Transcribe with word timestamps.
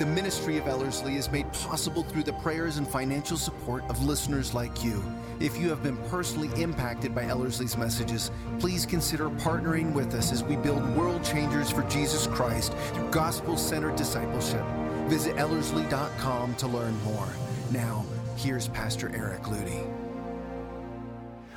The 0.00 0.06
ministry 0.06 0.56
of 0.56 0.66
Ellerslie 0.66 1.16
is 1.16 1.30
made 1.30 1.52
possible 1.52 2.02
through 2.02 2.22
the 2.22 2.32
prayers 2.32 2.78
and 2.78 2.88
financial 2.88 3.36
support 3.36 3.84
of 3.90 4.02
listeners 4.02 4.54
like 4.54 4.82
you. 4.82 5.04
If 5.40 5.58
you 5.58 5.68
have 5.68 5.82
been 5.82 5.98
personally 6.08 6.48
impacted 6.58 7.14
by 7.14 7.24
Ellerslie's 7.24 7.76
messages, 7.76 8.30
please 8.60 8.86
consider 8.86 9.28
partnering 9.28 9.92
with 9.92 10.14
us 10.14 10.32
as 10.32 10.42
we 10.42 10.56
build 10.56 10.96
world 10.96 11.22
changers 11.22 11.70
for 11.70 11.82
Jesus 11.82 12.26
Christ 12.28 12.72
through 12.94 13.10
gospel 13.10 13.58
centered 13.58 13.94
discipleship. 13.96 14.64
Visit 15.06 15.36
Ellerslie.com 15.36 16.54
to 16.54 16.66
learn 16.66 16.98
more. 17.02 17.28
Now, 17.70 18.06
here's 18.36 18.68
Pastor 18.68 19.14
Eric 19.14 19.42
Ludy. 19.42 19.86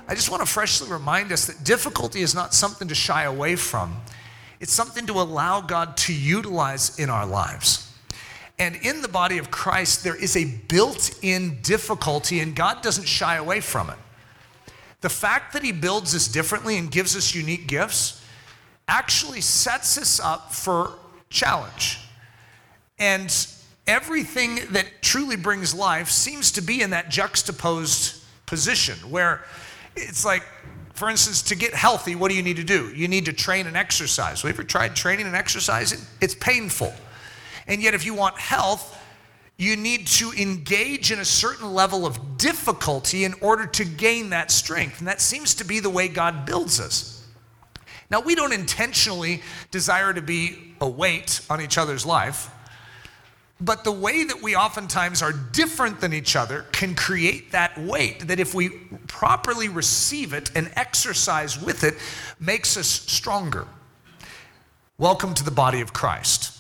I 0.10 0.16
just 0.16 0.30
want 0.30 0.42
to 0.42 0.46
freshly 0.46 0.92
remind 0.92 1.32
us 1.32 1.46
that 1.46 1.64
difficulty 1.64 2.20
is 2.20 2.36
not 2.36 2.54
something 2.54 2.90
to 2.90 2.96
shy 2.96 3.24
away 3.24 3.56
from, 3.56 3.96
it's 4.60 4.74
something 4.74 5.06
to 5.06 5.14
allow 5.14 5.62
God 5.62 5.96
to 5.96 6.14
utilize 6.14 7.00
in 7.00 7.10
our 7.10 7.26
lives. 7.26 7.93
And 8.60 8.76
in 8.76 9.02
the 9.02 9.08
body 9.08 9.38
of 9.38 9.50
Christ, 9.50 10.04
there 10.04 10.16
is 10.16 10.38
a 10.38 10.46
built 10.46 11.18
in 11.22 11.62
difficulty, 11.62 12.40
and 12.40 12.56
God 12.56 12.82
doesn't 12.82 13.08
shy 13.08 13.36
away 13.36 13.62
from 13.62 13.90
it. 13.90 13.98
The 15.02 15.10
fact 15.10 15.54
that 15.54 15.64
He 15.64 15.72
builds 15.72 16.16
us 16.16 16.28
differently 16.28 16.78
and 16.78 16.90
gives 16.90 17.16
us 17.16 17.36
unique 17.36 17.68
gifts 17.68 18.24
actually 18.88 19.42
sets 19.42 19.98
us 19.98 20.20
up 20.20 20.54
for 20.54 20.94
challenge. 21.30 22.00
And 23.00 23.36
everything 23.88 24.60
that 24.72 24.86
truly 25.02 25.36
brings 25.36 25.74
life 25.74 26.10
seems 26.10 26.52
to 26.52 26.62
be 26.62 26.82
in 26.82 26.92
that 26.92 27.10
juxtaposed 27.10 28.24
position 28.46 28.96
where 29.10 29.44
it's 29.96 30.24
like, 30.24 30.44
for 30.94 31.10
instance, 31.10 31.42
to 31.44 31.56
get 31.56 31.74
healthy, 31.74 32.16
what 32.16 32.30
do 32.30 32.36
you 32.36 32.44
need 32.44 32.58
to 32.58 32.64
do? 32.64 32.94
You 32.96 33.08
need 33.08 33.26
to 33.26 33.34
train 33.34 33.68
and 33.68 33.76
exercise. 33.76 34.42
Have 34.42 34.50
you 34.50 34.54
ever 34.54 34.64
tried 34.64 34.96
training 34.96 35.26
and 35.26 35.36
exercising? 35.36 36.00
It's 36.22 36.36
painful. 36.36 36.94
And 37.68 37.82
yet, 37.82 37.94
if 37.94 38.06
you 38.06 38.14
want 38.14 38.38
health, 38.38 39.00
you 39.58 39.76
need 39.76 40.08
to 40.08 40.32
engage 40.32 41.12
in 41.12 41.20
a 41.20 41.26
certain 41.26 41.74
level 41.74 42.06
of 42.06 42.38
difficulty 42.38 43.24
in 43.24 43.34
order 43.42 43.66
to 43.68 43.86
gain 43.86 44.32
that 44.32 44.52
strength. 44.52 45.00
And 45.00 45.08
that 45.08 45.22
seems 45.22 45.56
to 45.56 45.64
be 45.64 45.80
the 45.80 45.90
way 45.90 46.08
God 46.08 46.46
builds 46.46 46.80
us. 46.80 47.26
Now, 48.10 48.20
we 48.20 48.36
don't 48.36 48.54
intentionally 48.54 49.42
desire 49.72 50.14
to 50.14 50.22
be 50.22 50.76
a 50.82 50.90
weight 50.90 51.42
on 51.50 51.62
each 51.62 51.78
other's 51.78 52.06
life, 52.06 52.50
but 53.62 53.84
the 53.84 53.92
way 53.92 54.24
that 54.26 54.42
we 54.42 54.56
oftentimes 54.56 55.22
are 55.22 55.32
different 55.32 56.02
than 56.02 56.14
each 56.14 56.36
other 56.36 56.66
can 56.74 56.96
create 56.96 57.54
that 57.54 57.78
weight 57.78 58.28
that, 58.28 58.40
if 58.40 58.54
we 58.54 58.70
properly 59.08 59.70
receive 59.70 60.34
it 60.34 60.52
and 60.54 60.70
exercise 60.76 61.62
with 61.62 61.84
it, 61.84 61.96
makes 62.40 62.76
us 62.76 62.88
stronger. 62.88 63.68
Welcome 64.98 65.34
to 65.36 65.44
the 65.44 65.52
body 65.52 65.80
of 65.80 65.94
Christ. 65.94 66.53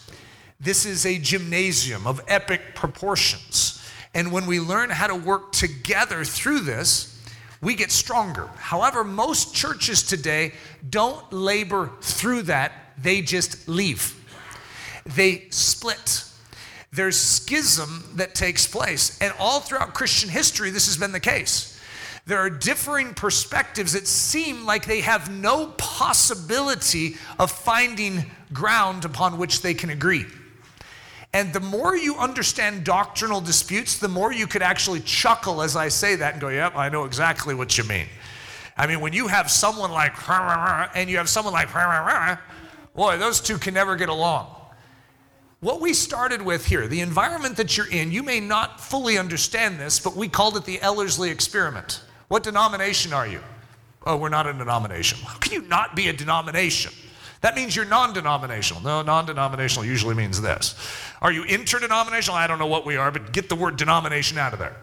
This 0.63 0.85
is 0.85 1.05
a 1.05 1.17
gymnasium 1.17 2.07
of 2.07 2.21
epic 2.27 2.73
proportions. 2.73 3.85
And 4.13 4.31
when 4.31 4.45
we 4.45 4.61
learn 4.61 4.89
how 4.89 5.07
to 5.07 5.15
work 5.15 5.51
together 5.51 6.23
through 6.23 6.61
this, 6.61 7.21
we 7.61 7.75
get 7.75 7.91
stronger. 7.91 8.47
However, 8.55 9.03
most 9.03 9.53
churches 9.53 10.03
today 10.03 10.53
don't 10.89 11.31
labor 11.33 11.91
through 12.01 12.43
that, 12.43 12.71
they 12.97 13.21
just 13.21 13.67
leave. 13.67 14.15
They 15.05 15.47
split. 15.49 16.23
There's 16.93 17.19
schism 17.19 18.11
that 18.15 18.33
takes 18.33 18.65
place. 18.65 19.19
And 19.19 19.33
all 19.39 19.59
throughout 19.59 19.93
Christian 19.93 20.29
history, 20.29 20.69
this 20.69 20.85
has 20.85 20.95
been 20.95 21.11
the 21.11 21.19
case. 21.19 21.77
There 22.25 22.39
are 22.39 22.49
differing 22.49 23.13
perspectives 23.15 23.93
that 23.93 24.07
seem 24.07 24.65
like 24.65 24.85
they 24.85 25.01
have 25.01 25.29
no 25.29 25.73
possibility 25.77 27.17
of 27.37 27.51
finding 27.51 28.31
ground 28.53 29.03
upon 29.03 29.37
which 29.37 29.61
they 29.61 29.73
can 29.73 29.89
agree. 29.89 30.25
And 31.33 31.51
the 31.51 31.59
more 31.59 31.97
you 31.97 32.15
understand 32.15 32.83
doctrinal 32.83 33.41
disputes, 33.41 33.97
the 33.97 34.07
more 34.07 34.31
you 34.31 34.45
could 34.45 34.61
actually 34.61 34.99
chuckle 34.99 35.63
as 35.63 35.75
I 35.75 35.87
say 35.87 36.15
that 36.15 36.33
and 36.33 36.41
go, 36.41 36.49
yep, 36.49 36.75
I 36.75 36.89
know 36.89 37.05
exactly 37.05 37.55
what 37.55 37.75
you 37.77 37.83
mean. 37.85 38.05
I 38.77 38.85
mean, 38.85 38.99
when 38.99 39.13
you 39.13 39.27
have 39.27 39.49
someone 39.49 39.91
like, 39.91 40.13
and 40.29 41.09
you 41.09 41.17
have 41.17 41.29
someone 41.29 41.53
like, 41.53 41.69
boy, 42.95 43.17
those 43.17 43.41
two 43.41 43.57
can 43.57 43.73
never 43.73 43.95
get 43.95 44.09
along. 44.09 44.47
What 45.59 45.79
we 45.81 45.93
started 45.93 46.41
with 46.41 46.65
here, 46.65 46.87
the 46.87 47.01
environment 47.01 47.57
that 47.57 47.77
you're 47.77 47.89
in, 47.89 48.11
you 48.11 48.21
may 48.21 48.39
not 48.39 48.81
fully 48.81 49.17
understand 49.17 49.79
this, 49.79 49.99
but 49.99 50.15
we 50.15 50.27
called 50.27 50.57
it 50.57 50.65
the 50.65 50.81
Ellerslie 50.81 51.29
experiment. 51.29 52.01
What 52.27 52.43
denomination 52.43 53.13
are 53.13 53.25
you? 53.25 53.39
Oh, 54.05 54.17
we're 54.17 54.29
not 54.29 54.45
a 54.45 54.53
denomination. 54.53 55.19
How 55.25 55.37
can 55.37 55.53
you 55.53 55.61
not 55.61 55.95
be 55.95 56.09
a 56.09 56.13
denomination? 56.13 56.91
That 57.43 57.57
means 57.57 57.75
you're 57.75 57.83
non 57.83 58.13
denominational. 58.13 58.81
No, 58.81 59.01
non 59.01 59.25
denominational 59.25 59.85
usually 59.85 60.15
means 60.15 60.41
this. 60.41 60.75
Are 61.21 61.29
you 61.29 61.43
interdenominational? 61.43 62.37
I 62.37 62.47
don't 62.47 62.57
know 62.57 62.67
what 62.67 62.85
we 62.85 62.95
are, 62.95 63.11
but 63.11 63.33
get 63.33 63.49
the 63.49 63.55
word 63.55 63.75
denomination 63.75 64.37
out 64.37 64.53
of 64.53 64.59
there. 64.59 64.77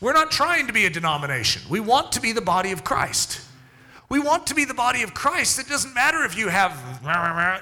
We're 0.00 0.12
not 0.12 0.30
trying 0.30 0.68
to 0.68 0.72
be 0.72 0.86
a 0.86 0.90
denomination. 0.90 1.62
We 1.68 1.80
want 1.80 2.12
to 2.12 2.20
be 2.20 2.30
the 2.30 2.40
body 2.40 2.70
of 2.70 2.84
Christ. 2.84 3.40
We 4.08 4.20
want 4.20 4.46
to 4.46 4.54
be 4.54 4.64
the 4.64 4.74
body 4.74 5.02
of 5.02 5.12
Christ. 5.12 5.58
It 5.58 5.68
doesn't 5.68 5.92
matter 5.92 6.22
if 6.22 6.38
you 6.38 6.48
have 6.48 6.72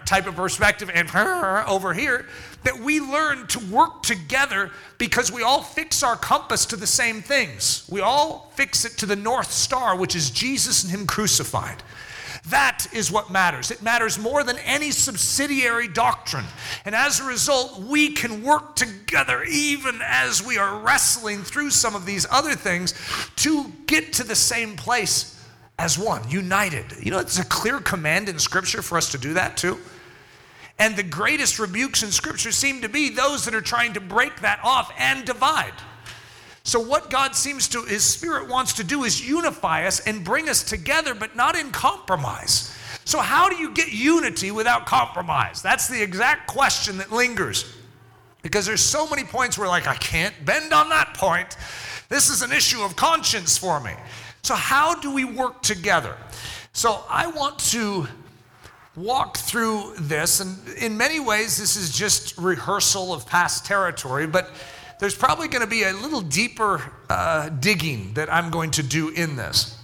type 0.04 0.26
of 0.26 0.36
perspective 0.36 0.91
and 0.92 1.10
over 1.66 1.94
here, 1.94 2.26
that 2.62 2.78
we 2.78 3.00
learn 3.00 3.46
to 3.46 3.58
work 3.72 4.02
together 4.02 4.70
because 4.98 5.32
we 5.32 5.42
all 5.42 5.62
fix 5.62 6.02
our 6.02 6.14
compass 6.14 6.66
to 6.66 6.76
the 6.76 6.86
same 6.86 7.22
things. 7.22 7.88
We 7.91 8.02
all 8.02 8.52
fix 8.54 8.84
it 8.84 8.98
to 8.98 9.06
the 9.06 9.16
North 9.16 9.50
Star, 9.50 9.96
which 9.96 10.14
is 10.14 10.28
Jesus 10.28 10.84
and 10.84 10.92
Him 10.92 11.06
crucified. 11.06 11.82
That 12.50 12.86
is 12.92 13.10
what 13.10 13.30
matters. 13.30 13.72
It 13.72 13.82
matters 13.82 14.18
more 14.18 14.44
than 14.44 14.58
any 14.58 14.92
subsidiary 14.92 15.88
doctrine. 15.88 16.44
And 16.84 16.94
as 16.94 17.18
a 17.18 17.24
result, 17.24 17.80
we 17.80 18.10
can 18.12 18.44
work 18.44 18.76
together 18.76 19.42
even 19.42 20.00
as 20.04 20.44
we 20.44 20.56
are 20.56 20.78
wrestling 20.78 21.42
through 21.42 21.70
some 21.70 21.96
of 21.96 22.06
these 22.06 22.24
other 22.30 22.54
things 22.54 22.94
to 23.36 23.72
get 23.86 24.12
to 24.14 24.24
the 24.24 24.36
same 24.36 24.76
place 24.76 25.44
as 25.78 25.98
one, 25.98 26.28
united. 26.30 26.84
You 27.02 27.10
know, 27.10 27.18
it's 27.18 27.38
a 27.38 27.44
clear 27.44 27.80
command 27.80 28.28
in 28.28 28.38
Scripture 28.38 28.80
for 28.80 28.96
us 28.96 29.10
to 29.10 29.18
do 29.18 29.34
that 29.34 29.56
too. 29.56 29.78
And 30.78 30.94
the 30.94 31.02
greatest 31.02 31.58
rebukes 31.58 32.02
in 32.02 32.12
Scripture 32.12 32.52
seem 32.52 32.82
to 32.82 32.88
be 32.88 33.08
those 33.08 33.44
that 33.46 33.54
are 33.54 33.62
trying 33.62 33.94
to 33.94 34.00
break 34.00 34.40
that 34.42 34.60
off 34.62 34.92
and 34.98 35.24
divide. 35.24 35.72
So, 36.66 36.81
what 36.81 37.10
God 37.10 37.37
seems 37.37 37.69
to, 37.69 37.82
His 37.82 38.03
Spirit 38.03 38.49
wants 38.49 38.72
to 38.72 38.84
do 38.84 39.04
is 39.04 39.25
unify 39.27 39.87
us 39.87 40.00
and 40.00 40.25
bring 40.25 40.49
us 40.49 40.65
together, 40.65 41.15
but 41.15 41.37
not 41.37 41.56
in 41.56 41.71
compromise. 41.71 42.77
So, 43.04 43.21
how 43.21 43.49
do 43.49 43.54
you 43.54 43.71
get 43.71 43.93
unity 43.93 44.50
without 44.50 44.84
compromise? 44.84 45.62
That's 45.62 45.87
the 45.87 46.03
exact 46.03 46.49
question 46.49 46.99
that 46.99 47.12
lingers. 47.12 47.72
Because 48.43 48.66
there's 48.66 48.81
so 48.81 49.09
many 49.09 49.22
points 49.22 49.56
where, 49.56 49.69
like, 49.69 49.87
I 49.87 49.94
can't 49.94 50.34
bend 50.44 50.72
on 50.72 50.88
that 50.88 51.15
point. 51.15 51.56
This 52.09 52.31
is 52.31 52.43
an 52.43 52.50
issue 52.50 52.82
of 52.82 52.97
conscience 52.97 53.56
for 53.56 53.78
me. 53.78 53.93
So, 54.43 54.56
how 54.56 54.97
do 54.97 55.15
we 55.15 55.25
work 55.25 55.62
together? 55.62 56.16
So, 56.72 57.05
I 57.09 57.28
want 57.28 57.60
to 57.71 58.09
walk 58.97 59.37
through 59.37 59.94
this, 60.00 60.41
and 60.41 60.66
in 60.78 60.97
many 60.97 61.21
ways, 61.21 61.59
this 61.59 61.76
is 61.76 61.97
just 61.97 62.37
rehearsal 62.37 63.15
of 63.15 63.25
past 63.25 63.65
territory, 63.65 64.26
but 64.26 64.50
there's 64.98 65.14
probably 65.14 65.48
going 65.48 65.62
to 65.62 65.68
be 65.68 65.82
a 65.82 65.92
little 65.92 66.20
deeper 66.20 66.82
uh, 67.10 67.48
digging 67.48 68.14
that 68.14 68.32
I'm 68.32 68.50
going 68.50 68.70
to 68.72 68.82
do 68.82 69.10
in 69.10 69.36
this. 69.36 69.78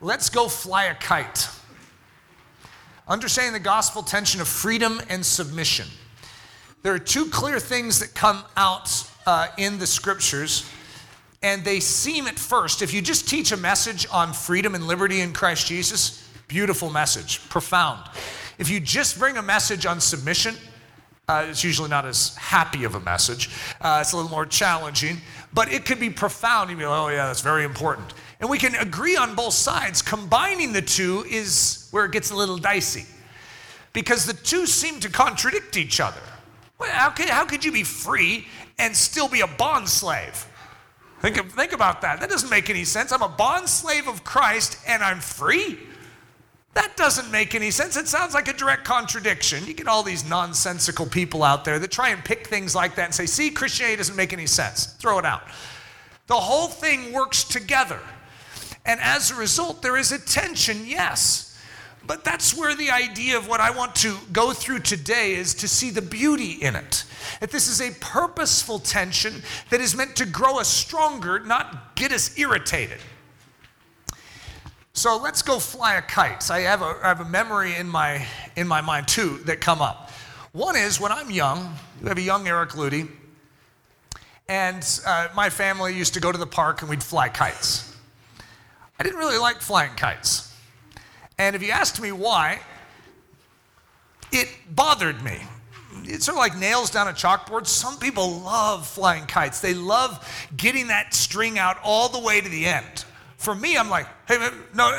Let's 0.00 0.28
go 0.28 0.48
fly 0.48 0.84
a 0.84 0.94
kite. 0.94 1.48
Understanding 3.06 3.52
the 3.52 3.60
gospel 3.60 4.02
tension 4.02 4.40
of 4.40 4.48
freedom 4.48 5.00
and 5.08 5.24
submission. 5.24 5.86
There 6.82 6.92
are 6.92 6.98
two 6.98 7.26
clear 7.26 7.60
things 7.60 8.00
that 8.00 8.14
come 8.14 8.42
out 8.56 9.08
uh, 9.26 9.48
in 9.56 9.78
the 9.78 9.86
scriptures, 9.86 10.68
and 11.42 11.64
they 11.64 11.80
seem 11.80 12.26
at 12.26 12.38
first, 12.38 12.82
if 12.82 12.92
you 12.92 13.00
just 13.00 13.28
teach 13.28 13.52
a 13.52 13.56
message 13.56 14.06
on 14.12 14.32
freedom 14.32 14.74
and 14.74 14.86
liberty 14.86 15.20
in 15.20 15.32
Christ 15.32 15.66
Jesus, 15.66 16.28
beautiful 16.48 16.90
message, 16.90 17.48
profound. 17.48 18.00
If 18.58 18.68
you 18.68 18.80
just 18.80 19.18
bring 19.18 19.36
a 19.36 19.42
message 19.42 19.86
on 19.86 20.00
submission, 20.00 20.56
uh, 21.28 21.46
it's 21.48 21.64
usually 21.64 21.88
not 21.88 22.04
as 22.04 22.36
happy 22.36 22.84
of 22.84 22.94
a 22.94 23.00
message. 23.00 23.50
Uh, 23.80 23.98
it's 24.00 24.12
a 24.12 24.16
little 24.16 24.30
more 24.30 24.44
challenging, 24.44 25.18
but 25.52 25.72
it 25.72 25.86
could 25.86 25.98
be 25.98 26.10
profound. 26.10 26.70
You 26.70 26.76
be 26.76 26.84
like, 26.84 26.98
oh, 26.98 27.08
yeah, 27.08 27.26
that's 27.26 27.40
very 27.40 27.64
important. 27.64 28.12
And 28.40 28.50
we 28.50 28.58
can 28.58 28.74
agree 28.74 29.16
on 29.16 29.34
both 29.34 29.54
sides. 29.54 30.02
Combining 30.02 30.72
the 30.72 30.82
two 30.82 31.24
is 31.30 31.88
where 31.92 32.04
it 32.04 32.12
gets 32.12 32.30
a 32.30 32.36
little 32.36 32.58
dicey 32.58 33.06
because 33.94 34.26
the 34.26 34.34
two 34.34 34.66
seem 34.66 35.00
to 35.00 35.08
contradict 35.08 35.78
each 35.78 36.00
other. 36.00 36.20
Well, 36.78 36.90
how, 36.90 37.10
could, 37.10 37.30
how 37.30 37.46
could 37.46 37.64
you 37.64 37.72
be 37.72 37.84
free 37.84 38.46
and 38.78 38.94
still 38.94 39.28
be 39.28 39.40
a 39.40 39.46
bond 39.46 39.88
slave? 39.88 40.46
Think, 41.20 41.36
think 41.52 41.72
about 41.72 42.02
that. 42.02 42.20
That 42.20 42.28
doesn't 42.28 42.50
make 42.50 42.68
any 42.68 42.84
sense. 42.84 43.12
I'm 43.12 43.22
a 43.22 43.28
bond 43.28 43.68
slave 43.68 44.08
of 44.08 44.24
Christ 44.24 44.78
and 44.86 45.02
I'm 45.02 45.20
free. 45.20 45.78
That 46.74 46.96
doesn't 46.96 47.30
make 47.30 47.54
any 47.54 47.70
sense. 47.70 47.96
It 47.96 48.08
sounds 48.08 48.34
like 48.34 48.48
a 48.48 48.52
direct 48.52 48.84
contradiction. 48.84 49.64
You 49.64 49.74
get 49.74 49.86
all 49.86 50.02
these 50.02 50.28
nonsensical 50.28 51.06
people 51.06 51.44
out 51.44 51.64
there 51.64 51.78
that 51.78 51.92
try 51.92 52.08
and 52.08 52.24
pick 52.24 52.48
things 52.48 52.74
like 52.74 52.96
that 52.96 53.04
and 53.06 53.14
say, 53.14 53.26
see, 53.26 53.50
Christianity 53.50 53.96
doesn't 53.96 54.16
make 54.16 54.32
any 54.32 54.46
sense. 54.46 54.86
Throw 54.86 55.18
it 55.18 55.24
out. 55.24 55.42
The 56.26 56.34
whole 56.34 56.68
thing 56.68 57.12
works 57.12 57.44
together. 57.44 58.00
And 58.84 59.00
as 59.00 59.30
a 59.30 59.36
result, 59.36 59.82
there 59.82 59.96
is 59.96 60.10
a 60.10 60.18
tension, 60.18 60.84
yes. 60.84 61.56
But 62.06 62.24
that's 62.24 62.54
where 62.54 62.74
the 62.74 62.90
idea 62.90 63.38
of 63.38 63.48
what 63.48 63.60
I 63.60 63.70
want 63.70 63.94
to 63.96 64.16
go 64.32 64.52
through 64.52 64.80
today 64.80 65.34
is 65.34 65.54
to 65.54 65.68
see 65.68 65.90
the 65.90 66.02
beauty 66.02 66.52
in 66.52 66.76
it. 66.76 67.04
That 67.40 67.50
this 67.50 67.68
is 67.68 67.80
a 67.80 67.94
purposeful 68.00 68.78
tension 68.80 69.42
that 69.70 69.80
is 69.80 69.96
meant 69.96 70.16
to 70.16 70.26
grow 70.26 70.58
us 70.58 70.68
stronger, 70.68 71.38
not 71.38 71.94
get 71.94 72.12
us 72.12 72.36
irritated. 72.36 72.98
So 74.96 75.16
let's 75.16 75.42
go 75.42 75.58
fly 75.58 75.96
a 75.96 76.02
kite. 76.02 76.48
I 76.52 76.60
have 76.60 76.80
a, 76.80 76.96
I 77.02 77.08
have 77.08 77.20
a 77.20 77.24
memory 77.24 77.74
in 77.74 77.88
my, 77.88 78.24
in 78.54 78.68
my 78.68 78.80
mind, 78.80 79.08
too, 79.08 79.38
that 79.38 79.60
come 79.60 79.82
up. 79.82 80.12
One 80.52 80.76
is 80.76 81.00
when 81.00 81.10
I'm 81.10 81.32
young, 81.32 81.74
we 82.00 82.08
have 82.08 82.16
a 82.16 82.22
young 82.22 82.46
Eric 82.46 82.70
Ludy, 82.70 83.08
and 84.48 85.00
uh, 85.04 85.28
my 85.34 85.50
family 85.50 85.96
used 85.96 86.14
to 86.14 86.20
go 86.20 86.30
to 86.30 86.38
the 86.38 86.46
park 86.46 86.80
and 86.80 86.88
we'd 86.88 87.02
fly 87.02 87.28
kites. 87.28 87.96
I 88.96 89.02
didn't 89.02 89.18
really 89.18 89.36
like 89.36 89.60
flying 89.60 89.96
kites. 89.96 90.54
And 91.38 91.56
if 91.56 91.62
you 91.62 91.72
asked 91.72 92.00
me 92.00 92.12
why, 92.12 92.60
it 94.30 94.48
bothered 94.76 95.24
me. 95.24 95.40
It's 96.04 96.26
sort 96.26 96.36
of 96.36 96.38
like 96.38 96.56
nails 96.56 96.92
down 96.92 97.08
a 97.08 97.12
chalkboard. 97.12 97.66
Some 97.66 97.98
people 97.98 98.38
love 98.38 98.86
flying 98.86 99.26
kites, 99.26 99.60
they 99.60 99.74
love 99.74 100.24
getting 100.56 100.86
that 100.86 101.14
string 101.14 101.58
out 101.58 101.78
all 101.82 102.08
the 102.08 102.20
way 102.20 102.40
to 102.40 102.48
the 102.48 102.66
end. 102.66 103.04
For 103.44 103.54
me, 103.54 103.76
I'm 103.76 103.90
like, 103.90 104.06
hey, 104.26 104.38
no, 104.38 104.50
no, 104.74 104.98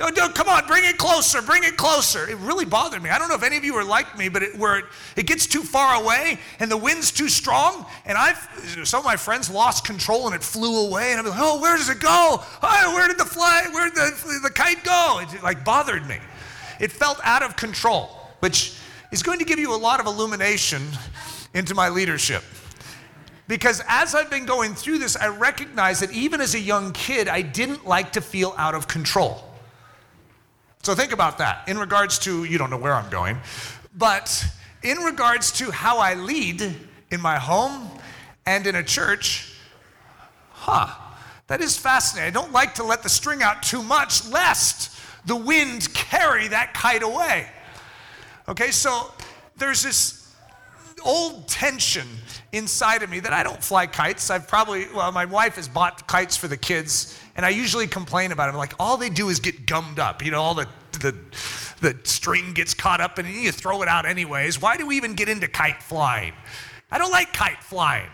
oh, 0.00 0.32
come 0.34 0.48
on, 0.48 0.66
bring 0.66 0.84
it 0.84 0.98
closer, 0.98 1.40
bring 1.40 1.62
it 1.62 1.76
closer. 1.76 2.28
It 2.28 2.36
really 2.38 2.64
bothered 2.64 3.00
me. 3.00 3.10
I 3.10 3.18
don't 3.18 3.28
know 3.28 3.36
if 3.36 3.44
any 3.44 3.56
of 3.56 3.62
you 3.62 3.76
are 3.76 3.84
like 3.84 4.18
me, 4.18 4.28
but 4.28 4.42
it, 4.42 4.58
where 4.58 4.78
it, 4.78 4.86
it 5.14 5.28
gets 5.28 5.46
too 5.46 5.62
far 5.62 6.02
away 6.02 6.40
and 6.58 6.68
the 6.68 6.76
wind's 6.76 7.12
too 7.12 7.28
strong, 7.28 7.86
and 8.04 8.18
I've 8.18 8.36
some 8.82 8.98
of 8.98 9.04
my 9.04 9.14
friends 9.14 9.48
lost 9.48 9.84
control 9.84 10.26
and 10.26 10.34
it 10.34 10.42
flew 10.42 10.88
away, 10.88 11.12
and 11.12 11.20
I'm 11.20 11.26
like, 11.26 11.38
oh, 11.40 11.60
where 11.60 11.76
does 11.76 11.88
it 11.88 12.00
go? 12.00 12.42
Oh, 12.60 12.92
where 12.96 13.06
did 13.06 13.18
the 13.18 13.24
fly, 13.24 13.68
where 13.70 13.88
did 13.88 13.94
the, 13.94 14.40
the 14.42 14.50
kite 14.50 14.82
go? 14.82 15.20
It 15.22 15.40
like 15.44 15.64
bothered 15.64 16.08
me. 16.08 16.18
It 16.80 16.90
felt 16.90 17.20
out 17.22 17.44
of 17.44 17.54
control, 17.54 18.08
which 18.40 18.76
is 19.12 19.22
going 19.22 19.38
to 19.38 19.44
give 19.44 19.60
you 19.60 19.72
a 19.72 19.78
lot 19.78 20.00
of 20.00 20.06
illumination 20.06 20.82
into 21.54 21.76
my 21.76 21.88
leadership. 21.88 22.42
Because 23.48 23.82
as 23.86 24.14
I've 24.14 24.30
been 24.30 24.44
going 24.44 24.74
through 24.74 24.98
this, 24.98 25.16
I 25.16 25.28
recognize 25.28 26.00
that 26.00 26.12
even 26.12 26.40
as 26.40 26.54
a 26.54 26.60
young 26.60 26.92
kid, 26.92 27.28
I 27.28 27.42
didn't 27.42 27.86
like 27.86 28.12
to 28.12 28.20
feel 28.20 28.54
out 28.58 28.74
of 28.74 28.88
control. 28.88 29.44
So 30.82 30.94
think 30.94 31.12
about 31.12 31.38
that 31.38 31.68
in 31.68 31.78
regards 31.78 32.18
to, 32.20 32.44
you 32.44 32.58
don't 32.58 32.70
know 32.70 32.76
where 32.76 32.94
I'm 32.94 33.10
going, 33.10 33.38
but 33.96 34.44
in 34.82 34.98
regards 34.98 35.52
to 35.52 35.70
how 35.70 35.98
I 35.98 36.14
lead 36.14 36.74
in 37.10 37.20
my 37.20 37.38
home 37.38 37.90
and 38.46 38.66
in 38.66 38.76
a 38.76 38.82
church, 38.82 39.54
huh, 40.50 40.88
that 41.46 41.60
is 41.60 41.76
fascinating. 41.76 42.28
I 42.28 42.40
don't 42.40 42.52
like 42.52 42.74
to 42.76 42.82
let 42.82 43.02
the 43.02 43.08
string 43.08 43.42
out 43.42 43.62
too 43.62 43.82
much, 43.82 44.28
lest 44.28 44.98
the 45.24 45.36
wind 45.36 45.92
carry 45.94 46.48
that 46.48 46.74
kite 46.74 47.02
away. 47.02 47.48
Okay, 48.48 48.70
so 48.70 49.12
there's 49.56 49.82
this 49.82 50.25
old 51.06 51.48
tension 51.48 52.06
inside 52.52 53.02
of 53.02 53.10
me 53.10 53.20
that 53.20 53.32
I 53.32 53.42
don't 53.42 53.62
fly 53.62 53.86
kites. 53.86 54.30
I've 54.30 54.48
probably, 54.48 54.86
well, 54.94 55.10
my 55.12 55.24
wife 55.24 55.56
has 55.56 55.68
bought 55.68 56.06
kites 56.06 56.36
for 56.36 56.48
the 56.48 56.56
kids, 56.56 57.18
and 57.36 57.46
I 57.46 57.50
usually 57.50 57.86
complain 57.86 58.32
about 58.32 58.46
them. 58.46 58.56
Like, 58.56 58.74
all 58.78 58.96
they 58.96 59.08
do 59.08 59.28
is 59.28 59.40
get 59.40 59.66
gummed 59.66 59.98
up. 59.98 60.24
You 60.24 60.30
know, 60.32 60.42
all 60.42 60.54
the, 60.54 60.68
the, 61.00 61.14
the 61.80 61.98
string 62.04 62.52
gets 62.52 62.74
caught 62.74 63.00
up, 63.00 63.18
and 63.18 63.28
you 63.28 63.52
throw 63.52 63.82
it 63.82 63.88
out 63.88 64.06
anyways. 64.06 64.60
Why 64.60 64.76
do 64.76 64.86
we 64.86 64.96
even 64.96 65.14
get 65.14 65.28
into 65.28 65.48
kite 65.48 65.82
flying? 65.82 66.34
I 66.90 66.98
don't 66.98 67.12
like 67.12 67.32
kite 67.32 67.62
flying. 67.62 68.10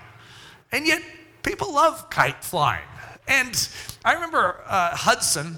And 0.70 0.86
yet, 0.86 1.02
people 1.42 1.72
love 1.72 2.08
kite 2.10 2.44
flying. 2.44 2.84
And 3.28 3.68
I 4.04 4.14
remember 4.14 4.60
uh, 4.66 4.96
Hudson, 4.96 5.56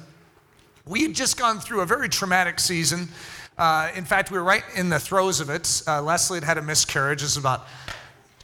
we 0.86 1.02
had 1.02 1.14
just 1.14 1.38
gone 1.38 1.60
through 1.60 1.80
a 1.80 1.86
very 1.86 2.08
traumatic 2.08 2.60
season. 2.60 3.08
Uh, 3.56 3.90
in 3.94 4.04
fact, 4.04 4.30
we 4.32 4.38
were 4.38 4.44
right 4.44 4.64
in 4.74 4.88
the 4.88 4.98
throes 4.98 5.40
of 5.40 5.48
it. 5.48 5.82
Uh, 5.86 6.02
Leslie 6.02 6.38
had 6.38 6.44
had 6.44 6.58
a 6.58 6.62
miscarriage. 6.62 7.20
This 7.22 7.36
was 7.36 7.36
about 7.36 7.66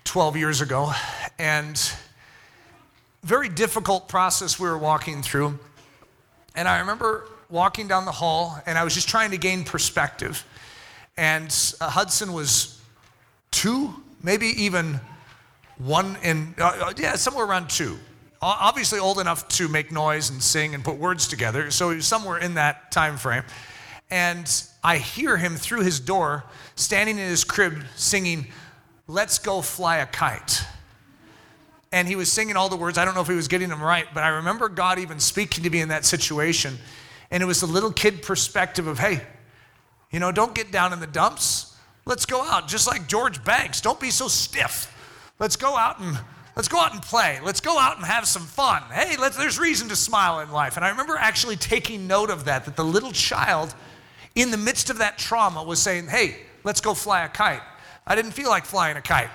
12 0.05 0.37
years 0.37 0.61
ago. 0.61 0.93
And 1.39 1.81
very 3.25 3.49
difficult 3.49 4.09
process 4.09 4.59
we 4.61 4.69
were 4.69 4.79
walking 4.79 5.23
through. 5.23 5.59
And 6.55 6.69
I 6.69 6.79
remember 6.81 7.27
walking 7.49 7.89
down 7.89 8.05
the 8.05 8.13
hall 8.13 8.61
and 8.67 8.79
I 8.79 8.85
was 8.85 8.95
just 8.95 9.09
trying 9.09 9.33
to 9.33 9.39
gain 9.39 9.65
perspective. 9.65 10.47
And 11.17 11.55
uh, 11.81 11.91
Hudson 11.91 12.33
was 12.33 12.81
two, 13.51 13.93
maybe 14.23 14.47
even 14.63 15.01
one 15.79 16.17
in, 16.23 16.55
uh, 16.59 16.87
uh 16.87 16.93
yeah, 16.97 17.17
somewhere 17.17 17.45
around 17.45 17.69
two. 17.69 17.99
Obviously 18.43 18.99
old 18.99 19.19
enough 19.19 19.49
to 19.49 19.69
make 19.69 19.93
noise 19.93 20.31
and 20.31 20.43
sing 20.43 20.75
and 20.75 20.83
put 20.85 20.97
words 20.97 21.29
together. 21.29 21.71
So 21.71 21.91
he 21.91 21.97
was 21.97 22.07
somewhere 22.07 22.39
in 22.39 22.55
that 22.55 22.91
time 22.91 23.19
frame. 23.19 23.43
And 24.11 24.51
I 24.83 24.99
hear 24.99 25.37
him 25.37 25.57
through 25.57 25.83
his 25.83 26.01
door, 26.01 26.45
standing 26.75 27.19
in 27.19 27.29
his 27.29 27.45
crib, 27.45 27.85
singing, 27.97 28.47
Let's 29.07 29.41
go 29.41 29.61
fly 29.61 29.97
a 29.97 30.07
kite. 30.07 30.63
And 31.91 32.07
he 32.07 32.15
was 32.15 32.31
singing 32.31 32.57
all 32.57 32.69
the 32.69 32.77
words. 32.77 32.97
I 32.97 33.05
don't 33.05 33.17
know 33.17 33.23
if 33.23 33.27
he 33.27 33.35
was 33.35 33.49
getting 33.49 33.69
them 33.69 33.83
right, 33.83 34.07
but 34.15 34.23
I 34.23 34.29
remember 34.29 34.69
God 34.69 35.01
even 35.01 35.19
speaking 35.19 35.65
to 35.65 35.71
me 35.71 35.81
in 35.81 35.89
that 35.89 36.05
situation. 36.05 36.79
And 37.33 37.43
it 37.43 37.47
was 37.47 37.61
the 37.61 37.67
little 37.67 37.91
kid 37.91 38.23
perspective 38.23 38.87
of, 38.87 39.01
hey, 39.01 39.21
you 40.13 40.21
know, 40.21 40.31
don't 40.31 40.55
get 40.55 40.71
down 40.71 40.93
in 40.93 41.01
the 41.01 41.09
dumps. 41.09 41.77
Let's 42.07 42.25
go 42.25 42.43
out, 42.43 42.69
just 42.69 42.87
like 42.87 43.09
George 43.09 43.43
Banks. 43.45 43.81
Don't 43.81 43.99
be 43.99 44.11
so 44.11 44.29
stiff. 44.29 44.97
Let's 45.41 45.57
go 45.57 45.77
out 45.77 45.99
and 45.99 46.17
let's 46.55 46.69
go 46.69 46.79
out 46.79 46.93
and 46.93 47.03
play. 47.03 47.41
Let's 47.43 47.61
go 47.61 47.79
out 47.81 47.97
and 47.97 48.07
have 48.07 48.29
some 48.29 48.43
fun. 48.43 48.83
Hey, 48.93 49.17
there's 49.17 49.59
reason 49.59 49.89
to 49.89 49.97
smile 49.97 50.39
in 50.39 50.53
life. 50.53 50.77
And 50.77 50.85
I 50.85 50.91
remember 50.91 51.17
actually 51.17 51.57
taking 51.57 52.07
note 52.07 52.31
of 52.31 52.45
that, 52.45 52.65
that 52.67 52.77
the 52.77 52.85
little 52.85 53.13
child 53.13 53.75
in 54.35 54.51
the 54.51 54.57
midst 54.57 54.91
of 54.91 54.99
that 54.99 55.19
trauma 55.19 55.63
was 55.63 55.81
saying, 55.81 56.07
hey, 56.07 56.37
let's 56.65 56.81
go 56.81 56.95
fly 56.95 57.25
a 57.25 57.29
kite. 57.29 57.63
I 58.07 58.15
didn't 58.15 58.33
feel 58.33 58.49
like 58.49 58.65
flying 58.65 58.97
a 58.97 59.03
kite. 59.03 59.31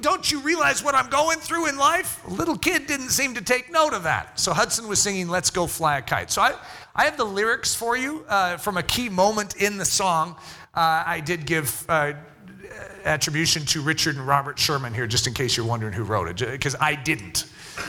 Don't 0.00 0.30
you 0.30 0.40
realize 0.40 0.84
what 0.84 0.94
I'm 0.94 1.08
going 1.08 1.38
through 1.38 1.68
in 1.68 1.78
life? 1.78 2.22
A 2.26 2.30
little 2.30 2.58
kid 2.58 2.86
didn't 2.86 3.08
seem 3.08 3.34
to 3.34 3.40
take 3.42 3.72
note 3.72 3.94
of 3.94 4.02
that. 4.02 4.38
So 4.38 4.52
Hudson 4.52 4.86
was 4.86 5.00
singing, 5.00 5.28
Let's 5.28 5.48
Go 5.48 5.66
Fly 5.66 5.98
a 5.98 6.02
Kite. 6.02 6.30
So 6.30 6.42
I, 6.42 6.54
I 6.94 7.04
have 7.04 7.16
the 7.16 7.24
lyrics 7.24 7.74
for 7.74 7.96
you 7.96 8.24
uh, 8.28 8.58
from 8.58 8.76
a 8.76 8.82
key 8.82 9.08
moment 9.08 9.56
in 9.56 9.78
the 9.78 9.84
song. 9.86 10.36
Uh, 10.74 11.04
I 11.06 11.20
did 11.20 11.46
give 11.46 11.86
uh, 11.88 12.12
attribution 13.04 13.64
to 13.66 13.80
Richard 13.80 14.16
and 14.16 14.26
Robert 14.26 14.58
Sherman 14.58 14.92
here, 14.92 15.06
just 15.06 15.26
in 15.26 15.32
case 15.32 15.56
you're 15.56 15.64
wondering 15.64 15.94
who 15.94 16.04
wrote 16.04 16.28
it, 16.28 16.50
because 16.50 16.76
I 16.80 16.94
didn't. 16.94 17.46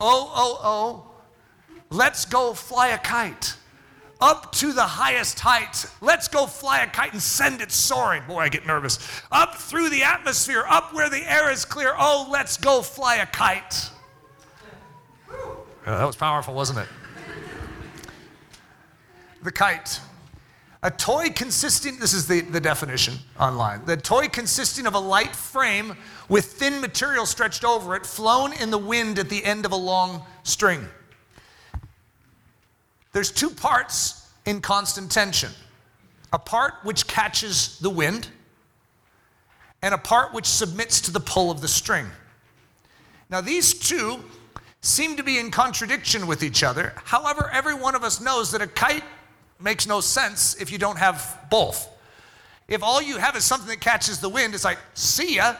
Oh, 0.00 0.32
oh, 0.32 0.60
oh, 0.62 1.10
let's 1.90 2.24
go 2.24 2.54
fly 2.54 2.90
a 2.90 2.98
kite 2.98 3.56
up 4.20 4.52
to 4.52 4.72
the 4.72 4.82
highest 4.82 5.40
height. 5.40 5.86
Let's 6.00 6.28
go 6.28 6.46
fly 6.46 6.80
a 6.80 6.86
kite 6.86 7.12
and 7.12 7.22
send 7.22 7.60
it 7.60 7.70
soaring. 7.70 8.22
Boy, 8.26 8.40
I 8.40 8.48
get 8.48 8.66
nervous. 8.66 8.98
Up 9.30 9.54
through 9.54 9.90
the 9.90 10.02
atmosphere, 10.02 10.64
up 10.68 10.92
where 10.92 11.08
the 11.08 11.30
air 11.30 11.50
is 11.50 11.64
clear. 11.64 11.94
Oh, 11.96 12.28
let's 12.30 12.56
go 12.56 12.82
fly 12.82 13.16
a 13.16 13.26
kite. 13.26 13.90
that 15.84 16.04
was 16.04 16.16
powerful, 16.16 16.54
wasn't 16.54 16.80
it? 16.80 16.88
The 19.42 19.52
kite. 19.52 20.00
A 20.82 20.90
toy 20.90 21.30
consisting, 21.30 21.98
this 21.98 22.14
is 22.14 22.28
the, 22.28 22.40
the 22.40 22.60
definition 22.60 23.14
online, 23.38 23.84
the 23.84 23.96
toy 23.96 24.28
consisting 24.28 24.86
of 24.86 24.94
a 24.94 24.98
light 24.98 25.34
frame 25.34 25.96
with 26.28 26.44
thin 26.44 26.80
material 26.80 27.26
stretched 27.26 27.64
over 27.64 27.96
it, 27.96 28.06
flown 28.06 28.52
in 28.52 28.70
the 28.70 28.78
wind 28.78 29.18
at 29.18 29.28
the 29.28 29.44
end 29.44 29.64
of 29.64 29.72
a 29.72 29.76
long 29.76 30.22
string. 30.44 30.86
There's 33.12 33.30
two 33.30 33.50
parts 33.50 34.30
in 34.44 34.60
constant 34.60 35.10
tension 35.10 35.50
a 36.32 36.38
part 36.38 36.74
which 36.82 37.06
catches 37.06 37.78
the 37.78 37.88
wind, 37.88 38.28
and 39.80 39.94
a 39.94 39.98
part 39.98 40.34
which 40.34 40.46
submits 40.46 41.00
to 41.02 41.10
the 41.10 41.20
pull 41.20 41.50
of 41.50 41.60
the 41.62 41.68
string. 41.68 42.06
Now, 43.30 43.40
these 43.40 43.72
two 43.72 44.22
seem 44.80 45.16
to 45.16 45.22
be 45.22 45.38
in 45.38 45.50
contradiction 45.50 46.26
with 46.26 46.42
each 46.42 46.62
other. 46.62 46.92
However, 47.04 47.50
every 47.52 47.74
one 47.74 47.94
of 47.94 48.04
us 48.04 48.20
knows 48.20 48.52
that 48.52 48.62
a 48.62 48.66
kite 48.66 49.04
makes 49.60 49.86
no 49.86 50.00
sense 50.00 50.54
if 50.60 50.70
you 50.70 50.78
don't 50.78 50.98
have 50.98 51.46
both. 51.50 51.88
If 52.68 52.82
all 52.82 53.00
you 53.00 53.16
have 53.16 53.34
is 53.34 53.44
something 53.44 53.68
that 53.68 53.80
catches 53.80 54.20
the 54.20 54.28
wind, 54.28 54.54
it's 54.54 54.64
like, 54.64 54.78
see 54.94 55.36
ya. 55.36 55.56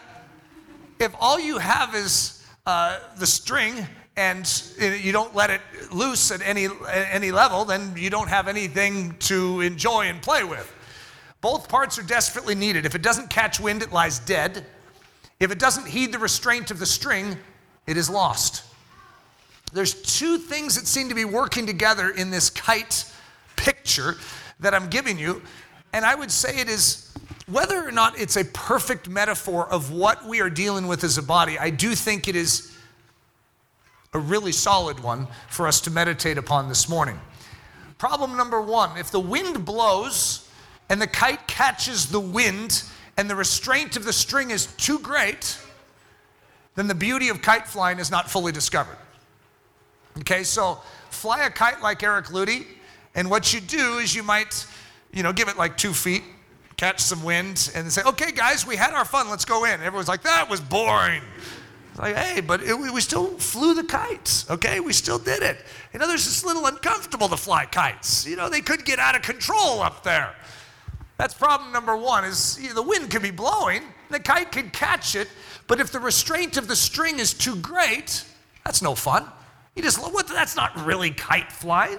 If 1.01 1.15
all 1.19 1.41
you 1.41 1.59
have 1.59 1.95
is 1.95 2.45
uh, 2.67 3.01
the 3.17 3.27
string 3.27 3.87
and 4.19 4.75
you 5.01 5.13
don't 5.13 5.33
let 5.33 5.49
it 5.49 5.61
loose 5.93 6.33
at 6.33 6.43
any, 6.43 6.67
any 6.91 7.31
level, 7.31 7.65
then 7.65 7.95
you 7.97 8.11
don't 8.11 8.29
have 8.29 8.49
anything 8.49 9.17
to 9.21 9.61
enjoy 9.61 10.07
and 10.07 10.21
play 10.21 10.43
with. 10.43 10.75
Both 11.41 11.69
parts 11.69 12.01
are 12.01 12.03
desperately 12.03 12.57
needed. 12.57 12.85
If 12.85 12.97
it 12.97 13.03
doesn't 13.03 13.31
catch 13.31 13.61
wind, 13.61 13.81
it 13.81 13.93
lies 13.93 14.19
dead. 14.19 14.67
If 15.39 15.53
it 15.53 15.61
doesn't 15.61 15.87
heed 15.87 16.13
the 16.13 16.19
restraint 16.19 16.73
of 16.73 16.81
the 16.81 16.87
string, 16.87 17.37
it 17.87 17.97
is 17.97 18.11
lost. 18.11 18.65
There's 19.73 19.95
two 19.95 20.37
things 20.37 20.75
that 20.75 20.89
seem 20.89 21.09
to 21.11 21.15
be 21.15 21.25
working 21.25 21.65
together 21.65 22.11
in 22.11 22.31
this 22.31 22.51
kite 22.51 23.05
picture 23.55 24.17
that 24.59 24.75
I'm 24.75 24.89
giving 24.89 25.17
you. 25.17 25.43
And 25.93 26.05
I 26.05 26.17
would 26.17 26.33
say 26.33 26.59
it 26.59 26.69
is, 26.69 27.15
whether 27.47 27.87
or 27.87 27.93
not 27.93 28.19
it's 28.19 28.37
a 28.37 28.45
perfect 28.47 29.09
metaphor 29.09 29.69
of 29.69 29.93
what 29.93 30.27
we 30.27 30.41
are 30.41 30.51
dealing 30.51 30.89
with 30.89 31.05
as 31.05 31.19
a 31.19 31.23
body, 31.23 31.57
I 31.57 31.71
do 31.71 31.95
think 31.95 32.27
it 32.27 32.35
is 32.35 32.75
a 34.13 34.19
really 34.19 34.53
solid 34.53 35.01
one 35.01 35.29
for 35.49 35.67
us 35.67 35.81
to 35.83 35.91
meditate 35.91 36.39
upon 36.39 36.69
this 36.69 36.89
morning. 36.89 37.19
Problem 37.99 38.37
number 38.37 38.61
one 38.61 38.97
if 38.97 39.11
the 39.11 39.21
wind 39.21 39.65
blows 39.65 40.49
and 40.89 41.03
the 41.03 41.07
kite 41.07 41.47
catches 41.47 42.07
the 42.07 42.21
wind 42.21 42.85
and 43.17 43.29
the 43.29 43.37
restraint 43.37 43.97
of 43.97 44.05
the 44.05 44.13
string 44.13 44.51
is 44.51 44.67
too 44.77 44.99
great, 45.01 45.59
then 46.77 46.87
the 46.87 46.95
beauty 46.95 47.29
of 47.29 47.43
kite 47.43 47.67
flying 47.67 47.99
is 47.99 48.11
not 48.11 48.31
fully 48.31 48.53
discovered. 48.53 48.97
Okay, 50.21 50.45
so 50.45 50.79
fly 51.11 51.45
a 51.45 51.51
kite 51.51 51.83
like 51.83 52.03
Eric 52.03 52.27
Ludy, 52.27 52.67
and 53.15 53.29
what 53.29 53.53
you 53.53 53.61
do 53.61 53.99
is 53.99 54.15
you 54.15 54.23
might, 54.23 54.67
you 55.13 55.23
know, 55.23 55.33
give 55.33 55.49
it 55.49 55.57
like 55.57 55.77
two 55.77 55.93
feet, 55.93 56.23
catch 56.77 57.01
some 57.01 57.25
wind, 57.25 57.71
and 57.75 57.91
say, 57.93 58.03
okay, 58.05 58.31
guys, 58.31 58.67
we 58.67 58.77
had 58.77 58.95
our 58.95 59.05
fun, 59.05 59.29
let's 59.29 59.45
go 59.45 59.65
in. 59.65 59.81
Everyone's 59.81 60.09
like, 60.09 60.23
that 60.23 60.49
was 60.49 60.61
boring. 60.61 61.23
Like, 61.99 62.15
hey, 62.15 62.41
but 62.41 62.63
it, 62.63 62.79
we 62.79 63.01
still 63.01 63.27
flew 63.39 63.75
the 63.75 63.83
kites, 63.83 64.49
okay? 64.49 64.79
We 64.79 64.93
still 64.93 65.19
did 65.19 65.43
it. 65.43 65.59
You 65.93 65.99
know, 65.99 66.07
there's 66.07 66.25
just 66.25 66.45
a 66.45 66.47
little 66.47 66.67
uncomfortable 66.67 67.29
to 67.29 67.37
fly 67.37 67.65
kites. 67.65 68.25
You 68.25 68.37
know, 68.37 68.49
they 68.49 68.61
could 68.61 68.85
get 68.85 69.01
out 69.01 69.17
of 69.17 69.23
control 69.23 69.81
up 69.81 70.05
there. 70.05 70.35
That's 71.17 71.35
problem 71.35 71.73
number 71.73 71.97
one 71.97 72.25
is 72.25 72.57
you 72.63 72.69
know, 72.69 72.75
the 72.75 72.83
wind 72.83 73.11
could 73.11 73.23
be 73.23 73.33
blowing, 73.33 73.83
the 74.11 74.21
kite 74.21 74.53
could 74.53 74.73
catch 74.73 75.17
it, 75.17 75.29
but 75.67 75.81
if 75.81 75.91
the 75.91 75.99
restraint 75.99 76.57
of 76.57 76.69
the 76.69 76.77
string 76.77 77.19
is 77.19 77.35
too 77.35 77.57
great, 77.57 78.25
that's 78.65 78.81
no 78.81 78.95
fun. 78.95 79.25
You 79.75 79.83
just, 79.83 79.99
what, 79.99 80.29
that's 80.29 80.55
not 80.55 80.87
really 80.87 81.11
kite 81.11 81.51
flying. 81.51 81.99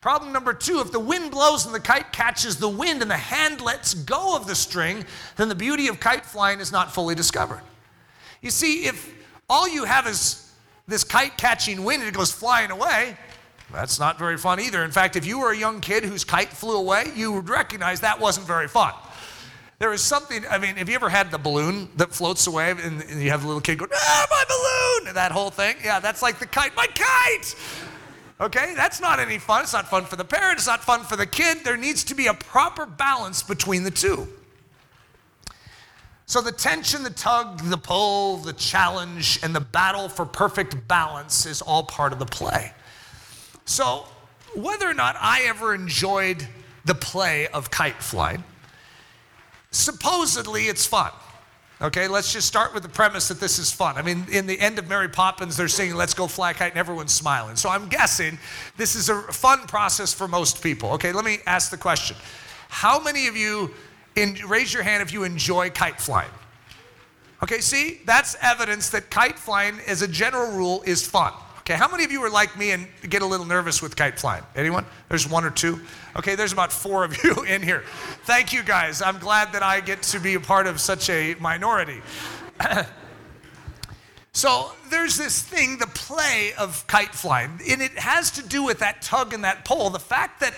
Problem 0.00 0.32
number 0.32 0.54
two 0.54 0.80
if 0.80 0.92
the 0.92 1.00
wind 1.00 1.30
blows 1.30 1.66
and 1.66 1.74
the 1.74 1.80
kite 1.80 2.12
catches 2.12 2.56
the 2.56 2.68
wind 2.68 3.02
and 3.02 3.10
the 3.10 3.16
hand 3.16 3.60
lets 3.60 3.92
go 3.92 4.34
of 4.34 4.46
the 4.46 4.54
string, 4.54 5.04
then 5.36 5.50
the 5.50 5.54
beauty 5.54 5.88
of 5.88 6.00
kite 6.00 6.24
flying 6.24 6.60
is 6.60 6.72
not 6.72 6.94
fully 6.94 7.14
discovered. 7.14 7.62
You 8.40 8.50
see, 8.50 8.86
if 8.86 9.14
all 9.48 9.68
you 9.68 9.84
have 9.84 10.06
is 10.06 10.52
this 10.86 11.04
kite 11.04 11.36
catching 11.36 11.84
wind 11.84 12.02
and 12.02 12.08
it 12.08 12.14
goes 12.14 12.32
flying 12.32 12.70
away, 12.70 13.16
that's 13.72 13.98
not 13.98 14.18
very 14.18 14.36
fun 14.36 14.60
either. 14.60 14.84
In 14.84 14.92
fact, 14.92 15.16
if 15.16 15.26
you 15.26 15.40
were 15.40 15.50
a 15.50 15.56
young 15.56 15.80
kid 15.80 16.04
whose 16.04 16.24
kite 16.24 16.48
flew 16.48 16.76
away, 16.76 17.10
you 17.16 17.32
would 17.32 17.48
recognize 17.48 18.00
that 18.00 18.20
wasn't 18.20 18.46
very 18.46 18.68
fun. 18.68 18.94
There 19.78 19.92
is 19.92 20.00
something, 20.00 20.44
I 20.48 20.58
mean, 20.58 20.76
have 20.76 20.88
you 20.88 20.94
ever 20.94 21.10
had 21.10 21.30
the 21.30 21.38
balloon 21.38 21.90
that 21.96 22.14
floats 22.14 22.46
away 22.46 22.70
and, 22.70 23.02
you 23.22 23.30
have 23.30 23.42
the 23.42 23.46
little 23.46 23.60
kid 23.60 23.78
go, 23.78 23.86
ah, 23.92 24.26
my 24.30 24.44
balloon, 24.48 25.08
and 25.08 25.16
that 25.16 25.32
whole 25.32 25.50
thing? 25.50 25.76
Yeah, 25.84 26.00
that's 26.00 26.22
like 26.22 26.38
the 26.38 26.46
kite, 26.46 26.74
my 26.76 26.86
kite! 26.86 27.54
Okay, 28.40 28.74
that's 28.74 29.00
not 29.00 29.18
any 29.18 29.38
fun. 29.38 29.62
It's 29.62 29.72
not 29.72 29.88
fun 29.88 30.04
for 30.04 30.16
the 30.16 30.24
parent, 30.24 30.58
it's 30.58 30.66
not 30.66 30.82
fun 30.82 31.02
for 31.04 31.16
the 31.16 31.26
kid. 31.26 31.58
There 31.64 31.76
needs 31.76 32.04
to 32.04 32.14
be 32.14 32.26
a 32.26 32.34
proper 32.34 32.86
balance 32.86 33.42
between 33.42 33.82
the 33.82 33.90
two. 33.90 34.28
So, 36.28 36.40
the 36.40 36.52
tension, 36.52 37.04
the 37.04 37.10
tug, 37.10 37.60
the 37.60 37.78
pull, 37.78 38.38
the 38.38 38.52
challenge, 38.52 39.38
and 39.44 39.54
the 39.54 39.60
battle 39.60 40.08
for 40.08 40.26
perfect 40.26 40.88
balance 40.88 41.46
is 41.46 41.62
all 41.62 41.84
part 41.84 42.12
of 42.12 42.18
the 42.18 42.26
play. 42.26 42.72
So, 43.64 44.06
whether 44.56 44.88
or 44.88 44.94
not 44.94 45.16
I 45.20 45.42
ever 45.46 45.72
enjoyed 45.72 46.46
the 46.84 46.94
play 46.94 47.46
of 47.48 47.70
kite 47.70 48.02
flying, 48.02 48.42
supposedly 49.70 50.64
it's 50.64 50.84
fun. 50.84 51.12
Okay, 51.80 52.08
let's 52.08 52.32
just 52.32 52.48
start 52.48 52.72
with 52.72 52.82
the 52.82 52.88
premise 52.88 53.28
that 53.28 53.38
this 53.38 53.58
is 53.58 53.70
fun. 53.70 53.98
I 53.98 54.02
mean, 54.02 54.24
in 54.32 54.46
the 54.46 54.58
end 54.58 54.78
of 54.78 54.88
Mary 54.88 55.10
Poppins, 55.10 55.58
they're 55.58 55.68
singing, 55.68 55.94
Let's 55.94 56.14
Go 56.14 56.26
Fly 56.26 56.54
Kite, 56.54 56.72
and 56.72 56.78
everyone's 56.78 57.12
smiling. 57.12 57.54
So 57.54 57.68
I'm 57.68 57.88
guessing 57.88 58.38
this 58.78 58.96
is 58.96 59.10
a 59.10 59.20
fun 59.24 59.66
process 59.66 60.14
for 60.14 60.26
most 60.26 60.62
people. 60.62 60.92
Okay, 60.92 61.12
let 61.12 61.24
me 61.24 61.38
ask 61.46 61.70
the 61.70 61.76
question 61.76 62.16
How 62.68 62.98
many 62.98 63.26
of 63.26 63.36
you, 63.36 63.72
in, 64.16 64.36
raise 64.48 64.72
your 64.74 64.82
hand 64.82 65.02
if 65.02 65.12
you 65.12 65.24
enjoy 65.24 65.70
kite 65.70 66.00
flying? 66.00 66.30
Okay, 67.42 67.60
see, 67.60 68.00
that's 68.06 68.36
evidence 68.40 68.90
that 68.90 69.10
kite 69.10 69.38
flying, 69.38 69.78
as 69.86 70.02
a 70.02 70.08
general 70.08 70.50
rule, 70.52 70.82
is 70.86 71.06
fun. 71.06 71.32
Okay, 71.60 71.74
how 71.74 71.88
many 71.88 72.04
of 72.04 72.12
you 72.12 72.22
are 72.22 72.30
like 72.30 72.56
me 72.56 72.70
and 72.70 72.86
get 73.08 73.22
a 73.22 73.26
little 73.26 73.44
nervous 73.44 73.82
with 73.82 73.96
kite 73.96 74.18
flying? 74.18 74.44
Anyone? 74.54 74.86
There's 75.08 75.28
one 75.28 75.44
or 75.44 75.50
two. 75.50 75.80
Okay, 76.14 76.36
there's 76.36 76.52
about 76.52 76.72
four 76.72 77.04
of 77.04 77.22
you 77.24 77.42
in 77.42 77.60
here. 77.60 77.82
Thank 78.24 78.52
you 78.52 78.62
guys. 78.62 79.02
I'm 79.02 79.18
glad 79.18 79.52
that 79.52 79.62
I 79.62 79.80
get 79.80 80.02
to 80.04 80.20
be 80.20 80.34
a 80.34 80.40
part 80.40 80.66
of 80.66 80.80
such 80.80 81.10
a 81.10 81.34
minority. 81.40 82.00
so 84.32 84.70
there's 84.90 85.16
this 85.16 85.42
thing, 85.42 85.78
the 85.78 85.88
play 85.88 86.52
of 86.56 86.86
kite 86.86 87.14
flying, 87.14 87.58
and 87.68 87.82
it 87.82 87.98
has 87.98 88.30
to 88.32 88.42
do 88.46 88.62
with 88.62 88.78
that 88.78 89.02
tug 89.02 89.34
and 89.34 89.42
that 89.42 89.64
pull. 89.64 89.90
The 89.90 89.98
fact 89.98 90.40
that 90.40 90.54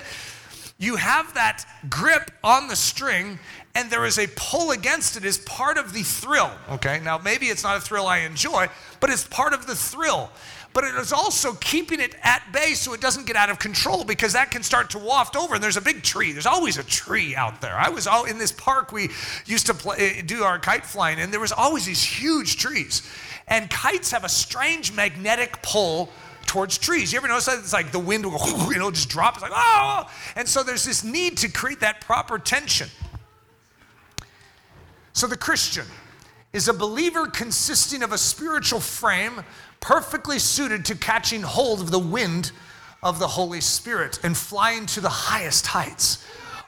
you 0.78 0.96
have 0.96 1.34
that 1.34 1.64
grip 1.90 2.30
on 2.44 2.68
the 2.68 2.76
string 2.76 3.38
and 3.74 3.90
there 3.90 4.04
is 4.04 4.18
a 4.18 4.26
pull 4.36 4.70
against 4.70 5.16
it 5.16 5.24
is 5.24 5.38
part 5.38 5.76
of 5.76 5.92
the 5.92 6.02
thrill. 6.02 6.50
Okay, 6.70 7.00
now 7.00 7.18
maybe 7.18 7.46
it's 7.46 7.64
not 7.64 7.76
a 7.76 7.80
thrill 7.80 8.06
I 8.06 8.18
enjoy, 8.18 8.68
but 9.00 9.10
it's 9.10 9.24
part 9.24 9.52
of 9.52 9.66
the 9.66 9.74
thrill 9.74 10.30
but 10.74 10.84
it 10.84 10.94
is 10.94 11.12
also 11.12 11.54
keeping 11.54 11.98
it 11.98 12.14
at 12.22 12.42
bay 12.52 12.72
so 12.74 12.92
it 12.92 13.00
doesn't 13.00 13.26
get 13.26 13.36
out 13.36 13.50
of 13.50 13.58
control 13.58 14.04
because 14.04 14.34
that 14.34 14.50
can 14.50 14.62
start 14.62 14.90
to 14.90 14.98
waft 14.98 15.34
over. 15.34 15.54
And 15.54 15.64
there's 15.64 15.76
a 15.76 15.80
big 15.82 16.02
tree. 16.02 16.32
There's 16.32 16.46
always 16.46 16.78
a 16.78 16.84
tree 16.84 17.34
out 17.34 17.60
there. 17.60 17.74
I 17.74 17.88
was 17.88 18.06
all 18.06 18.26
in 18.26 18.38
this 18.38 18.52
park 18.52 18.92
we 18.92 19.10
used 19.46 19.66
to 19.66 19.74
play, 19.74 19.96
eh, 19.98 20.22
do 20.24 20.44
our 20.44 20.58
kite 20.58 20.84
flying, 20.84 21.18
and 21.20 21.32
there 21.32 21.40
was 21.40 21.52
always 21.52 21.86
these 21.86 22.02
huge 22.02 22.58
trees. 22.58 23.02
And 23.48 23.68
kites 23.70 24.10
have 24.10 24.24
a 24.24 24.28
strange 24.28 24.92
magnetic 24.92 25.62
pull 25.62 26.10
towards 26.48 26.78
trees. 26.78 27.12
You 27.12 27.18
ever 27.18 27.28
notice 27.28 27.46
that? 27.46 27.58
It's 27.58 27.72
like 27.72 27.92
the 27.92 27.98
wind 27.98 28.24
will, 28.24 28.38
go, 28.38 28.70
you 28.70 28.78
know, 28.78 28.90
just 28.90 29.08
drop. 29.08 29.34
It's 29.34 29.42
like, 29.42 29.52
oh! 29.54 30.10
And 30.34 30.48
so 30.48 30.64
there's 30.64 30.84
this 30.84 31.04
need 31.04 31.36
to 31.38 31.48
create 31.48 31.80
that 31.80 32.00
proper 32.00 32.38
tension. 32.38 32.88
So 35.12 35.26
the 35.26 35.36
Christian 35.36 35.86
is 36.52 36.68
a 36.68 36.72
believer 36.72 37.26
consisting 37.26 38.02
of 38.02 38.12
a 38.12 38.18
spiritual 38.18 38.80
frame 38.80 39.44
perfectly 39.80 40.38
suited 40.38 40.84
to 40.86 40.96
catching 40.96 41.42
hold 41.42 41.80
of 41.80 41.90
the 41.90 41.98
wind 41.98 42.50
of 43.02 43.18
the 43.18 43.28
Holy 43.28 43.60
Spirit 43.60 44.18
and 44.24 44.36
flying 44.36 44.86
to 44.86 45.00
the 45.00 45.08
highest 45.08 45.68
heights, 45.68 46.24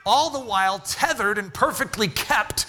all 0.07 0.31
the 0.31 0.41
while 0.41 0.79
tethered 0.79 1.39
and 1.39 1.53
perfectly 1.53 2.09
kept 2.09 2.67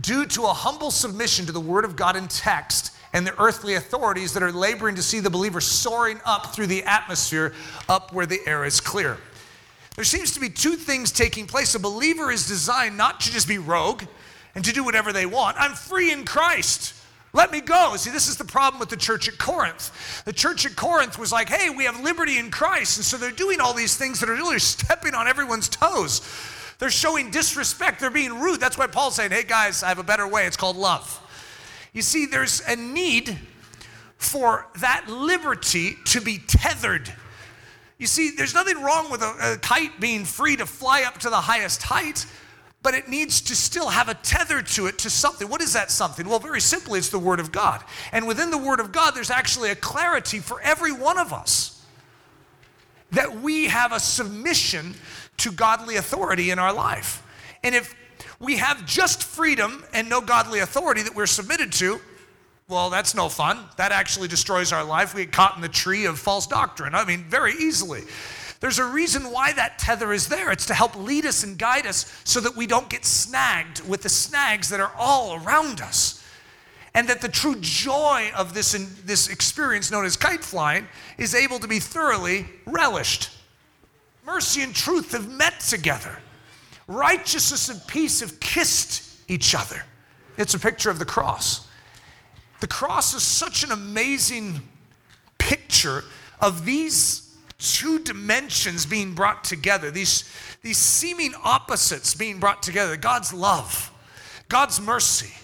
due 0.00 0.24
to 0.26 0.44
a 0.44 0.52
humble 0.52 0.90
submission 0.90 1.44
to 1.46 1.52
the 1.52 1.60
Word 1.60 1.84
of 1.84 1.96
God 1.96 2.16
in 2.16 2.28
text 2.28 2.94
and 3.12 3.26
the 3.26 3.40
earthly 3.40 3.74
authorities 3.74 4.34
that 4.34 4.42
are 4.42 4.52
laboring 4.52 4.94
to 4.96 5.02
see 5.02 5.20
the 5.20 5.30
believer 5.30 5.60
soaring 5.60 6.20
up 6.24 6.54
through 6.54 6.66
the 6.66 6.84
atmosphere, 6.84 7.54
up 7.88 8.12
where 8.12 8.26
the 8.26 8.40
air 8.46 8.64
is 8.64 8.80
clear. 8.80 9.18
There 9.96 10.04
seems 10.04 10.32
to 10.34 10.40
be 10.40 10.48
two 10.48 10.76
things 10.76 11.10
taking 11.10 11.46
place. 11.46 11.74
A 11.74 11.80
believer 11.80 12.30
is 12.30 12.46
designed 12.46 12.96
not 12.96 13.20
to 13.20 13.32
just 13.32 13.48
be 13.48 13.58
rogue 13.58 14.04
and 14.54 14.64
to 14.64 14.72
do 14.72 14.84
whatever 14.84 15.12
they 15.12 15.26
want. 15.26 15.56
I'm 15.58 15.72
free 15.72 16.12
in 16.12 16.24
Christ. 16.24 16.94
Let 17.32 17.52
me 17.52 17.60
go. 17.60 17.94
See, 17.96 18.10
this 18.10 18.28
is 18.28 18.36
the 18.36 18.44
problem 18.44 18.80
with 18.80 18.88
the 18.88 18.96
church 18.96 19.28
at 19.28 19.38
Corinth. 19.38 20.24
The 20.24 20.32
church 20.32 20.64
at 20.66 20.76
Corinth 20.76 21.18
was 21.18 21.30
like, 21.30 21.48
hey, 21.48 21.68
we 21.68 21.84
have 21.84 22.00
liberty 22.00 22.38
in 22.38 22.50
Christ. 22.50 22.96
And 22.96 23.04
so 23.04 23.16
they're 23.16 23.30
doing 23.30 23.60
all 23.60 23.74
these 23.74 23.96
things 23.96 24.20
that 24.20 24.30
are 24.30 24.34
really 24.34 24.58
stepping 24.58 25.14
on 25.14 25.28
everyone's 25.28 25.68
toes. 25.68 26.22
They're 26.78 26.90
showing 26.90 27.30
disrespect. 27.30 28.00
They're 28.00 28.10
being 28.10 28.40
rude. 28.40 28.60
That's 28.60 28.78
why 28.78 28.86
Paul's 28.86 29.16
saying, 29.16 29.32
hey, 29.32 29.42
guys, 29.42 29.82
I 29.82 29.88
have 29.88 29.98
a 29.98 30.04
better 30.04 30.26
way. 30.26 30.46
It's 30.46 30.56
called 30.56 30.76
love. 30.76 31.20
You 31.92 32.02
see, 32.02 32.26
there's 32.26 32.62
a 32.66 32.76
need 32.76 33.38
for 34.16 34.66
that 34.80 35.06
liberty 35.08 35.96
to 36.06 36.20
be 36.20 36.38
tethered. 36.38 37.12
You 37.98 38.06
see, 38.06 38.32
there's 38.36 38.54
nothing 38.54 38.82
wrong 38.82 39.10
with 39.10 39.22
a, 39.22 39.54
a 39.54 39.58
kite 39.58 40.00
being 40.00 40.24
free 40.24 40.56
to 40.56 40.66
fly 40.66 41.02
up 41.02 41.18
to 41.18 41.30
the 41.30 41.36
highest 41.36 41.82
height 41.82 42.26
but 42.82 42.94
it 42.94 43.08
needs 43.08 43.40
to 43.40 43.56
still 43.56 43.88
have 43.88 44.08
a 44.08 44.14
tether 44.14 44.62
to 44.62 44.86
it 44.86 44.98
to 44.98 45.10
something. 45.10 45.48
What 45.48 45.60
is 45.60 45.72
that 45.72 45.90
something? 45.90 46.28
Well, 46.28 46.38
very 46.38 46.60
simply, 46.60 46.98
it's 46.98 47.08
the 47.08 47.18
Word 47.18 47.40
of 47.40 47.50
God. 47.50 47.82
And 48.12 48.26
within 48.26 48.50
the 48.50 48.58
Word 48.58 48.80
of 48.80 48.92
God, 48.92 49.14
there's 49.14 49.30
actually 49.30 49.70
a 49.70 49.74
clarity 49.74 50.38
for 50.38 50.60
every 50.60 50.92
one 50.92 51.18
of 51.18 51.32
us 51.32 51.84
that 53.10 53.40
we 53.40 53.66
have 53.66 53.92
a 53.92 53.98
submission 53.98 54.94
to 55.38 55.50
godly 55.50 55.96
authority 55.96 56.50
in 56.50 56.58
our 56.58 56.72
life. 56.72 57.22
And 57.64 57.74
if 57.74 57.94
we 58.40 58.56
have 58.56 58.86
just 58.86 59.24
freedom 59.24 59.84
and 59.92 60.08
no 60.08 60.20
godly 60.20 60.60
authority 60.60 61.02
that 61.02 61.14
we're 61.14 61.26
submitted 61.26 61.72
to, 61.72 62.00
well, 62.68 62.90
that's 62.90 63.14
no 63.14 63.30
fun. 63.30 63.64
That 63.78 63.92
actually 63.92 64.28
destroys 64.28 64.72
our 64.72 64.84
life. 64.84 65.14
We 65.14 65.24
get 65.24 65.32
caught 65.32 65.56
in 65.56 65.62
the 65.62 65.68
tree 65.68 66.04
of 66.04 66.18
false 66.18 66.46
doctrine. 66.46 66.94
I 66.94 67.04
mean, 67.04 67.24
very 67.24 67.54
easily. 67.54 68.02
There's 68.60 68.78
a 68.78 68.84
reason 68.84 69.30
why 69.30 69.52
that 69.52 69.78
tether 69.78 70.12
is 70.12 70.28
there. 70.28 70.50
It's 70.50 70.66
to 70.66 70.74
help 70.74 70.94
lead 70.94 71.24
us 71.24 71.44
and 71.44 71.58
guide 71.58 71.86
us 71.86 72.20
so 72.24 72.40
that 72.40 72.56
we 72.56 72.66
don't 72.66 72.90
get 72.90 73.04
snagged 73.06 73.88
with 73.88 74.02
the 74.02 74.08
snags 74.10 74.68
that 74.68 74.80
are 74.80 74.92
all 74.98 75.42
around 75.42 75.80
us. 75.80 76.22
And 76.92 77.08
that 77.08 77.20
the 77.22 77.28
true 77.28 77.56
joy 77.60 78.30
of 78.36 78.52
this, 78.52 78.72
this 79.04 79.28
experience 79.28 79.90
known 79.90 80.04
as 80.04 80.16
kite 80.16 80.44
flying 80.44 80.86
is 81.16 81.34
able 81.34 81.58
to 81.60 81.68
be 81.68 81.78
thoroughly 81.78 82.46
relished. 82.66 83.30
Mercy 84.26 84.62
and 84.62 84.74
truth 84.74 85.12
have 85.12 85.30
met 85.30 85.60
together. 85.60 86.18
Righteousness 86.88 87.68
and 87.68 87.86
peace 87.86 88.20
have 88.20 88.40
kissed 88.40 89.04
each 89.28 89.54
other. 89.54 89.84
It's 90.38 90.54
a 90.54 90.58
picture 90.58 90.90
of 90.90 90.98
the 90.98 91.04
cross. 91.04 91.68
The 92.60 92.66
cross 92.66 93.14
is 93.14 93.22
such 93.22 93.62
an 93.62 93.70
amazing 93.70 94.60
picture 95.38 96.02
of 96.40 96.64
these 96.64 97.36
two 97.58 97.98
dimensions 98.00 98.86
being 98.86 99.14
brought 99.14 99.44
together, 99.44 99.90
these, 99.90 100.24
these 100.62 100.78
seeming 100.78 101.34
opposites 101.44 102.14
being 102.14 102.38
brought 102.38 102.62
together 102.62 102.96
God's 102.96 103.32
love, 103.32 103.92
God's 104.48 104.80
mercy, 104.80 105.34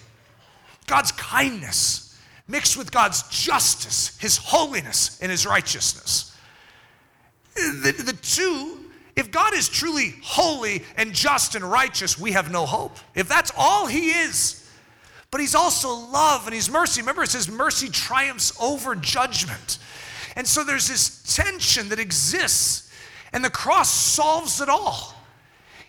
God's 0.87 1.11
kindness, 1.11 2.17
mixed 2.47 2.77
with 2.77 2.91
God's 2.91 3.23
justice, 3.29 4.17
His 4.19 4.37
holiness, 4.37 5.19
and 5.21 5.29
His 5.29 5.45
righteousness. 5.45 6.35
The, 7.55 7.91
the 7.91 8.13
two, 8.13 8.74
if 9.15 9.31
God 9.31 9.53
is 9.53 9.69
truly 9.69 10.15
holy 10.21 10.83
and 10.97 11.13
just 11.13 11.55
and 11.55 11.63
righteous, 11.63 12.19
we 12.19 12.33
have 12.33 12.51
no 12.51 12.65
hope. 12.65 12.97
If 13.13 13.29
that's 13.29 13.51
all 13.57 13.87
He 13.87 14.09
is, 14.09 14.69
but 15.31 15.39
He's 15.39 15.55
also 15.55 15.93
love 15.93 16.45
and 16.45 16.53
He's 16.53 16.69
mercy. 16.69 17.01
Remember, 17.01 17.23
it 17.23 17.29
says 17.29 17.49
mercy 17.49 17.89
triumphs 17.89 18.53
over 18.59 18.93
judgment. 18.95 19.79
And 20.35 20.45
so 20.45 20.63
there's 20.65 20.89
this 20.89 21.35
tension 21.35 21.89
that 21.89 21.99
exists, 21.99 22.91
and 23.31 23.43
the 23.43 23.49
cross 23.49 23.89
solves 23.89 24.59
it 24.59 24.67
all. 24.67 25.13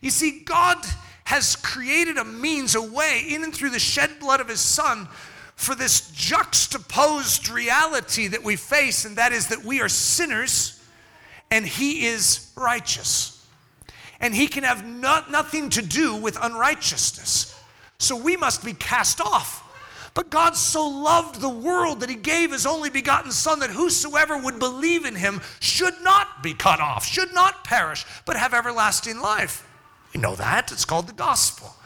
You 0.01 0.11
see, 0.11 0.43
God 0.45 0.79
has 1.25 1.57
created 1.57 2.19
a 2.19 2.25
means, 2.25 2.77
a 2.77 2.83
way, 2.83 3.25
in 3.29 3.43
and 3.43 3.53
through 3.53 3.71
the 3.71 3.81
shed 3.81 4.21
blood 4.21 4.41
of 4.41 4.49
His 4.49 4.61
Son, 4.61 5.09
for 5.57 5.75
this 5.75 6.13
juxtaposed 6.13 7.49
reality 7.49 8.29
that 8.29 8.45
we 8.45 8.55
face, 8.55 9.05
and 9.05 9.17
that 9.17 9.33
is 9.33 9.49
that 9.49 9.65
we 9.65 9.81
are 9.81 9.89
sinners 9.89 10.76
and 11.51 11.67
He 11.67 12.07
is 12.07 12.53
righteous. 12.57 13.47
And 14.21 14.35
He 14.35 14.49
can 14.49 14.65
have 14.65 14.87
not, 14.87 15.31
nothing 15.31 15.71
to 15.71 15.83
do 15.83 16.17
with 16.17 16.39
unrighteousness. 16.41 17.55
So 17.99 18.17
we 18.17 18.37
must 18.37 18.65
be 18.65 18.73
cast 18.73 19.21
off. 19.21 19.63
But 20.17 20.31
God 20.31 20.57
so 20.57 20.89
loved 20.89 21.43
the 21.43 21.49
world 21.51 22.01
that 22.01 22.09
he 22.09 22.17
gave 22.17 22.51
his 22.51 22.65
only 22.65 22.89
begotten 22.89 23.31
Son 23.31 23.59
that 23.59 23.69
whosoever 23.69 24.39
would 24.39 24.59
believe 24.59 25.05
in 25.05 25.15
him 25.15 25.43
should 25.61 25.93
not 26.03 26.43
be 26.43 26.55
cut 26.55 26.81
off, 26.81 27.05
should 27.05 27.35
not 27.35 27.65
perish, 27.65 28.07
but 28.25 28.35
have 28.35 28.55
everlasting 28.55 29.21
life. 29.21 29.69
You 30.15 30.23
know 30.23 30.35
that. 30.37 30.73
It's 30.73 30.87
called 30.87 31.07
the 31.07 31.13
gospel. 31.13 31.77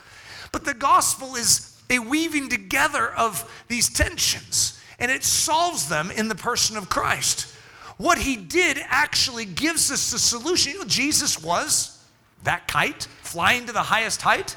But 0.52 0.64
the 0.64 0.74
gospel 0.74 1.34
is 1.34 1.76
a 1.90 1.98
weaving 1.98 2.48
together 2.48 3.10
of 3.10 3.64
these 3.66 3.92
tensions, 3.92 4.80
and 5.00 5.10
it 5.10 5.24
solves 5.24 5.88
them 5.88 6.12
in 6.12 6.28
the 6.28 6.36
person 6.36 6.76
of 6.76 6.88
Christ. 6.88 7.52
What 8.00 8.16
he 8.16 8.36
did 8.36 8.78
actually 8.88 9.44
gives 9.44 9.90
us 9.90 10.10
the 10.10 10.18
solution. 10.18 10.72
You 10.72 10.78
know, 10.78 10.84
Jesus 10.86 11.42
was 11.42 12.02
that 12.44 12.66
kite 12.66 13.02
flying 13.20 13.66
to 13.66 13.74
the 13.74 13.82
highest 13.82 14.22
height. 14.22 14.56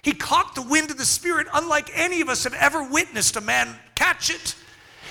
He 0.00 0.14
caught 0.14 0.54
the 0.54 0.62
wind 0.62 0.90
of 0.90 0.96
the 0.96 1.04
Spirit, 1.04 1.46
unlike 1.52 1.90
any 1.92 2.22
of 2.22 2.30
us 2.30 2.44
have 2.44 2.54
ever 2.54 2.82
witnessed 2.82 3.36
a 3.36 3.42
man 3.42 3.76
catch 3.94 4.30
it. 4.30 4.54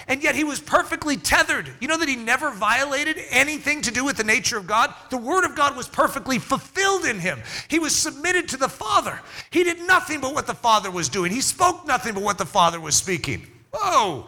And 0.08 0.24
yet 0.24 0.34
he 0.34 0.44
was 0.44 0.60
perfectly 0.60 1.16
tethered. 1.16 1.70
You 1.80 1.88
know 1.88 1.98
that 1.98 2.10
he 2.10 2.16
never 2.16 2.50
violated 2.50 3.18
anything 3.30 3.84
to 3.84 3.92
do 3.92 4.04
with 4.04 4.18
the 4.18 4.24
nature 4.24 4.58
of 4.58 4.66
God? 4.66 4.92
The 5.12 5.18
Word 5.18 5.46
of 5.46 5.56
God 5.56 5.78
was 5.78 5.88
perfectly 5.88 6.40
fulfilled 6.40 7.06
in 7.06 7.20
him. 7.20 7.40
He 7.68 7.78
was 7.78 7.96
submitted 7.96 8.50
to 8.50 8.58
the 8.58 8.68
Father. 8.68 9.22
He 9.52 9.64
did 9.64 9.86
nothing 9.86 10.22
but 10.22 10.34
what 10.34 10.48
the 10.48 10.56
Father 10.56 10.90
was 10.90 11.08
doing, 11.08 11.32
he 11.32 11.42
spoke 11.42 11.86
nothing 11.86 12.16
but 12.16 12.24
what 12.24 12.40
the 12.40 12.48
Father 12.48 12.80
was 12.80 12.96
speaking. 12.96 13.46
Whoa! 13.72 14.26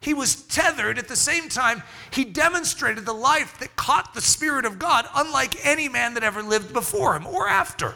He 0.00 0.14
was 0.14 0.36
tethered. 0.36 0.98
At 0.98 1.08
the 1.08 1.16
same 1.16 1.48
time, 1.48 1.82
he 2.10 2.24
demonstrated 2.24 3.04
the 3.04 3.12
life 3.12 3.58
that 3.58 3.76
caught 3.76 4.14
the 4.14 4.20
Spirit 4.20 4.64
of 4.64 4.78
God, 4.78 5.06
unlike 5.14 5.66
any 5.66 5.88
man 5.88 6.14
that 6.14 6.22
ever 6.22 6.42
lived 6.42 6.72
before 6.72 7.16
him 7.16 7.26
or 7.26 7.48
after. 7.48 7.94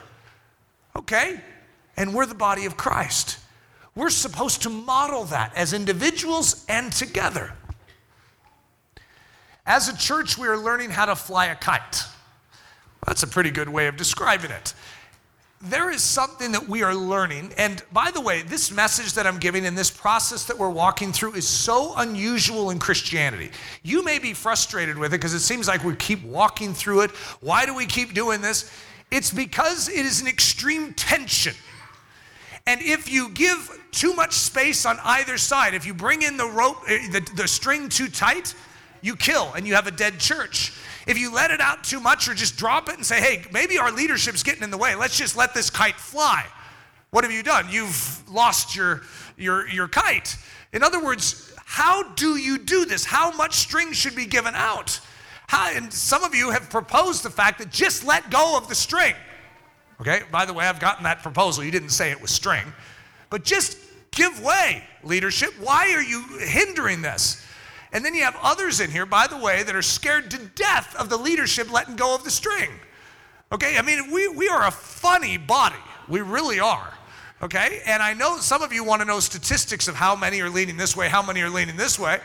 Okay? 0.97 1.41
and 1.97 2.15
we're 2.15 2.27
the 2.27 2.35
body 2.35 2.65
of 2.65 2.77
Christ. 2.77 3.39
We're 3.95 4.11
supposed 4.11 4.63
to 4.63 4.71
model 4.71 5.25
that 5.25 5.53
as 5.55 5.73
individuals 5.73 6.65
and 6.69 6.93
together. 6.93 7.53
As 9.67 9.89
a 9.89 9.97
church, 9.97 10.39
we 10.39 10.49
are 10.49 10.57
learning 10.57 10.91
how 10.91 11.05
to 11.07 11.15
fly 11.15 11.47
a 11.47 11.55
kite. 11.55 12.03
That's 13.07 13.23
a 13.23 13.27
pretty 13.27 13.51
good 13.51 13.69
way 13.69 13.87
of 13.87 13.97
describing 13.97 14.51
it. 14.51 14.75
There 15.63 15.91
is 15.91 16.03
something 16.03 16.53
that 16.53 16.69
we 16.69 16.83
are 16.83 16.95
learning. 16.95 17.53
And 17.57 17.83
by 17.93 18.11
the 18.11 18.21
way, 18.21 18.43
this 18.43 18.73
message 18.73 19.15
that 19.15 19.27
I'm 19.27 19.39
giving 19.39 19.65
and 19.65 19.79
this 19.79 19.91
process 19.91 20.45
that 20.47 20.59
we're 20.59 20.69
walking 20.69 21.13
through 21.13 21.35
is 21.35 21.47
so 21.47 21.95
unusual 21.97 22.71
in 22.71 22.79
Christianity. 22.79 23.51
You 23.83 24.03
may 24.05 24.19
be 24.19 24.35
frustrated 24.35 24.99
with 24.99 25.15
it 25.15 25.19
because 25.19 25.35
it 25.35 25.41
seems 25.41 25.69
like 25.69 25.85
we 25.85 25.95
keep 25.97 26.25
walking 26.25 26.75
through 26.75 27.03
it. 27.03 27.11
Why 27.41 27.65
do 27.65 27.75
we 27.75 27.87
keep 27.87 28.13
doing 28.13 28.41
this? 28.41 28.71
It's 29.11 29.31
because 29.31 29.89
it 29.89 30.05
is 30.05 30.21
an 30.21 30.27
extreme 30.27 30.95
tension 30.95 31.55
and 32.67 32.81
if 32.81 33.11
you 33.11 33.29
give 33.31 33.81
too 33.91 34.15
much 34.15 34.33
space 34.33 34.87
on 34.87 34.99
either 35.03 35.37
side, 35.37 35.75
if 35.75 35.85
you 35.85 35.95
bring 35.95 36.23
in 36.23 36.37
the 36.37 36.47
rope, 36.47 36.79
eh, 36.89 37.09
the, 37.11 37.21
the 37.35 37.49
string 37.49 37.89
too 37.89 38.09
tight, 38.09 38.55
you 39.01 39.17
kill 39.17 39.53
and 39.57 39.67
you 39.67 39.75
have 39.75 39.87
a 39.87 39.91
dead 39.91 40.21
church. 40.21 40.73
If 41.07 41.19
you 41.19 41.33
let 41.33 41.51
it 41.51 41.61
out 41.61 41.85
too 41.85 42.01
much 42.01 42.29
or 42.29 42.35
just 42.35 42.57
drop 42.57 42.89
it 42.89 42.97
and 42.97 43.05
say, 43.05 43.21
hey, 43.21 43.45
maybe 43.53 43.79
our 43.79 43.91
leadership's 43.91 44.43
getting 44.43 44.63
in 44.63 44.71
the 44.71 44.79
way, 44.79 44.95
let's 44.95 45.17
just 45.17 45.37
let 45.37 45.55
this 45.55 45.71
kite 45.71 45.97
fly. 45.97 46.47
What 47.11 47.25
have 47.25 47.33
you 47.33 47.43
done? 47.43 47.67
You've 47.71 48.23
lost 48.31 48.75
your, 48.77 49.03
your, 49.37 49.69
your 49.69 49.89
kite. 49.89 50.37
In 50.73 50.83
other 50.83 51.03
words, 51.03 51.55
how 51.65 52.03
do 52.15 52.37
you 52.37 52.59
do 52.59 52.85
this? 52.85 53.05
How 53.05 53.33
much 53.33 53.55
string 53.55 53.93
should 53.93 54.15
be 54.15 54.27
given 54.27 54.55
out? 54.55 55.01
How, 55.47 55.71
and 55.71 55.93
some 55.93 56.25
of 56.25 56.35
you 56.35 56.51
have 56.51 56.71
proposed 56.71 57.23
the 57.23 57.31
fact 57.31 57.59
that 57.59 57.71
just 57.71 58.05
let 58.05 58.31
go 58.31 58.57
of 58.57 58.69
the 58.69 58.75
string. 58.75 59.15
Okay, 60.01 60.23
by 60.31 60.47
the 60.47 60.53
way, 60.53 60.67
I've 60.67 60.81
gotten 60.81 61.05
that 61.05 61.23
proposal. 61.23 61.63
You 61.63 61.71
didn't 61.71 61.91
say 61.91 62.11
it 62.11 62.21
was 62.21 62.31
string, 62.31 62.65
but 63.29 63.45
just 63.45 63.77
give 64.11 64.43
way, 64.43 64.83
leadership. 65.05 65.51
Why 65.61 65.93
are 65.93 66.03
you 66.03 66.25
hindering 66.39 67.03
this? 67.03 67.45
And 67.93 68.05
then 68.05 68.15
you 68.15 68.23
have 68.25 68.37
others 68.43 68.81
in 68.81 68.91
here, 68.91 69.05
by 69.05 69.27
the 69.27 69.37
way, 69.37 69.63
that 69.63 69.77
are 69.77 69.83
scared 69.83 70.31
to 70.31 70.39
death 70.39 70.97
of 70.97 71.11
the 71.11 71.17
leadership 71.17 71.71
letting 71.71 71.97
go 71.97 72.15
of 72.15 72.25
the 72.25 72.31
string. 72.31 72.71
Okay, 73.53 73.77
I 73.77 73.83
mean, 73.83 74.11
we, 74.11 74.29
we 74.29 74.49
are 74.49 74.67
a 74.67 74.71
funny 74.71 75.37
body. 75.37 75.77
We 76.09 76.21
really 76.21 76.59
are. 76.59 76.93
Okay, 77.43 77.83
and 77.87 78.03
I 78.03 78.15
know 78.15 78.39
some 78.39 78.63
of 78.63 78.73
you 78.73 78.85
want 78.85 79.03
to 79.03 79.05
know 79.05 79.21
statistics 79.21 79.89
of 79.89 79.97
how 79.97 80.15
many 80.15 80.41
are 80.41 80.49
leaning 80.49 80.77
this 80.77 80.97
way, 80.97 81.09
how 81.09 81.23
many 81.23 81.43
are 81.43 81.51
leaning 81.51 81.77
this 81.77 81.99
way. 81.99 82.21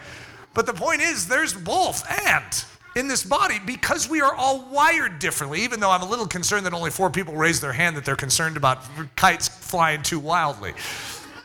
But 0.53 0.67
the 0.67 0.73
point 0.73 1.01
is, 1.01 1.27
there's 1.27 1.53
both 1.53 2.05
and 2.25 2.65
in 2.95 3.07
this 3.07 3.23
body 3.23 3.59
because 3.65 4.09
we 4.09 4.21
are 4.21 4.33
all 4.33 4.69
wired 4.71 5.19
differently, 5.19 5.61
even 5.61 5.79
though 5.79 5.91
I'm 5.91 6.01
a 6.01 6.09
little 6.09 6.27
concerned 6.27 6.65
that 6.65 6.73
only 6.73 6.91
four 6.91 7.09
people 7.09 7.35
raised 7.35 7.61
their 7.61 7.73
hand 7.73 7.97
that 7.97 8.05
they're 8.05 8.15
concerned 8.15 8.57
about 8.57 8.79
kites 9.15 9.47
flying 9.47 10.03
too 10.03 10.19
wildly. 10.19 10.73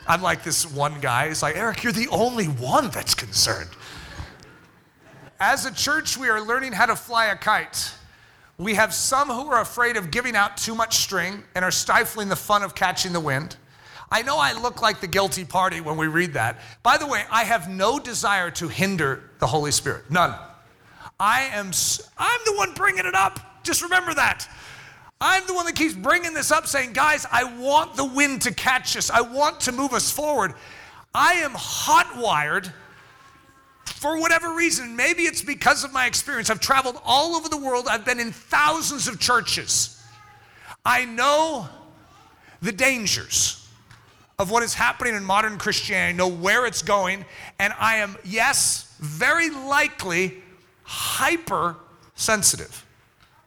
I'm 0.07 0.23
like 0.23 0.45
this 0.45 0.71
one 0.71 1.01
guy. 1.01 1.29
He's 1.29 1.43
like, 1.43 1.57
Eric, 1.57 1.83
you're 1.83 1.93
the 1.93 2.09
only 2.09 2.47
one 2.47 2.91
that's 2.91 3.15
concerned. 3.15 3.71
As 5.45 5.67
a 5.67 5.75
church, 5.75 6.17
we 6.17 6.29
are 6.29 6.41
learning 6.41 6.71
how 6.71 6.87
to 6.87 6.95
fly 6.95 7.27
a 7.27 7.37
kite. 7.37 7.93
We 8.59 8.75
have 8.75 8.95
some 8.95 9.29
who 9.29 9.49
are 9.49 9.61
afraid 9.61 9.97
of 9.97 10.13
giving 10.13 10.37
out 10.37 10.57
too 10.57 10.73
much 10.73 10.99
string 10.99 11.43
and 11.57 11.65
are 11.65 11.73
stifling 11.73 12.29
the 12.29 12.37
fun 12.37 12.63
of 12.63 12.77
catching 12.77 13.13
the 13.13 13.19
wind. 13.19 13.57
I 14.09 14.23
know 14.23 14.39
I 14.39 14.53
look 14.53 14.83
like 14.83 15.01
the 15.01 15.09
guilty 15.09 15.45
party 15.45 15.81
when 15.81 15.97
we 15.97 16.07
read 16.07 16.35
that. 16.35 16.61
By 16.85 16.97
the 16.97 17.09
way, 17.09 17.25
I 17.29 17.43
have 17.43 17.69
no 17.69 17.99
desire 17.99 18.53
to 18.53 18.69
hinder 18.69 19.31
the 19.41 19.49
Holy 19.49 19.73
Spirit. 19.73 20.09
None. 20.13 20.33
I 21.19 21.41
am, 21.55 21.73
I'm 22.17 22.41
the 22.45 22.55
one 22.55 22.73
bringing 22.75 23.05
it 23.05 23.17
up. 23.17 23.65
Just 23.65 23.83
remember 23.83 24.15
that. 24.15 24.49
I'm 25.21 25.45
the 25.49 25.55
one 25.55 25.67
that 25.67 25.75
keeps 25.75 25.95
bringing 25.95 26.35
this 26.35 26.53
up, 26.53 26.69
saying, 26.69 26.93
guys, 26.93 27.27
I 27.33 27.43
want 27.59 27.97
the 27.97 28.05
wind 28.05 28.43
to 28.43 28.55
catch 28.55 28.97
us. 28.97 29.11
I 29.11 29.23
want 29.23 29.59
to 29.63 29.73
move 29.73 29.93
us 29.93 30.09
forward. 30.09 30.55
I 31.13 31.33
am 31.33 31.51
hot 31.57 32.17
wired 32.17 32.73
for 33.93 34.21
whatever 34.21 34.55
reason. 34.55 34.97
Maybe 34.97 35.23
it's 35.23 35.43
because 35.43 35.85
of 35.85 35.93
my 35.93 36.07
experience. 36.07 36.51
I've 36.51 36.61
traveled 36.61 37.01
all 37.05 37.37
over 37.37 37.49
the 37.49 37.57
world, 37.57 37.87
I've 37.89 38.05
been 38.05 38.21
in 38.21 38.33
thousands 38.33 39.09
of 39.09 39.21
churches. 39.21 40.03
I 40.85 41.05
know 41.05 41.69
the 42.61 42.73
dangers 42.73 43.59
of 44.39 44.51
what 44.51 44.63
is 44.63 44.75
happening 44.75 45.15
in 45.15 45.25
modern 45.25 45.59
Christianity, 45.59 46.15
I 46.15 46.17
know 46.17 46.29
where 46.29 46.67
it's 46.67 46.83
going, 46.83 47.25
and 47.59 47.73
I 47.79 47.97
am, 47.97 48.17
yes, 48.25 48.95
very 48.99 49.51
likely 49.51 50.43
hypersensitive. 50.83 52.85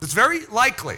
It's 0.01 0.13
very 0.13 0.45
likely. 0.47 0.97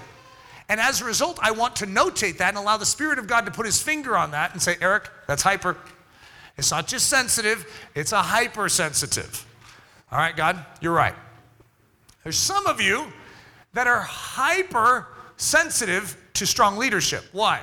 And 0.70 0.80
as 0.80 1.02
a 1.02 1.06
result, 1.06 1.40
I 1.42 1.52
want 1.52 1.78
to 1.78 1.88
notate 1.88 2.38
that 2.38 2.50
and 2.50 2.58
allow 2.58 2.78
the 2.78 2.86
Spirit 2.86 3.20
of 3.20 3.28
God 3.28 3.46
to 3.46 3.52
put 3.52 3.66
his 3.66 3.82
finger 3.82 4.18
on 4.18 4.32
that 4.32 4.54
and 4.54 4.62
say, 4.62 4.76
Eric, 4.82 5.10
that's 5.26 5.42
hyper. 5.42 5.78
It's 6.58 6.72
not 6.72 6.88
just 6.88 7.10
sensitive, 7.10 7.68
it's 7.94 8.14
a 8.14 8.22
hypersensitive. 8.22 9.46
All 10.12 10.18
right, 10.18 10.36
God, 10.36 10.66
you're 10.82 10.94
right. 10.94 11.14
There's 12.24 12.38
some 12.38 12.66
of 12.68 12.82
you 12.82 13.06
that 13.74 13.88
are 13.88 14.02
hypersensitive 14.02 16.18
to 16.34 16.48
strong 16.48 16.78
leadership. 16.78 17.26
Why? 17.32 17.62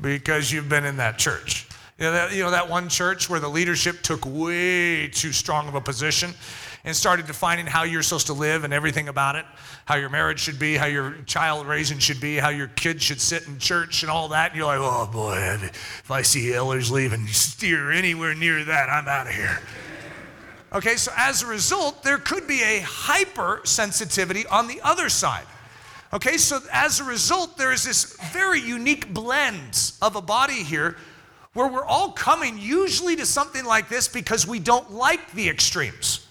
Because 0.00 0.50
you've 0.52 0.68
been 0.68 0.84
in 0.84 0.98
that 0.98 1.18
church. 1.18 1.66
You 1.98 2.04
know 2.04 2.12
that, 2.12 2.32
you 2.32 2.44
know 2.44 2.52
that 2.52 2.70
one 2.70 2.88
church 2.88 3.28
where 3.28 3.40
the 3.40 3.48
leadership 3.48 4.02
took 4.02 4.24
way 4.24 5.08
too 5.08 5.32
strong 5.32 5.66
of 5.66 5.74
a 5.74 5.80
position 5.80 6.32
and 6.88 6.96
started 6.96 7.26
defining 7.26 7.66
how 7.66 7.82
you're 7.82 8.02
supposed 8.02 8.28
to 8.28 8.32
live 8.32 8.64
and 8.64 8.72
everything 8.72 9.08
about 9.08 9.36
it, 9.36 9.44
how 9.84 9.96
your 9.96 10.08
marriage 10.08 10.40
should 10.40 10.58
be, 10.58 10.74
how 10.74 10.86
your 10.86 11.18
child 11.26 11.66
raising 11.66 11.98
should 11.98 12.18
be, 12.18 12.36
how 12.36 12.48
your 12.48 12.68
kids 12.68 13.02
should 13.02 13.20
sit 13.20 13.46
in 13.46 13.58
church 13.58 14.02
and 14.02 14.10
all 14.10 14.28
that. 14.28 14.52
And 14.52 14.56
you're 14.56 14.66
like, 14.66 14.80
oh 14.80 15.06
boy, 15.12 15.36
if 15.36 16.10
I 16.10 16.22
see 16.22 16.54
Ellerslie 16.54 17.04
and 17.04 17.28
steer 17.28 17.90
anywhere 17.90 18.34
near 18.34 18.64
that, 18.64 18.88
I'm 18.88 19.06
out 19.06 19.26
of 19.26 19.34
here. 19.34 19.60
Okay, 20.72 20.96
so 20.96 21.12
as 21.14 21.42
a 21.42 21.46
result, 21.46 22.02
there 22.02 22.16
could 22.16 22.48
be 22.48 22.62
a 22.62 22.80
hypersensitivity 22.80 24.50
on 24.50 24.66
the 24.66 24.80
other 24.82 25.10
side. 25.10 25.44
Okay, 26.14 26.38
so 26.38 26.58
as 26.72 27.00
a 27.00 27.04
result, 27.04 27.58
there 27.58 27.70
is 27.70 27.84
this 27.84 28.16
very 28.32 28.62
unique 28.62 29.12
blend 29.12 29.92
of 30.00 30.16
a 30.16 30.22
body 30.22 30.62
here 30.62 30.96
where 31.52 31.68
we're 31.68 31.84
all 31.84 32.12
coming 32.12 32.56
usually 32.56 33.14
to 33.16 33.26
something 33.26 33.66
like 33.66 33.90
this 33.90 34.08
because 34.08 34.46
we 34.46 34.58
don't 34.58 34.90
like 34.90 35.32
the 35.32 35.50
extremes. 35.50 36.24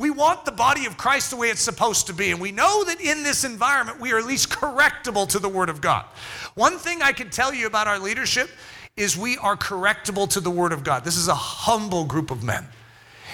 We 0.00 0.08
want 0.08 0.46
the 0.46 0.52
body 0.52 0.86
of 0.86 0.96
Christ 0.96 1.28
the 1.28 1.36
way 1.36 1.50
it's 1.50 1.60
supposed 1.60 2.06
to 2.06 2.14
be, 2.14 2.30
and 2.30 2.40
we 2.40 2.52
know 2.52 2.84
that 2.84 3.02
in 3.02 3.22
this 3.22 3.44
environment 3.44 4.00
we 4.00 4.12
are 4.12 4.18
at 4.18 4.24
least 4.24 4.48
correctable 4.48 5.28
to 5.28 5.38
the 5.38 5.48
Word 5.48 5.68
of 5.68 5.82
God. 5.82 6.06
One 6.54 6.78
thing 6.78 7.02
I 7.02 7.12
can 7.12 7.28
tell 7.28 7.52
you 7.52 7.66
about 7.66 7.86
our 7.86 7.98
leadership 7.98 8.48
is 8.96 9.14
we 9.14 9.36
are 9.36 9.58
correctable 9.58 10.26
to 10.30 10.40
the 10.40 10.50
Word 10.50 10.72
of 10.72 10.84
God. 10.84 11.04
This 11.04 11.18
is 11.18 11.28
a 11.28 11.34
humble 11.34 12.06
group 12.06 12.30
of 12.30 12.42
men 12.42 12.66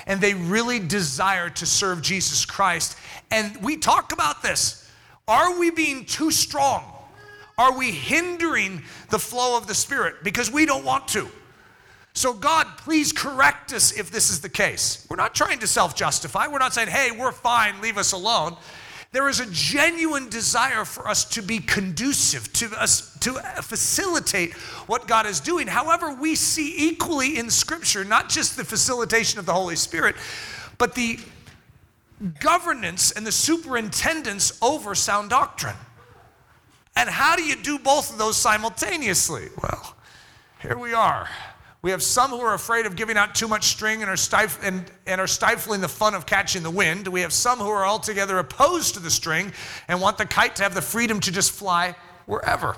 and 0.08 0.20
they 0.20 0.34
really 0.34 0.80
desire 0.80 1.50
to 1.50 1.66
serve 1.66 2.02
Jesus 2.02 2.44
Christ. 2.44 2.96
And 3.30 3.56
we 3.62 3.76
talk 3.76 4.12
about 4.12 4.42
this. 4.42 4.90
Are 5.28 5.58
we 5.58 5.70
being 5.70 6.04
too 6.04 6.32
strong? 6.32 6.84
Are 7.58 7.78
we 7.78 7.92
hindering 7.92 8.82
the 9.10 9.20
flow 9.20 9.56
of 9.56 9.68
the 9.68 9.74
Spirit 9.74 10.16
because 10.24 10.50
we 10.50 10.66
don't 10.66 10.84
want 10.84 11.06
to? 11.08 11.28
So, 12.16 12.32
God, 12.32 12.66
please 12.78 13.12
correct 13.12 13.74
us 13.74 13.92
if 13.92 14.10
this 14.10 14.30
is 14.30 14.40
the 14.40 14.48
case. 14.48 15.06
We're 15.10 15.16
not 15.16 15.34
trying 15.34 15.58
to 15.58 15.66
self 15.66 15.94
justify. 15.94 16.46
We're 16.46 16.58
not 16.58 16.72
saying, 16.72 16.88
hey, 16.88 17.10
we're 17.10 17.30
fine, 17.30 17.82
leave 17.82 17.98
us 17.98 18.12
alone. 18.12 18.56
There 19.12 19.28
is 19.28 19.38
a 19.38 19.46
genuine 19.50 20.30
desire 20.30 20.86
for 20.86 21.06
us 21.06 21.26
to 21.26 21.42
be 21.42 21.58
conducive, 21.58 22.50
to 22.54 22.68
us 22.80 23.18
to 23.18 23.34
facilitate 23.60 24.54
what 24.86 25.06
God 25.06 25.26
is 25.26 25.40
doing. 25.40 25.66
However, 25.66 26.14
we 26.14 26.36
see 26.36 26.88
equally 26.88 27.36
in 27.36 27.50
Scripture 27.50 28.02
not 28.02 28.30
just 28.30 28.56
the 28.56 28.64
facilitation 28.64 29.38
of 29.38 29.44
the 29.44 29.52
Holy 29.52 29.76
Spirit, 29.76 30.16
but 30.78 30.94
the 30.94 31.18
governance 32.40 33.12
and 33.12 33.26
the 33.26 33.32
superintendence 33.32 34.58
over 34.62 34.94
sound 34.94 35.28
doctrine. 35.28 35.76
And 36.96 37.10
how 37.10 37.36
do 37.36 37.44
you 37.44 37.56
do 37.56 37.78
both 37.78 38.10
of 38.10 38.16
those 38.16 38.38
simultaneously? 38.38 39.48
Well, 39.62 39.96
here 40.62 40.78
we 40.78 40.94
are. 40.94 41.28
We 41.86 41.92
have 41.92 42.02
some 42.02 42.32
who 42.32 42.40
are 42.40 42.54
afraid 42.54 42.84
of 42.84 42.96
giving 42.96 43.16
out 43.16 43.36
too 43.36 43.46
much 43.46 43.66
string 43.66 44.02
and 44.02 44.10
are, 44.10 44.16
stif- 44.16 44.58
and, 44.64 44.90
and 45.06 45.20
are 45.20 45.28
stifling 45.28 45.80
the 45.80 45.86
fun 45.86 46.16
of 46.16 46.26
catching 46.26 46.64
the 46.64 46.70
wind. 46.70 47.06
We 47.06 47.20
have 47.20 47.32
some 47.32 47.60
who 47.60 47.68
are 47.68 47.86
altogether 47.86 48.40
opposed 48.40 48.94
to 48.94 49.00
the 49.00 49.08
string 49.08 49.52
and 49.86 50.00
want 50.00 50.18
the 50.18 50.26
kite 50.26 50.56
to 50.56 50.64
have 50.64 50.74
the 50.74 50.82
freedom 50.82 51.20
to 51.20 51.30
just 51.30 51.52
fly 51.52 51.94
wherever. 52.26 52.76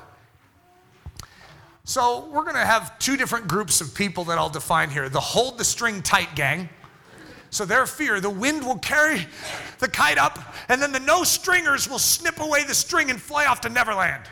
So, 1.84 2.28
we're 2.30 2.42
going 2.42 2.56
to 2.56 2.66
have 2.66 2.98
two 2.98 3.16
different 3.16 3.48
groups 3.48 3.80
of 3.80 3.94
people 3.94 4.24
that 4.24 4.36
I'll 4.36 4.50
define 4.50 4.90
here 4.90 5.08
the 5.08 5.20
hold 5.20 5.56
the 5.56 5.64
string 5.64 6.02
tight 6.02 6.36
gang. 6.36 6.68
So, 7.48 7.64
their 7.64 7.86
fear, 7.86 8.20
the 8.20 8.28
wind 8.28 8.62
will 8.62 8.76
carry 8.76 9.26
the 9.78 9.88
kite 9.88 10.18
up, 10.18 10.54
and 10.68 10.82
then 10.82 10.92
the 10.92 11.00
no 11.00 11.24
stringers 11.24 11.88
will 11.88 11.98
snip 11.98 12.40
away 12.40 12.64
the 12.64 12.74
string 12.74 13.08
and 13.08 13.18
fly 13.18 13.46
off 13.46 13.62
to 13.62 13.70
Neverland. 13.70 14.24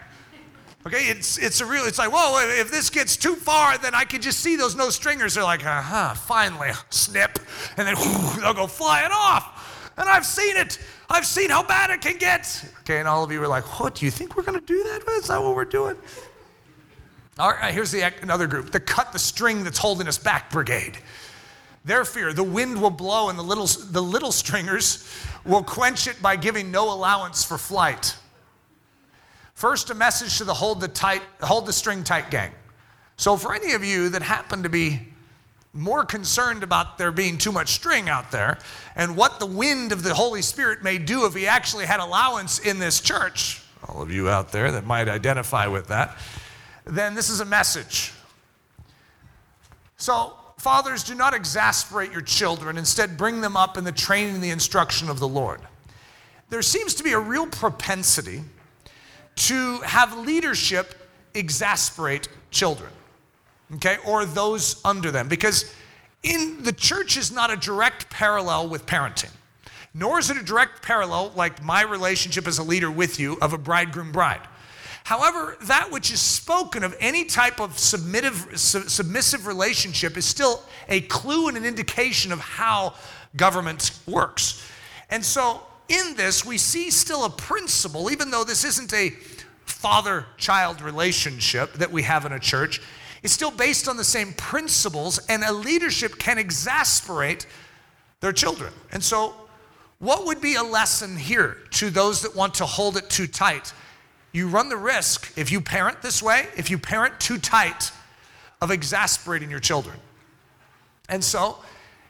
Okay, 0.86 1.08
it's, 1.08 1.36
it's 1.36 1.60
a 1.60 1.66
real, 1.66 1.84
it's 1.84 1.98
like, 1.98 2.12
whoa, 2.12 2.38
if 2.60 2.70
this 2.70 2.90
gets 2.90 3.16
too 3.16 3.34
far, 3.34 3.76
then 3.76 3.92
I 3.92 4.04
can 4.04 4.22
just 4.22 4.38
see 4.38 4.54
those 4.54 4.76
no 4.76 4.88
stringers. 4.88 5.34
They're 5.34 5.42
like, 5.42 5.66
uh 5.66 5.82
huh, 5.82 6.14
finally, 6.14 6.70
snip. 6.90 7.40
And 7.76 7.88
then 7.88 7.96
whoo, 7.96 8.40
they'll 8.40 8.54
go 8.54 8.68
flying 8.68 9.10
off. 9.12 9.92
And 9.96 10.08
I've 10.08 10.24
seen 10.24 10.56
it. 10.56 10.78
I've 11.10 11.26
seen 11.26 11.50
how 11.50 11.64
bad 11.64 11.90
it 11.90 12.02
can 12.02 12.18
get. 12.18 12.64
Okay, 12.82 13.00
and 13.00 13.08
all 13.08 13.24
of 13.24 13.32
you 13.32 13.40
were 13.40 13.48
like, 13.48 13.80
what, 13.80 13.96
do 13.96 14.04
you 14.04 14.12
think 14.12 14.36
we're 14.36 14.44
going 14.44 14.60
to 14.60 14.64
do 14.64 14.80
that? 14.84 15.02
Is 15.08 15.26
that 15.26 15.42
what 15.42 15.56
we're 15.56 15.64
doing? 15.64 15.96
All 17.36 17.50
right, 17.50 17.74
here's 17.74 17.90
the, 17.90 18.02
another 18.22 18.46
group 18.46 18.70
the 18.70 18.78
cut 18.78 19.12
the 19.12 19.18
string 19.18 19.64
that's 19.64 19.78
holding 19.78 20.06
us 20.06 20.18
back 20.18 20.52
brigade. 20.52 20.98
Their 21.84 22.04
fear, 22.04 22.32
the 22.32 22.44
wind 22.44 22.80
will 22.80 22.90
blow 22.90 23.28
and 23.28 23.36
the 23.36 23.42
little, 23.42 23.66
the 23.66 24.02
little 24.02 24.32
stringers 24.32 25.08
will 25.44 25.64
quench 25.64 26.06
it 26.06 26.22
by 26.22 26.36
giving 26.36 26.70
no 26.70 26.92
allowance 26.94 27.42
for 27.42 27.58
flight. 27.58 28.16
First, 29.56 29.88
a 29.88 29.94
message 29.94 30.36
to 30.36 30.44
the 30.44 30.52
hold 30.52 30.82
the 30.82 30.88
tight, 30.88 31.22
hold 31.40 31.64
the 31.64 31.72
string 31.72 32.04
tight 32.04 32.30
gang. 32.30 32.52
So, 33.16 33.38
for 33.38 33.54
any 33.54 33.72
of 33.72 33.82
you 33.82 34.10
that 34.10 34.20
happen 34.20 34.62
to 34.64 34.68
be 34.68 35.00
more 35.72 36.04
concerned 36.04 36.62
about 36.62 36.98
there 36.98 37.10
being 37.10 37.38
too 37.38 37.52
much 37.52 37.72
string 37.72 38.10
out 38.10 38.30
there 38.30 38.58
and 38.96 39.16
what 39.16 39.40
the 39.40 39.46
wind 39.46 39.92
of 39.92 40.02
the 40.02 40.12
Holy 40.12 40.42
Spirit 40.42 40.82
may 40.82 40.98
do 40.98 41.24
if 41.24 41.34
he 41.34 41.46
actually 41.46 41.86
had 41.86 42.00
allowance 42.00 42.58
in 42.58 42.78
this 42.78 43.00
church, 43.00 43.62
all 43.88 44.02
of 44.02 44.12
you 44.12 44.28
out 44.28 44.52
there 44.52 44.70
that 44.72 44.84
might 44.84 45.08
identify 45.08 45.66
with 45.66 45.88
that, 45.88 46.18
then 46.84 47.14
this 47.14 47.30
is 47.30 47.40
a 47.40 47.44
message. 47.46 48.12
So, 49.96 50.34
fathers, 50.58 51.02
do 51.02 51.14
not 51.14 51.32
exasperate 51.32 52.12
your 52.12 52.20
children. 52.20 52.76
Instead, 52.76 53.16
bring 53.16 53.40
them 53.40 53.56
up 53.56 53.78
in 53.78 53.84
the 53.84 53.92
training 53.92 54.34
and 54.34 54.44
the 54.44 54.50
instruction 54.50 55.08
of 55.08 55.18
the 55.18 55.28
Lord. 55.28 55.62
There 56.50 56.60
seems 56.60 56.94
to 56.96 57.02
be 57.02 57.12
a 57.12 57.18
real 57.18 57.46
propensity 57.46 58.42
to 59.36 59.80
have 59.80 60.16
leadership 60.18 60.94
exasperate 61.34 62.28
children, 62.50 62.90
okay, 63.74 63.98
or 64.06 64.24
those 64.24 64.80
under 64.84 65.10
them, 65.10 65.28
because 65.28 65.74
in 66.22 66.62
the 66.62 66.72
church 66.72 67.16
is 67.16 67.30
not 67.30 67.50
a 67.50 67.56
direct 67.56 68.10
parallel 68.10 68.68
with 68.68 68.86
parenting, 68.86 69.30
nor 69.94 70.18
is 70.18 70.30
it 70.30 70.36
a 70.36 70.42
direct 70.42 70.82
parallel 70.82 71.32
like 71.36 71.62
my 71.62 71.82
relationship 71.82 72.46
as 72.46 72.58
a 72.58 72.62
leader 72.62 72.90
with 72.90 73.20
you 73.20 73.36
of 73.40 73.52
a 73.52 73.58
bridegroom 73.58 74.12
bride. 74.12 74.40
However, 75.04 75.56
that 75.62 75.92
which 75.92 76.10
is 76.10 76.20
spoken 76.20 76.82
of 76.82 76.96
any 76.98 77.26
type 77.26 77.60
of 77.60 77.78
submissive, 77.78 78.58
submissive 78.58 79.46
relationship 79.46 80.16
is 80.16 80.24
still 80.24 80.64
a 80.88 81.02
clue 81.02 81.46
and 81.46 81.56
an 81.56 81.64
indication 81.64 82.32
of 82.32 82.40
how 82.40 82.94
government 83.36 83.92
works. 84.06 84.68
And 85.08 85.24
so 85.24 85.62
in 85.88 86.14
this, 86.14 86.44
we 86.44 86.58
see 86.58 86.90
still 86.90 87.24
a 87.24 87.30
principle, 87.30 88.10
even 88.10 88.30
though 88.30 88.44
this 88.44 88.64
isn't 88.64 88.92
a 88.92 89.10
father 89.64 90.26
child 90.36 90.80
relationship 90.80 91.72
that 91.74 91.90
we 91.90 92.02
have 92.02 92.24
in 92.24 92.32
a 92.32 92.40
church. 92.40 92.80
It's 93.22 93.32
still 93.32 93.50
based 93.50 93.88
on 93.88 93.96
the 93.96 94.04
same 94.04 94.32
principles, 94.32 95.18
and 95.28 95.42
a 95.42 95.52
leadership 95.52 96.18
can 96.18 96.38
exasperate 96.38 97.46
their 98.20 98.32
children. 98.32 98.72
And 98.92 99.02
so, 99.02 99.34
what 99.98 100.26
would 100.26 100.40
be 100.40 100.56
a 100.56 100.62
lesson 100.62 101.16
here 101.16 101.56
to 101.72 101.90
those 101.90 102.22
that 102.22 102.36
want 102.36 102.54
to 102.54 102.66
hold 102.66 102.96
it 102.96 103.08
too 103.08 103.26
tight? 103.26 103.72
You 104.32 104.48
run 104.48 104.68
the 104.68 104.76
risk, 104.76 105.32
if 105.36 105.50
you 105.50 105.60
parent 105.60 106.02
this 106.02 106.22
way, 106.22 106.46
if 106.56 106.70
you 106.70 106.78
parent 106.78 107.18
too 107.18 107.38
tight, 107.38 107.90
of 108.60 108.70
exasperating 108.70 109.50
your 109.50 109.60
children. 109.60 109.98
And 111.08 111.22
so, 111.22 111.58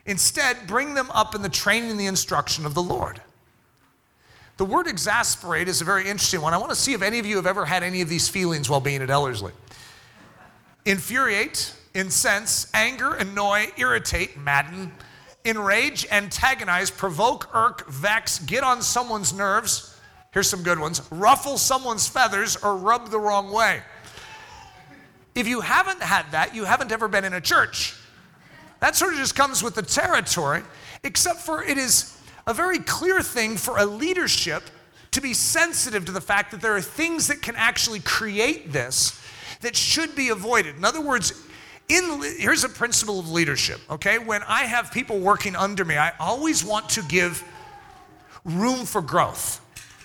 instead, 0.04 0.66
bring 0.66 0.94
them 0.94 1.10
up 1.12 1.34
in 1.34 1.42
the 1.42 1.48
training 1.48 1.90
and 1.90 2.00
the 2.00 2.06
instruction 2.06 2.66
of 2.66 2.74
the 2.74 2.82
Lord. 2.82 3.20
The 4.56 4.64
word 4.64 4.86
exasperate 4.86 5.68
is 5.68 5.82
a 5.82 5.84
very 5.84 6.08
interesting 6.08 6.40
one. 6.40 6.54
I 6.54 6.56
want 6.56 6.70
to 6.70 6.76
see 6.76 6.94
if 6.94 7.02
any 7.02 7.18
of 7.18 7.26
you 7.26 7.36
have 7.36 7.46
ever 7.46 7.66
had 7.66 7.82
any 7.82 8.00
of 8.00 8.08
these 8.08 8.28
feelings 8.28 8.70
while 8.70 8.80
being 8.80 9.02
at 9.02 9.10
Ellerslie. 9.10 9.52
Infuriate, 10.86 11.74
incense, 11.94 12.70
anger, 12.72 13.14
annoy, 13.14 13.70
irritate, 13.76 14.38
madden, 14.38 14.92
enrage, 15.44 16.06
antagonize, 16.10 16.90
provoke, 16.90 17.48
irk, 17.54 17.88
vex, 17.90 18.38
get 18.38 18.64
on 18.64 18.80
someone's 18.80 19.34
nerves. 19.34 19.98
Here's 20.32 20.48
some 20.48 20.62
good 20.62 20.78
ones 20.78 21.02
ruffle 21.10 21.58
someone's 21.58 22.08
feathers 22.08 22.56
or 22.56 22.76
rub 22.76 23.10
the 23.10 23.18
wrong 23.18 23.52
way. 23.52 23.82
If 25.34 25.46
you 25.46 25.60
haven't 25.60 26.02
had 26.02 26.30
that, 26.32 26.54
you 26.54 26.64
haven't 26.64 26.92
ever 26.92 27.08
been 27.08 27.24
in 27.24 27.34
a 27.34 27.40
church. 27.42 27.94
That 28.80 28.96
sort 28.96 29.12
of 29.12 29.18
just 29.18 29.34
comes 29.34 29.62
with 29.62 29.74
the 29.74 29.82
territory, 29.82 30.62
except 31.02 31.40
for 31.40 31.62
it 31.62 31.76
is 31.76 32.15
a 32.46 32.54
very 32.54 32.78
clear 32.78 33.22
thing 33.22 33.56
for 33.56 33.78
a 33.78 33.84
leadership 33.84 34.62
to 35.10 35.20
be 35.20 35.34
sensitive 35.34 36.04
to 36.04 36.12
the 36.12 36.20
fact 36.20 36.50
that 36.50 36.60
there 36.60 36.76
are 36.76 36.80
things 36.80 37.26
that 37.28 37.42
can 37.42 37.56
actually 37.56 38.00
create 38.00 38.72
this 38.72 39.20
that 39.62 39.74
should 39.74 40.14
be 40.14 40.28
avoided. 40.28 40.76
In 40.76 40.84
other 40.84 41.00
words, 41.00 41.32
in, 41.88 42.22
here's 42.38 42.64
a 42.64 42.68
principle 42.68 43.18
of 43.18 43.30
leadership, 43.30 43.80
okay? 43.90 44.18
When 44.18 44.42
I 44.42 44.64
have 44.64 44.92
people 44.92 45.18
working 45.18 45.56
under 45.56 45.84
me, 45.84 45.96
I 45.96 46.12
always 46.18 46.64
want 46.64 46.88
to 46.90 47.02
give 47.02 47.42
room 48.44 48.84
for 48.84 49.00
growth. 49.00 49.60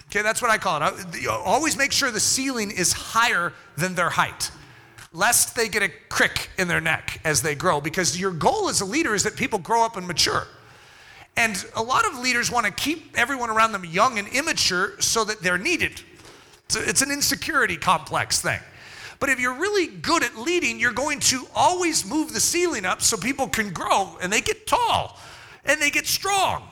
Okay, 0.08 0.22
that's 0.22 0.42
what 0.42 0.52
I 0.52 0.58
call 0.58 0.82
it. 0.82 1.28
I, 1.28 1.28
always 1.28 1.78
make 1.78 1.92
sure 1.92 2.12
the 2.12 2.20
ceiling 2.20 2.70
is 2.72 2.92
higher 2.92 3.54
than 3.78 3.96
their 3.96 4.10
height, 4.10 4.52
lest 5.14 5.56
they 5.56 5.70
get 5.70 5.84
a 5.84 5.90
crick 6.10 6.50
in 6.58 6.68
their 6.68 6.82
neck 6.82 7.22
as 7.24 7.42
they 7.42 7.56
grow, 7.56 7.80
because 7.80 8.20
your 8.20 8.32
goal 8.32 8.68
as 8.68 8.82
a 8.82 8.86
leader 8.86 9.16
is 9.16 9.24
that 9.24 9.36
people 9.36 9.58
grow 9.58 9.84
up 9.84 9.96
and 9.96 10.06
mature. 10.06 10.48
And 11.38 11.64
a 11.76 11.82
lot 11.82 12.06
of 12.06 12.20
leaders 12.20 12.52
want 12.52 12.66
to 12.66 12.72
keep 12.72 13.18
everyone 13.18 13.50
around 13.50 13.72
them 13.72 13.86
young 13.86 14.20
and 14.20 14.28
immature 14.28 15.00
so 15.00 15.24
that 15.24 15.42
they're 15.42 15.58
needed. 15.58 16.02
It's, 16.66 16.76
a, 16.76 16.90
it's 16.90 17.02
an 17.02 17.12
insecurity 17.12 17.78
complex 17.78 18.42
thing. 18.42 18.60
But 19.20 19.30
if 19.30 19.40
you're 19.40 19.54
really 19.54 19.88
good 19.88 20.24
at 20.24 20.36
leading, 20.36 20.80
you're 20.80 20.92
going 20.92 21.20
to 21.22 21.46
always 21.56 22.06
move 22.06 22.34
the 22.34 22.40
ceiling 22.40 22.86
up 22.86 23.02
so 23.02 23.18
people 23.18 23.48
can 23.48 23.72
grow 23.72 24.18
and 24.22 24.34
they 24.34 24.42
get 24.42 24.66
tall 24.66 25.20
and 25.64 25.80
they 25.80 25.92
get 25.92 26.08
strong. 26.08 26.64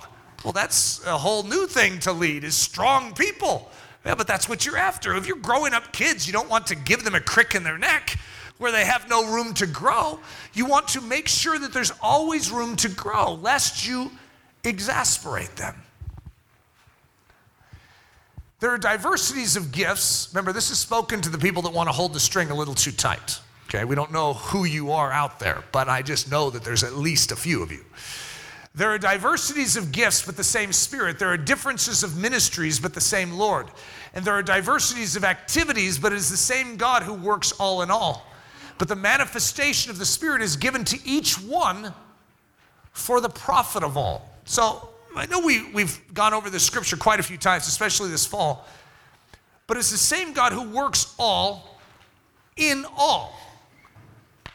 Well, 0.44 0.54
that's 0.54 1.06
a 1.06 1.18
whole 1.18 1.44
new 1.44 1.68
thing 1.68 2.00
to 2.00 2.12
lead 2.12 2.44
is 2.44 2.56
strong 2.56 3.14
people. 3.14 3.70
Yeah, 4.06 4.16
but 4.16 4.28
that's 4.28 4.48
what 4.48 4.66
you're 4.66 4.78
after. 4.78 5.16
If 5.16 5.28
you're 5.28 5.38
growing 5.38 5.74
up 5.74 5.92
kids, 5.92 6.26
you 6.26 6.34
don't 6.34 6.50
want 6.50 6.68
to 6.68 6.76
give 6.76 7.04
them 7.04 7.16
a 7.16 7.20
crick 7.20 7.54
in 7.54 7.64
their 7.64 7.78
neck 7.78 8.18
where 8.58 8.72
they 8.72 8.86
have 8.86 9.10
no 9.10 9.32
room 9.34 9.54
to 9.56 9.68
grow. 9.68 10.20
You 10.54 10.66
want 10.66 10.88
to 10.90 11.02
make 11.02 11.28
sure 11.28 11.60
that 11.60 11.74
there's 11.74 11.92
always 12.02 12.52
room 12.52 12.76
to 12.78 12.90
grow, 12.90 13.34
lest 13.36 13.88
you 13.88 14.12
exasperate 14.64 15.56
them. 15.56 15.76
There 18.60 18.72
are 18.72 18.78
diversities 18.78 19.56
of 19.56 19.72
gifts. 19.72 20.30
Remember, 20.34 20.52
this 20.52 20.70
is 20.70 20.78
spoken 20.78 21.22
to 21.22 21.30
the 21.30 21.38
people 21.38 21.62
that 21.64 21.74
want 21.74 21.88
to 21.88 21.94
hold 21.94 22.14
the 22.14 22.20
string 22.20 22.52
a 22.52 22.56
little 22.56 22.76
too 22.76 22.92
tight. 22.92 23.40
Okay, 23.68 23.86
we 23.86 23.96
don't 23.96 24.12
know 24.12 24.34
who 24.34 24.66
you 24.66 24.92
are 24.92 25.12
out 25.12 25.40
there, 25.40 25.64
but 25.72 25.88
I 25.88 26.02
just 26.02 26.30
know 26.30 26.50
that 26.50 26.64
there's 26.64 26.84
at 26.84 26.94
least 26.94 27.32
a 27.32 27.36
few 27.36 27.62
of 27.62 27.72
you. 27.72 27.86
There 28.76 28.90
are 28.90 28.98
diversities 28.98 29.78
of 29.78 29.92
gifts, 29.92 30.26
but 30.26 30.36
the 30.38 30.44
same 30.44 30.74
Spirit. 30.74 31.20
There 31.20 31.30
are 31.30 31.38
differences 31.38 32.04
of 32.04 32.18
ministries, 32.18 32.80
but 32.80 32.94
the 32.94 33.02
same 33.02 33.34
Lord. 33.34 33.68
And 34.14 34.26
there 34.26 34.34
are 34.34 34.44
diversities 34.44 35.16
of 35.16 35.24
activities, 35.24 35.98
but 35.98 36.12
it 36.12 36.16
is 36.16 36.30
the 36.30 36.38
same 36.38 36.78
God 36.78 37.04
who 37.04 37.14
works 37.14 37.52
all 37.54 37.82
in 37.82 37.92
all. 37.92 38.26
But 38.78 38.88
the 38.88 38.96
manifestation 38.96 39.92
of 39.92 40.00
the 40.00 40.06
Spirit 40.06 40.42
is 40.42 40.56
given 40.56 40.84
to 40.86 41.00
each 41.06 41.40
one 41.42 41.94
for 42.92 43.22
the 43.22 43.30
profit 43.30 43.84
of 43.84 43.98
all. 43.98 44.29
So 44.50 44.90
I 45.16 45.28
know 45.28 45.42
we, 45.42 45.72
we've 45.74 46.02
gone 46.12 46.34
over 46.34 46.50
this 46.50 46.64
scripture 46.64 46.98
quite 46.98 47.20
a 47.20 47.24
few 47.24 47.38
times, 47.38 47.68
especially 47.68 48.10
this 48.10 48.26
fall, 48.26 48.66
but 49.68 49.78
it's 49.78 49.92
the 49.92 49.98
same 49.98 50.34
God 50.34 50.54
who 50.54 50.64
works 50.64 51.14
all 51.20 51.80
in 52.58 52.84
all. 52.98 53.40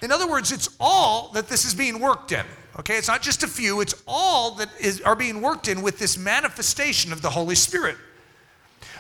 In 0.03 0.11
other 0.11 0.29
words, 0.29 0.51
it's 0.51 0.69
all 0.81 1.31
that 1.35 1.47
this 1.47 1.65
is 1.65 1.77
being 1.77 2.01
worked 2.01 2.33
in. 2.33 2.45
Okay, 2.81 2.99
it's 2.99 3.07
not 3.07 3.23
just 3.23 3.45
a 3.45 3.47
few, 3.47 3.81
it's 3.81 3.95
all 4.09 4.57
that 4.57 4.69
is, 4.81 5.01
are 5.03 5.15
being 5.15 5.41
worked 5.41 5.69
in 5.69 5.81
with 5.81 5.97
this 6.01 6.19
manifestation 6.19 7.13
of 7.13 7.23
the 7.23 7.31
Holy 7.31 7.55
Spirit. 7.55 7.97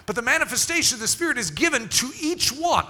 But 0.07 0.14
the 0.14 0.22
manifestation 0.22 0.94
of 0.94 1.00
the 1.00 1.09
Spirit 1.09 1.38
is 1.38 1.50
given 1.50 1.88
to 1.88 2.11
each 2.20 2.50
one. 2.50 2.87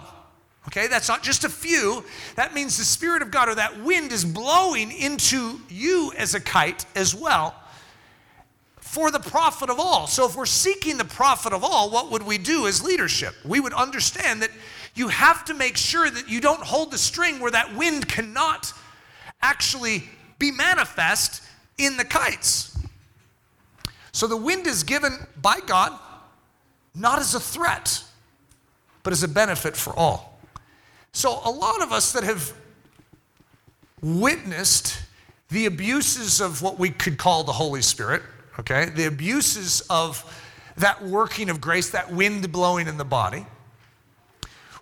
Okay, 0.68 0.88
that's 0.88 1.08
not 1.08 1.22
just 1.22 1.44
a 1.44 1.48
few. 1.48 2.04
That 2.36 2.52
means 2.52 2.76
the 2.76 2.84
Spirit 2.84 3.22
of 3.22 3.30
God 3.30 3.48
or 3.48 3.54
that 3.54 3.82
wind 3.82 4.12
is 4.12 4.26
blowing 4.26 4.92
into 4.92 5.58
you 5.70 6.12
as 6.18 6.34
a 6.34 6.40
kite 6.40 6.84
as 6.94 7.14
well 7.14 7.54
for 8.94 9.10
the 9.10 9.18
profit 9.18 9.70
of 9.70 9.80
all. 9.80 10.06
So 10.06 10.24
if 10.24 10.36
we're 10.36 10.46
seeking 10.46 10.98
the 10.98 11.04
profit 11.04 11.52
of 11.52 11.64
all, 11.64 11.90
what 11.90 12.12
would 12.12 12.22
we 12.22 12.38
do 12.38 12.68
as 12.68 12.80
leadership? 12.80 13.34
We 13.44 13.58
would 13.58 13.72
understand 13.72 14.40
that 14.42 14.52
you 14.94 15.08
have 15.08 15.44
to 15.46 15.54
make 15.54 15.76
sure 15.76 16.08
that 16.08 16.28
you 16.28 16.40
don't 16.40 16.62
hold 16.62 16.92
the 16.92 16.98
string 16.98 17.40
where 17.40 17.50
that 17.50 17.74
wind 17.74 18.06
cannot 18.08 18.72
actually 19.42 20.04
be 20.38 20.52
manifest 20.52 21.42
in 21.76 21.96
the 21.96 22.04
kites. 22.04 22.78
So 24.12 24.28
the 24.28 24.36
wind 24.36 24.68
is 24.68 24.84
given 24.84 25.26
by 25.42 25.58
God 25.66 25.98
not 26.94 27.18
as 27.18 27.34
a 27.34 27.40
threat, 27.40 28.00
but 29.02 29.12
as 29.12 29.24
a 29.24 29.28
benefit 29.28 29.76
for 29.76 29.92
all. 29.98 30.38
So 31.12 31.40
a 31.44 31.50
lot 31.50 31.82
of 31.82 31.90
us 31.90 32.12
that 32.12 32.22
have 32.22 32.52
witnessed 34.00 35.02
the 35.50 35.66
abuses 35.66 36.40
of 36.40 36.62
what 36.62 36.78
we 36.78 36.90
could 36.90 37.18
call 37.18 37.42
the 37.42 37.52
Holy 37.52 37.82
Spirit, 37.82 38.22
okay, 38.58 38.86
the 38.86 39.06
abuses 39.06 39.82
of 39.90 40.24
that 40.76 41.04
working 41.04 41.50
of 41.50 41.60
grace, 41.60 41.90
that 41.90 42.12
wind 42.12 42.50
blowing 42.50 42.88
in 42.88 42.96
the 42.96 43.04
body, 43.04 43.46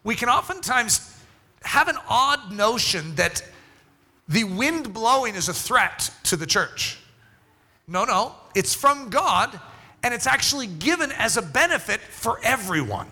we 0.05 0.15
can 0.15 0.29
oftentimes 0.29 1.17
have 1.63 1.89
an 1.89 1.97
odd 2.09 2.53
notion 2.53 3.15
that 3.15 3.43
the 4.29 4.45
wind 4.45 4.93
blowing 4.93 5.35
is 5.35 5.49
a 5.49 5.55
threat 5.55 6.11
to 6.25 6.37
the 6.37 6.47
church. 6.47 6.99
No, 7.87 8.05
no, 8.05 8.35
it's 8.55 8.75
from 8.75 9.11
God 9.11 9.61
and 10.03 10.13
it's 10.13 10.27
actually 10.27 10.67
given 10.67 11.13
as 11.13 11.37
a 11.37 11.43
benefit 11.43 12.01
for 12.01 12.41
everyone. 12.43 13.07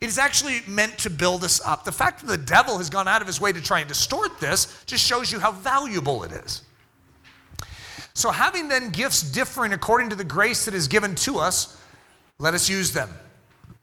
It 0.00 0.06
is 0.06 0.18
actually 0.18 0.60
meant 0.68 0.96
to 0.98 1.10
build 1.10 1.42
us 1.42 1.60
up. 1.64 1.84
The 1.84 1.92
fact 1.92 2.20
that 2.20 2.26
the 2.26 2.44
devil 2.44 2.78
has 2.78 2.88
gone 2.90 3.08
out 3.08 3.20
of 3.20 3.26
his 3.26 3.40
way 3.40 3.52
to 3.52 3.60
try 3.60 3.80
and 3.80 3.88
distort 3.88 4.38
this 4.38 4.84
just 4.86 5.04
shows 5.04 5.32
you 5.32 5.40
how 5.40 5.52
valuable 5.52 6.22
it 6.22 6.32
is. 6.32 6.62
So, 8.18 8.32
having 8.32 8.66
then 8.66 8.90
gifts 8.90 9.22
differing 9.22 9.72
according 9.72 10.10
to 10.10 10.16
the 10.16 10.24
grace 10.24 10.64
that 10.64 10.74
is 10.74 10.88
given 10.88 11.14
to 11.14 11.38
us, 11.38 11.80
let 12.40 12.52
us 12.52 12.68
use 12.68 12.90
them. 12.90 13.08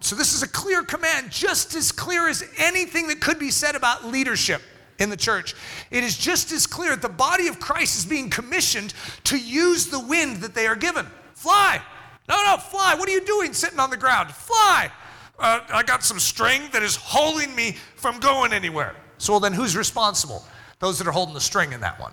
So, 0.01 0.13
this 0.13 0.33
is 0.33 0.43
a 0.43 0.47
clear 0.49 0.83
command, 0.83 1.31
just 1.31 1.73
as 1.73 1.93
clear 1.93 2.27
as 2.27 2.43
anything 2.57 3.07
that 3.07 3.21
could 3.21 3.39
be 3.39 3.49
said 3.49 3.75
about 3.75 4.03
leadership 4.03 4.61
in 4.99 5.09
the 5.09 5.15
church. 5.15 5.55
It 5.89 6.03
is 6.03 6.17
just 6.17 6.51
as 6.51 6.67
clear 6.67 6.89
that 6.89 7.01
the 7.01 7.07
body 7.07 7.47
of 7.47 7.61
Christ 7.61 7.97
is 7.97 8.05
being 8.05 8.29
commissioned 8.29 8.93
to 9.23 9.37
use 9.37 9.85
the 9.85 10.01
wind 10.01 10.41
that 10.41 10.53
they 10.53 10.67
are 10.67 10.75
given. 10.75 11.07
Fly. 11.35 11.81
No, 12.27 12.35
no, 12.43 12.57
fly. 12.57 12.93
What 12.95 13.07
are 13.07 13.13
you 13.13 13.21
doing 13.21 13.53
sitting 13.53 13.79
on 13.79 13.89
the 13.89 13.95
ground? 13.95 14.31
Fly. 14.31 14.91
Uh, 15.39 15.61
I 15.69 15.81
got 15.81 16.03
some 16.03 16.19
string 16.19 16.63
that 16.73 16.83
is 16.83 16.97
holding 16.97 17.55
me 17.55 17.77
from 17.95 18.19
going 18.19 18.51
anywhere. 18.51 18.97
So, 19.17 19.31
well, 19.31 19.39
then 19.39 19.53
who's 19.53 19.77
responsible? 19.77 20.43
Those 20.79 20.97
that 20.97 21.07
are 21.07 21.13
holding 21.13 21.35
the 21.35 21.39
string 21.39 21.71
in 21.71 21.79
that 21.79 22.01
one. 22.01 22.11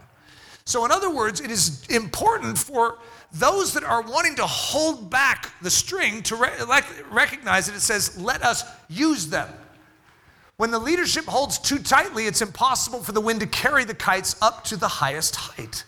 So, 0.64 0.84
in 0.84 0.90
other 0.90 1.10
words, 1.10 1.40
it 1.40 1.50
is 1.50 1.84
important 1.88 2.56
for 2.56 2.98
those 3.32 3.72
that 3.74 3.82
are 3.82 4.02
wanting 4.02 4.36
to 4.36 4.46
hold 4.46 5.10
back 5.10 5.50
the 5.60 5.70
string 5.70 6.22
to 6.24 6.36
re- 6.36 6.50
recognize 7.10 7.66
that 7.66 7.74
it 7.74 7.80
says, 7.80 8.20
let 8.20 8.42
us 8.42 8.64
use 8.88 9.26
them. 9.26 9.48
When 10.56 10.70
the 10.70 10.78
leadership 10.78 11.24
holds 11.24 11.58
too 11.58 11.78
tightly, 11.78 12.26
it's 12.26 12.42
impossible 12.42 13.02
for 13.02 13.12
the 13.12 13.20
wind 13.20 13.40
to 13.40 13.46
carry 13.46 13.84
the 13.84 13.94
kites 13.94 14.36
up 14.40 14.64
to 14.64 14.76
the 14.76 14.86
highest 14.86 15.34
height. 15.34 15.84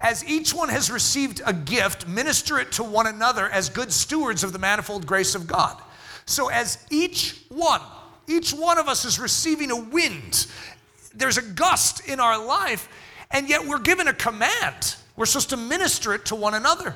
As 0.00 0.24
each 0.24 0.54
one 0.54 0.70
has 0.70 0.90
received 0.90 1.42
a 1.44 1.52
gift, 1.52 2.08
minister 2.08 2.58
it 2.58 2.72
to 2.72 2.84
one 2.84 3.06
another 3.06 3.50
as 3.50 3.68
good 3.68 3.92
stewards 3.92 4.42
of 4.42 4.54
the 4.54 4.58
manifold 4.58 5.06
grace 5.06 5.34
of 5.34 5.46
God. 5.46 5.78
So, 6.24 6.48
as 6.48 6.86
each 6.90 7.44
one, 7.50 7.82
each 8.26 8.52
one 8.52 8.78
of 8.78 8.88
us 8.88 9.04
is 9.04 9.18
receiving 9.18 9.70
a 9.70 9.76
wind, 9.76 10.46
there's 11.14 11.36
a 11.36 11.42
gust 11.42 12.08
in 12.08 12.20
our 12.20 12.42
life, 12.42 12.88
and 13.30 13.48
yet 13.48 13.66
we're 13.66 13.78
given 13.78 14.08
a 14.08 14.12
command. 14.12 14.96
We're 15.16 15.26
supposed 15.26 15.50
to 15.50 15.56
minister 15.56 16.14
it 16.14 16.24
to 16.26 16.34
one 16.34 16.54
another 16.54 16.94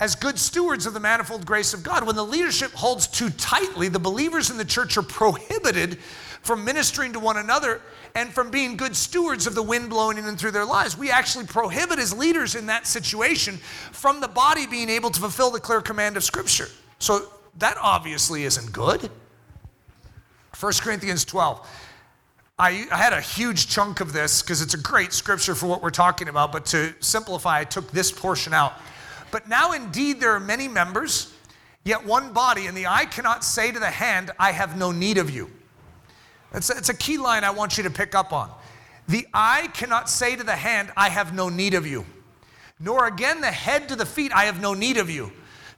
as 0.00 0.14
good 0.14 0.38
stewards 0.38 0.86
of 0.86 0.94
the 0.94 1.00
manifold 1.00 1.46
grace 1.46 1.74
of 1.74 1.82
God. 1.82 2.04
When 2.04 2.16
the 2.16 2.24
leadership 2.24 2.72
holds 2.72 3.06
too 3.06 3.30
tightly, 3.30 3.88
the 3.88 3.98
believers 3.98 4.50
in 4.50 4.56
the 4.56 4.64
church 4.64 4.96
are 4.96 5.02
prohibited 5.02 5.98
from 6.42 6.64
ministering 6.64 7.12
to 7.12 7.20
one 7.20 7.36
another 7.36 7.80
and 8.16 8.30
from 8.30 8.50
being 8.50 8.76
good 8.76 8.96
stewards 8.96 9.46
of 9.46 9.54
the 9.54 9.62
wind 9.62 9.88
blowing 9.90 10.18
in 10.18 10.24
and 10.24 10.38
through 10.38 10.50
their 10.50 10.64
lives. 10.64 10.98
We 10.98 11.10
actually 11.10 11.46
prohibit 11.46 11.98
as 12.00 12.12
leaders 12.12 12.56
in 12.56 12.66
that 12.66 12.86
situation 12.86 13.58
from 13.92 14.20
the 14.20 14.28
body 14.28 14.66
being 14.66 14.90
able 14.90 15.10
to 15.10 15.20
fulfill 15.20 15.50
the 15.50 15.60
clear 15.60 15.80
command 15.80 16.16
of 16.16 16.24
Scripture. 16.24 16.68
So 16.98 17.28
that 17.58 17.76
obviously 17.80 18.44
isn't 18.44 18.72
good. 18.72 19.08
1 20.58 20.72
Corinthians 20.80 21.24
12. 21.24 21.66
I, 22.62 22.86
I 22.92 22.96
had 22.96 23.12
a 23.12 23.20
huge 23.20 23.66
chunk 23.66 23.98
of 23.98 24.12
this 24.12 24.40
because 24.40 24.62
it's 24.62 24.74
a 24.74 24.78
great 24.78 25.12
scripture 25.12 25.56
for 25.56 25.66
what 25.66 25.82
we're 25.82 25.90
talking 25.90 26.28
about, 26.28 26.52
but 26.52 26.64
to 26.66 26.94
simplify, 27.00 27.58
I 27.58 27.64
took 27.64 27.90
this 27.90 28.12
portion 28.12 28.54
out. 28.54 28.74
But 29.32 29.48
now 29.48 29.72
indeed 29.72 30.20
there 30.20 30.30
are 30.30 30.38
many 30.38 30.68
members, 30.68 31.34
yet 31.82 32.06
one 32.06 32.32
body, 32.32 32.68
and 32.68 32.76
the 32.76 32.86
eye 32.86 33.06
cannot 33.06 33.42
say 33.42 33.72
to 33.72 33.80
the 33.80 33.90
hand, 33.90 34.30
I 34.38 34.52
have 34.52 34.78
no 34.78 34.92
need 34.92 35.18
of 35.18 35.28
you. 35.28 35.50
It's 36.54 36.70
a, 36.70 36.76
it's 36.76 36.88
a 36.88 36.94
key 36.94 37.18
line 37.18 37.42
I 37.42 37.50
want 37.50 37.78
you 37.78 37.82
to 37.82 37.90
pick 37.90 38.14
up 38.14 38.32
on. 38.32 38.48
The 39.08 39.26
eye 39.34 39.68
cannot 39.74 40.08
say 40.08 40.36
to 40.36 40.44
the 40.44 40.54
hand, 40.54 40.92
I 40.96 41.08
have 41.08 41.34
no 41.34 41.48
need 41.48 41.74
of 41.74 41.84
you. 41.84 42.06
Nor 42.78 43.08
again 43.08 43.40
the 43.40 43.50
head 43.50 43.88
to 43.88 43.96
the 43.96 44.06
feet, 44.06 44.30
I 44.32 44.44
have 44.44 44.60
no 44.60 44.72
need 44.72 44.98
of 44.98 45.10
you. 45.10 45.32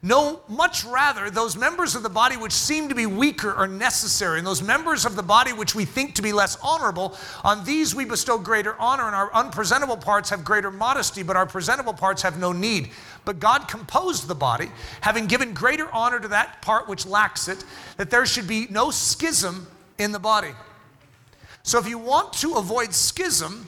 No, 0.04 0.42
much 0.48 0.84
rather, 0.84 1.30
those 1.30 1.56
members 1.56 1.94
of 1.94 2.02
the 2.02 2.10
body 2.10 2.36
which 2.36 2.52
seem 2.52 2.90
to 2.90 2.94
be 2.94 3.06
weaker 3.06 3.50
are 3.54 3.66
necessary, 3.66 4.36
and 4.36 4.46
those 4.46 4.60
members 4.60 5.06
of 5.06 5.16
the 5.16 5.22
body 5.22 5.54
which 5.54 5.74
we 5.74 5.86
think 5.86 6.14
to 6.16 6.20
be 6.20 6.30
less 6.30 6.58
honorable, 6.62 7.16
on 7.42 7.64
these 7.64 7.94
we 7.94 8.04
bestow 8.04 8.36
greater 8.36 8.76
honor, 8.78 9.06
and 9.06 9.14
our 9.14 9.32
unpresentable 9.32 9.96
parts 9.96 10.28
have 10.28 10.44
greater 10.44 10.70
modesty, 10.70 11.22
but 11.22 11.36
our 11.36 11.46
presentable 11.46 11.94
parts 11.94 12.20
have 12.20 12.38
no 12.38 12.52
need. 12.52 12.90
But 13.24 13.40
God 13.40 13.66
composed 13.66 14.28
the 14.28 14.34
body, 14.34 14.70
having 15.00 15.24
given 15.24 15.54
greater 15.54 15.90
honor 15.90 16.20
to 16.20 16.28
that 16.28 16.60
part 16.60 16.86
which 16.86 17.06
lacks 17.06 17.48
it, 17.48 17.64
that 17.96 18.10
there 18.10 18.26
should 18.26 18.46
be 18.46 18.66
no 18.68 18.90
schism 18.90 19.66
in 19.96 20.12
the 20.12 20.18
body. 20.18 20.52
So 21.62 21.78
if 21.78 21.88
you 21.88 21.96
want 21.96 22.34
to 22.34 22.56
avoid 22.56 22.92
schism, 22.92 23.66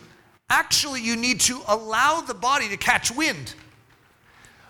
actually 0.51 1.01
you 1.01 1.17
need 1.17 1.41
to 1.41 1.63
allow 1.67 2.21
the 2.21 2.35
body 2.35 2.69
to 2.69 2.77
catch 2.77 3.11
wind 3.11 3.55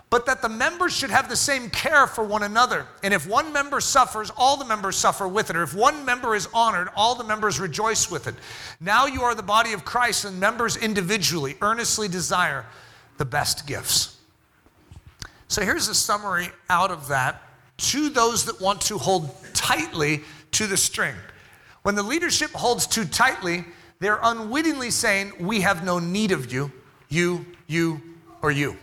but 0.09 0.27
that 0.27 0.41
the 0.41 0.49
members 0.49 0.97
should 0.97 1.11
have 1.11 1.29
the 1.29 1.37
same 1.37 1.69
care 1.69 2.07
for 2.07 2.23
one 2.23 2.45
another. 2.45 2.87
And 3.03 3.13
if 3.13 3.27
one 3.29 3.53
member 3.53 3.81
suffers, 3.81 4.31
all 4.37 4.57
the 4.57 4.65
members 4.65 4.97
suffer 4.97 5.27
with 5.27 5.51
it. 5.51 5.57
Or 5.57 5.63
if 5.65 5.75
one 5.75 6.05
member 6.05 6.37
is 6.37 6.49
honored, 6.55 6.89
all 6.95 7.17
the 7.17 7.25
members 7.25 7.59
rejoice 7.59 8.11
with 8.11 8.29
it. 8.29 8.37
Now 8.81 9.07
you 9.07 9.23
are 9.23 9.35
the 9.35 9.43
body 9.43 9.73
of 9.73 9.85
Christ, 9.85 10.25
and 10.25 10.39
members 10.39 10.77
individually 10.77 11.57
earnestly 11.61 12.07
desire 12.07 12.67
the 13.19 13.25
best 13.25 13.67
gifts. 13.67 14.17
So 15.49 15.63
here's 15.63 15.89
a 15.89 15.95
summary 15.95 16.49
out 16.71 16.91
of 16.91 17.09
that 17.09 17.43
to 17.79 18.09
those 18.09 18.45
that 18.47 18.61
want 18.61 18.81
to 18.83 18.99
hold 18.99 19.35
tightly 19.55 20.23
to 20.53 20.67
the 20.67 20.77
string. 20.77 21.15
When 21.83 21.95
the 21.95 22.03
leadership 22.03 22.51
holds 22.53 22.87
too 22.87 23.05
tightly, 23.05 23.65
they're 23.99 24.21
unwittingly 24.23 24.91
saying, 24.91 25.33
We 25.41 25.61
have 25.63 25.85
no 25.85 25.99
need 25.99 26.31
of 26.31 26.53
you, 26.53 26.73
you, 27.09 27.45
you, 27.67 28.01
or 28.43 28.51
you. 28.51 28.77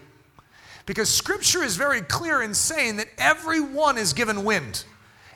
Because 0.85 1.09
scripture 1.09 1.63
is 1.63 1.77
very 1.77 2.01
clear 2.01 2.41
in 2.41 2.53
saying 2.53 2.97
that 2.97 3.07
everyone 3.17 3.97
is 3.97 4.13
given 4.13 4.43
wind. 4.43 4.83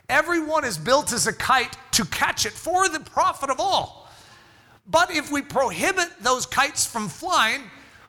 Everyone 0.08 0.64
is 0.64 0.78
built 0.78 1.12
as 1.12 1.26
a 1.26 1.32
kite 1.32 1.76
to 1.92 2.04
catch 2.06 2.46
it 2.46 2.52
for 2.52 2.88
the 2.88 3.00
profit 3.00 3.50
of 3.50 3.60
all. 3.60 4.08
But 4.90 5.10
if 5.10 5.30
we 5.30 5.42
prohibit 5.42 6.08
those 6.20 6.46
kites 6.46 6.86
from 6.86 7.08
flying, 7.08 7.62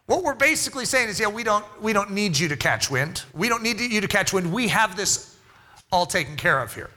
What 0.10 0.24
we're 0.24 0.34
basically 0.34 0.86
saying 0.86 1.10
is, 1.10 1.20
yeah, 1.20 1.28
we 1.28 1.44
don't, 1.44 1.64
we 1.84 1.94
don't 1.94 2.10
need 2.10 2.36
you 2.36 2.48
to 2.48 2.58
catch 2.58 2.90
wind. 2.90 3.26
We 3.36 3.48
don't 3.48 3.62
need 3.62 3.80
you 3.80 4.02
to 4.02 4.08
catch 4.08 4.34
wind. 4.34 4.52
We 4.52 4.68
have 4.70 4.98
this 4.98 5.38
all 5.92 6.08
taken 6.08 6.36
care 6.36 6.60
of 6.64 6.74
here. 6.74 6.90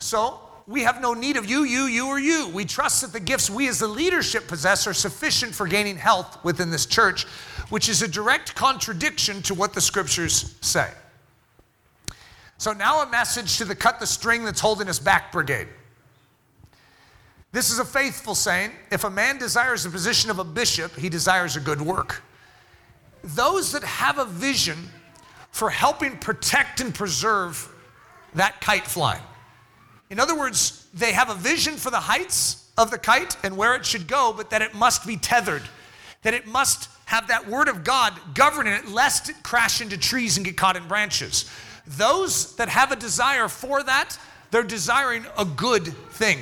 So 0.00 0.40
we 0.66 0.82
have 0.82 1.00
no 1.00 1.14
need 1.14 1.36
of 1.36 1.48
you, 1.48 1.62
you, 1.62 1.84
you, 1.84 2.08
or 2.08 2.18
you. 2.18 2.48
We 2.48 2.64
trust 2.64 3.02
that 3.02 3.12
the 3.12 3.20
gifts 3.20 3.48
we 3.48 3.68
as 3.68 3.78
the 3.78 3.86
leadership 3.86 4.48
possess 4.48 4.88
are 4.88 4.92
sufficient 4.92 5.54
for 5.54 5.68
gaining 5.68 5.96
health 5.96 6.42
within 6.44 6.68
this 6.68 6.84
church, 6.84 7.28
which 7.68 7.88
is 7.88 8.02
a 8.02 8.08
direct 8.08 8.54
contradiction 8.54 9.42
to 9.42 9.54
what 9.54 9.72
the 9.72 9.80
scriptures 9.80 10.54
say. 10.60 10.90
So 12.58 12.72
now 12.72 13.02
a 13.02 13.10
message 13.10 13.58
to 13.58 13.64
the 13.64 13.74
cut 13.74 14.00
the 14.00 14.06
string 14.06 14.44
that's 14.44 14.60
holding 14.60 14.88
us 14.88 14.98
back 14.98 15.32
brigade. 15.32 15.68
This 17.52 17.70
is 17.70 17.78
a 17.78 17.84
faithful 17.84 18.34
saying. 18.34 18.70
If 18.90 19.04
a 19.04 19.10
man 19.10 19.38
desires 19.38 19.84
the 19.84 19.90
position 19.90 20.30
of 20.30 20.38
a 20.38 20.44
bishop, 20.44 20.94
he 20.96 21.08
desires 21.08 21.56
a 21.56 21.60
good 21.60 21.80
work. 21.80 22.22
Those 23.22 23.72
that 23.72 23.82
have 23.82 24.18
a 24.18 24.24
vision 24.24 24.76
for 25.50 25.70
helping 25.70 26.18
protect 26.18 26.80
and 26.80 26.94
preserve 26.94 27.72
that 28.34 28.60
kite 28.60 28.86
flying. 28.86 29.22
In 30.10 30.20
other 30.20 30.38
words, 30.38 30.86
they 30.94 31.12
have 31.12 31.30
a 31.30 31.34
vision 31.34 31.76
for 31.76 31.90
the 31.90 32.00
heights 32.00 32.70
of 32.78 32.90
the 32.90 32.98
kite 32.98 33.36
and 33.42 33.56
where 33.56 33.74
it 33.74 33.84
should 33.84 34.06
go, 34.06 34.32
but 34.36 34.50
that 34.50 34.62
it 34.62 34.74
must 34.74 35.06
be 35.06 35.16
tethered, 35.16 35.62
that 36.22 36.34
it 36.34 36.46
must 36.46 36.90
have 37.06 37.28
that 37.28 37.48
word 37.48 37.68
of 37.68 37.84
God 37.84 38.12
governing 38.34 38.74
it, 38.74 38.88
lest 38.88 39.28
it 39.28 39.42
crash 39.42 39.80
into 39.80 39.96
trees 39.96 40.36
and 40.36 40.44
get 40.44 40.56
caught 40.56 40.76
in 40.76 40.86
branches. 40.86 41.50
Those 41.86 42.54
that 42.56 42.68
have 42.68 42.92
a 42.92 42.96
desire 42.96 43.48
for 43.48 43.82
that, 43.82 44.18
they're 44.50 44.64
desiring 44.64 45.24
a 45.38 45.44
good 45.44 45.86
thing, 45.86 46.38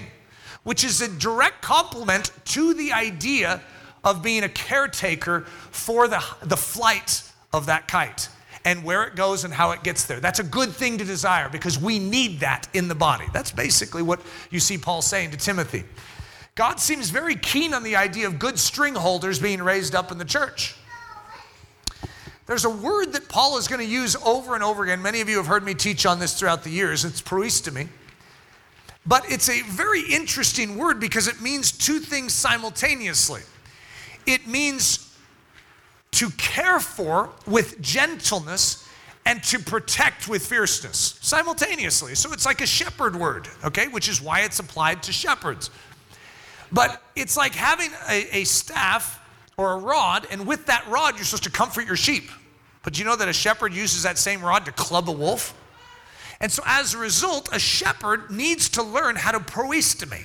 which 0.62 0.82
is 0.82 1.00
a 1.00 1.08
direct 1.08 1.62
complement 1.62 2.30
to 2.46 2.74
the 2.74 2.92
idea 2.92 3.60
of 4.02 4.22
being 4.22 4.42
a 4.42 4.48
caretaker 4.48 5.42
for 5.70 6.08
the, 6.08 6.22
the 6.42 6.56
flight 6.56 7.22
of 7.52 7.66
that 7.66 7.86
kite 7.86 8.28
and 8.64 8.82
where 8.82 9.04
it 9.04 9.14
goes 9.14 9.44
and 9.44 9.52
how 9.52 9.72
it 9.72 9.82
gets 9.82 10.06
there. 10.06 10.20
That's 10.20 10.38
a 10.38 10.44
good 10.44 10.70
thing 10.70 10.96
to 10.98 11.04
desire 11.04 11.50
because 11.50 11.78
we 11.78 11.98
need 11.98 12.40
that 12.40 12.68
in 12.72 12.88
the 12.88 12.94
body. 12.94 13.26
That's 13.34 13.50
basically 13.50 14.02
what 14.02 14.20
you 14.50 14.60
see 14.60 14.78
Paul 14.78 15.02
saying 15.02 15.32
to 15.32 15.36
Timothy. 15.36 15.84
God 16.54 16.78
seems 16.78 17.10
very 17.10 17.34
keen 17.34 17.74
on 17.74 17.82
the 17.82 17.96
idea 17.96 18.26
of 18.28 18.38
good 18.38 18.58
string 18.58 18.94
holders 18.94 19.40
being 19.40 19.62
raised 19.62 19.94
up 19.94 20.12
in 20.12 20.18
the 20.18 20.24
church. 20.24 20.76
There's 22.46 22.64
a 22.64 22.70
word 22.70 23.12
that 23.14 23.28
Paul 23.28 23.58
is 23.58 23.66
going 23.66 23.80
to 23.80 23.86
use 23.86 24.14
over 24.24 24.54
and 24.54 24.62
over 24.62 24.84
again. 24.84 25.02
Many 25.02 25.20
of 25.20 25.28
you 25.28 25.38
have 25.38 25.46
heard 25.46 25.64
me 25.64 25.74
teach 25.74 26.06
on 26.06 26.20
this 26.20 26.38
throughout 26.38 26.62
the 26.62 26.70
years. 26.70 27.04
It's 27.04 27.22
proistemi. 27.22 27.88
But 29.06 29.30
it's 29.30 29.48
a 29.48 29.62
very 29.62 30.02
interesting 30.02 30.76
word 30.78 31.00
because 31.00 31.26
it 31.26 31.40
means 31.40 31.72
two 31.72 31.98
things 31.98 32.32
simultaneously. 32.32 33.42
It 34.26 34.46
means 34.46 35.16
to 36.12 36.30
care 36.30 36.78
for 36.80 37.30
with 37.46 37.80
gentleness 37.80 38.86
and 39.26 39.42
to 39.44 39.58
protect 39.58 40.28
with 40.28 40.46
fierceness 40.46 41.18
simultaneously. 41.20 42.14
So 42.14 42.32
it's 42.32 42.46
like 42.46 42.60
a 42.60 42.66
shepherd 42.66 43.16
word, 43.16 43.48
okay, 43.64 43.88
which 43.88 44.08
is 44.08 44.22
why 44.22 44.42
it's 44.42 44.58
applied 44.58 45.02
to 45.04 45.12
shepherds. 45.12 45.70
But 46.74 47.00
it's 47.14 47.36
like 47.36 47.54
having 47.54 47.90
a, 48.08 48.38
a 48.38 48.44
staff 48.44 49.20
or 49.56 49.74
a 49.74 49.76
rod, 49.78 50.26
and 50.32 50.44
with 50.46 50.66
that 50.66 50.84
rod, 50.88 51.14
you're 51.14 51.24
supposed 51.24 51.44
to 51.44 51.50
comfort 51.50 51.86
your 51.86 51.96
sheep. 51.96 52.30
But 52.82 52.98
you 52.98 53.04
know 53.04 53.14
that 53.14 53.28
a 53.28 53.32
shepherd 53.32 53.72
uses 53.72 54.02
that 54.02 54.18
same 54.18 54.42
rod 54.42 54.64
to 54.66 54.72
club 54.72 55.08
a 55.08 55.12
wolf? 55.12 55.54
And 56.40 56.50
so 56.50 56.64
as 56.66 56.92
a 56.92 56.98
result, 56.98 57.48
a 57.52 57.60
shepherd 57.60 58.30
needs 58.30 58.68
to 58.70 58.82
learn 58.82 59.14
how 59.14 59.30
to 59.30 59.38
proistemi. 59.38 60.24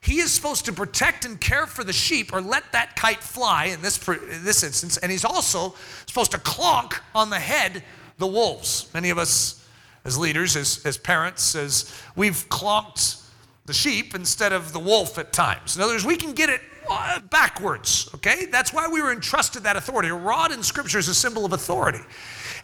He 0.00 0.18
is 0.18 0.32
supposed 0.32 0.64
to 0.64 0.72
protect 0.72 1.24
and 1.24 1.40
care 1.40 1.66
for 1.66 1.84
the 1.84 1.92
sheep 1.92 2.32
or 2.32 2.40
let 2.40 2.72
that 2.72 2.96
kite 2.96 3.22
fly 3.22 3.66
in 3.66 3.80
this, 3.80 4.06
in 4.08 4.44
this 4.44 4.64
instance. 4.64 4.96
And 4.96 5.12
he's 5.12 5.24
also 5.24 5.74
supposed 6.06 6.32
to 6.32 6.38
clonk 6.38 6.98
on 7.14 7.30
the 7.30 7.38
head 7.38 7.84
the 8.18 8.26
wolves. 8.26 8.90
Many 8.92 9.10
of 9.10 9.18
us, 9.18 9.64
as 10.04 10.18
leaders, 10.18 10.56
as, 10.56 10.84
as 10.84 10.98
parents, 10.98 11.54
as 11.54 11.92
we've 12.16 12.48
clonked 12.48 13.27
the 13.68 13.74
sheep 13.74 14.14
instead 14.14 14.52
of 14.52 14.72
the 14.72 14.78
wolf 14.80 15.18
at 15.18 15.32
times. 15.32 15.76
In 15.76 15.82
other 15.82 15.92
words, 15.92 16.04
we 16.04 16.16
can 16.16 16.32
get 16.32 16.48
it 16.48 16.60
uh, 16.90 17.20
backwards, 17.20 18.08
okay? 18.16 18.46
That's 18.46 18.72
why 18.72 18.88
we 18.88 19.00
were 19.00 19.12
entrusted 19.12 19.62
that 19.62 19.76
authority. 19.76 20.08
A 20.08 20.14
rod 20.14 20.52
in 20.52 20.62
Scripture 20.62 20.98
is 20.98 21.06
a 21.06 21.14
symbol 21.14 21.44
of 21.44 21.52
authority. 21.52 22.00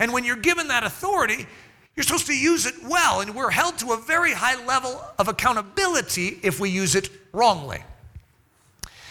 And 0.00 0.12
when 0.12 0.24
you're 0.24 0.34
given 0.34 0.68
that 0.68 0.82
authority, 0.82 1.46
you're 1.94 2.04
supposed 2.04 2.26
to 2.26 2.36
use 2.36 2.66
it 2.66 2.74
well, 2.88 3.20
and 3.20 3.34
we're 3.34 3.50
held 3.50 3.78
to 3.78 3.92
a 3.92 3.98
very 3.98 4.32
high 4.32 4.64
level 4.64 5.00
of 5.18 5.28
accountability 5.28 6.40
if 6.42 6.58
we 6.58 6.70
use 6.70 6.94
it 6.94 7.10
wrongly. 7.32 7.84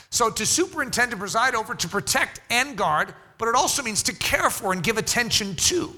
So, 0.09 0.29
to 0.31 0.45
superintend, 0.45 1.11
to 1.11 1.17
preside 1.17 1.55
over, 1.55 1.75
to 1.75 1.87
protect 1.87 2.41
and 2.49 2.75
guard, 2.75 3.13
but 3.37 3.47
it 3.47 3.55
also 3.55 3.83
means 3.83 4.03
to 4.03 4.15
care 4.15 4.49
for 4.49 4.73
and 4.73 4.83
give 4.83 4.97
attention 4.97 5.55
to. 5.55 5.93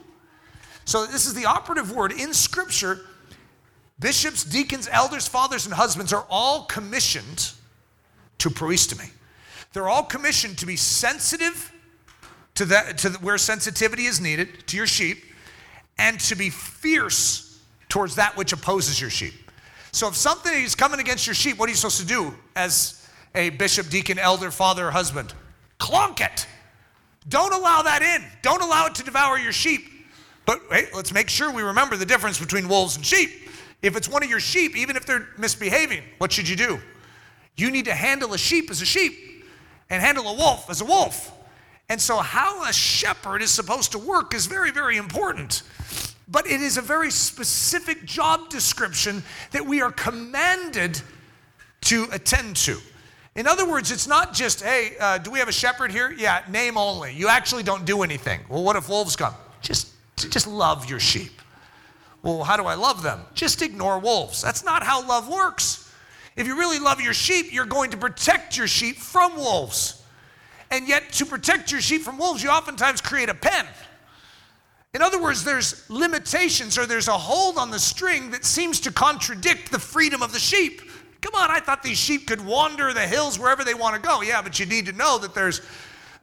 So, 0.84 1.06
this 1.06 1.26
is 1.26 1.34
the 1.34 1.46
operative 1.46 1.92
word 1.92 2.12
in 2.12 2.34
Scripture. 2.34 3.02
Bishops, 4.00 4.44
deacons, 4.44 4.90
elders, 4.92 5.28
fathers, 5.28 5.66
and 5.66 5.74
husbands 5.74 6.12
are 6.12 6.26
all 6.30 6.66
commissioned 6.66 7.52
to 8.40 8.50
proistemi. 8.50 9.10
They're 9.74 9.88
all 9.88 10.04
commissioned 10.04 10.58
to 10.60 10.66
be 10.66 10.76
sensitive 10.76 11.72
to, 12.56 12.66
that, 12.66 12.98
to 13.00 13.10
where 13.22 13.38
sensitivity 13.38 14.06
is 14.06 14.20
needed, 14.20 14.68
to 14.68 14.78
your 14.78 14.88
sheep, 14.88 15.24
and 15.98 16.20
to 16.22 16.36
be 16.36 16.50
fierce 16.50 17.62
towards 17.90 18.16
that 18.16 18.36
which 18.36 18.52
opposes 18.54 19.00
your 19.00 19.10
sheep. 19.10 19.34
So 19.92 20.10
if 20.10 20.16
something 20.16 20.54
is 20.54 20.76
coming 20.76 21.00
against 21.00 21.26
your 21.26 21.34
sheep, 21.34 21.58
what 21.58 21.68
are 21.68 21.72
you 21.72 21.78
supposed 21.78 22.02
to 22.02 22.06
do 22.06 22.34
as 22.56 23.08
a 23.34 23.50
bishop, 23.52 23.90
deacon, 23.90 24.20
elder, 24.20 24.52
father, 24.52 24.88
or 24.88 24.92
husband? 24.92 25.34
Clunk 25.78 26.20
it. 26.20 26.48
Don't 27.30 27.54
allow 27.54 27.82
that 27.82 28.02
in. 28.02 28.24
Don't 28.42 28.62
allow 28.62 28.88
it 28.88 28.96
to 28.96 29.04
devour 29.04 29.38
your 29.38 29.54
sheep. 29.54 29.88
But 30.46 30.62
hey, 30.70 30.90
let's 30.94 31.14
make 31.14 31.30
sure 31.30 31.52
we 31.52 31.64
remember 31.64 31.96
the 31.96 32.06
difference 32.06 32.40
between 32.40 32.68
wolves 32.68 32.98
and 32.98 33.06
sheep. 33.06 33.45
If 33.86 33.96
it's 33.96 34.10
one 34.10 34.24
of 34.24 34.30
your 34.32 34.40
sheep, 34.40 34.76
even 34.76 34.96
if 34.96 35.06
they're 35.06 35.28
misbehaving, 35.38 36.02
what 36.18 36.32
should 36.32 36.50
you 36.50 36.56
do? 36.56 36.80
You 37.56 37.70
need 37.70 37.86
to 37.86 37.94
handle 37.94 38.34
a 38.34 38.38
sheep 38.38 38.72
as 38.72 38.82
a 38.82 38.86
sheep 38.86 39.46
and 39.92 40.02
handle 40.02 40.28
a 40.28 40.34
wolf 40.34 40.72
as 40.72 40.82
a 40.82 40.86
wolf. 40.86 41.32
And 41.88 42.02
so, 42.02 42.18
how 42.18 42.68
a 42.68 42.74
shepherd 42.74 43.44
is 43.44 43.52
supposed 43.52 43.92
to 43.92 44.00
work 44.00 44.34
is 44.34 44.48
very, 44.48 44.72
very 44.72 44.98
important. 44.98 45.62
But 46.28 46.48
it 46.48 46.62
is 46.62 46.78
a 46.78 46.82
very 46.82 47.12
specific 47.12 48.06
job 48.06 48.50
description 48.50 49.22
that 49.52 49.64
we 49.64 49.84
are 49.84 49.92
commanded 49.92 51.00
to 51.82 52.08
attend 52.12 52.56
to. 52.56 52.80
In 53.36 53.46
other 53.46 53.70
words, 53.70 53.92
it's 53.92 54.08
not 54.08 54.34
just, 54.34 54.64
hey, 54.64 54.96
uh, 55.00 55.20
do 55.20 55.30
we 55.30 55.38
have 55.38 55.48
a 55.48 55.54
shepherd 55.54 55.92
here? 55.92 56.12
Yeah, 56.12 56.42
name 56.50 56.76
only. 56.76 57.14
You 57.14 57.28
actually 57.28 57.62
don't 57.62 57.86
do 57.86 58.02
anything. 58.02 58.40
Well, 58.50 58.64
what 58.64 58.78
if 58.78 58.90
wolves 58.90 59.16
come? 59.16 59.36
Just, 59.62 59.90
just 60.18 60.48
love 60.48 60.90
your 60.90 61.00
sheep. 61.00 61.40
Well, 62.26 62.44
how 62.44 62.58
do 62.58 62.66
I 62.66 62.74
love 62.74 63.04
them? 63.04 63.22
Just 63.36 63.62
ignore 63.62 64.00
wolves. 64.00 64.42
That's 64.42 64.66
not 64.66 64.82
how 64.82 65.08
love 65.08 65.30
works. 65.30 65.94
If 66.36 66.48
you 66.48 66.58
really 66.58 66.80
love 66.80 67.00
your 67.00 67.14
sheep, 67.14 67.54
you're 67.54 67.68
going 67.68 67.92
to 67.92 67.98
protect 67.98 68.58
your 68.58 68.68
sheep 68.68 68.98
from 68.98 69.36
wolves. 69.36 70.02
And 70.72 70.88
yet, 70.88 71.14
to 71.14 71.26
protect 71.28 71.72
your 71.72 71.82
sheep 71.82 72.02
from 72.02 72.18
wolves, 72.18 72.42
you 72.42 72.50
oftentimes 72.50 73.00
create 73.00 73.30
a 73.30 73.36
pen. 73.36 73.68
In 74.96 75.04
other 75.04 75.22
words, 75.22 75.44
there's 75.44 75.88
limitations 75.88 76.80
or 76.80 76.88
there's 76.88 77.10
a 77.10 77.18
hold 77.18 77.60
on 77.60 77.70
the 77.70 77.78
string 77.78 78.32
that 78.32 78.44
seems 78.44 78.80
to 78.82 78.92
contradict 78.92 79.72
the 79.72 79.78
freedom 79.78 80.24
of 80.24 80.34
the 80.34 80.40
sheep. 80.40 80.82
Come 81.22 81.36
on, 81.36 81.52
I 81.52 81.60
thought 81.60 81.84
these 81.84 82.00
sheep 82.00 82.26
could 82.26 82.44
wander 82.44 82.92
the 82.92 83.06
hills 83.06 83.38
wherever 83.38 83.64
they 83.64 83.76
want 83.76 83.96
to 83.96 84.02
go. 84.02 84.24
Yeah, 84.24 84.42
but 84.42 84.60
you 84.60 84.66
need 84.66 84.88
to 84.88 84.94
know 84.94 85.20
that 85.20 85.36
there's, 85.36 85.62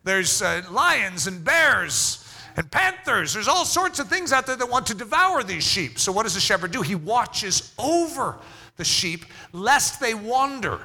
there's 0.03 0.43
uh, 0.43 0.63
lions 0.69 1.29
and 1.29 1.45
bears 1.45 2.22
and 2.57 2.71
panthers. 2.71 3.35
There's 3.35 3.49
all 3.49 3.65
sorts 3.65 3.99
of 3.99 4.09
things 4.09 4.33
out 4.33 4.47
there 4.47 4.57
that 4.57 4.69
want 4.69 4.87
to 4.87 4.95
devour 4.95 5.43
these 5.43 5.65
sheep. 5.65 5.99
So, 5.99 6.13
what 6.13 6.25
does 6.25 6.35
the 6.35 6.41
shepherd 6.41 6.73
do? 6.73 6.83
He 6.83 6.95
watches 6.95 7.73
over 7.79 8.39
the 8.77 8.85
sheep 8.85 9.25
lest 9.53 10.01
they 10.01 10.15
wander 10.15 10.81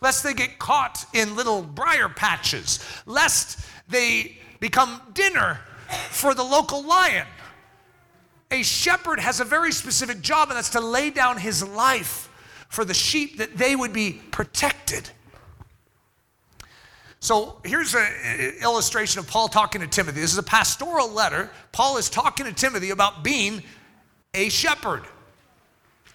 lest 0.00 0.22
they 0.22 0.34
get 0.34 0.58
caught 0.58 1.04
in 1.12 1.36
little 1.36 1.62
briar 1.62 2.08
patches, 2.08 2.80
lest 3.06 3.66
they 3.88 4.38
become 4.58 5.00
dinner 5.14 5.60
for 6.10 6.34
the 6.34 6.42
local 6.42 6.82
lion. 6.82 7.26
A 8.50 8.62
shepherd 8.62 9.20
has 9.20 9.40
a 9.40 9.44
very 9.44 9.72
specific 9.72 10.20
job, 10.20 10.48
and 10.48 10.56
that's 10.56 10.70
to 10.70 10.80
lay 10.80 11.10
down 11.10 11.36
his 11.36 11.66
life 11.66 12.28
for 12.68 12.84
the 12.84 12.94
sheep 12.94 13.38
that 13.38 13.56
they 13.56 13.76
would 13.76 13.92
be 13.92 14.20
protected. 14.30 15.10
So 17.22 17.60
here's 17.64 17.94
an 17.94 18.06
illustration 18.62 19.18
of 19.18 19.28
Paul 19.28 19.48
talking 19.48 19.82
to 19.82 19.86
Timothy. 19.86 20.22
This 20.22 20.32
is 20.32 20.38
a 20.38 20.42
pastoral 20.42 21.08
letter. 21.08 21.50
Paul 21.70 21.98
is 21.98 22.08
talking 22.08 22.46
to 22.46 22.52
Timothy 22.52 22.90
about 22.90 23.22
being 23.22 23.62
a 24.32 24.48
shepherd 24.48 25.04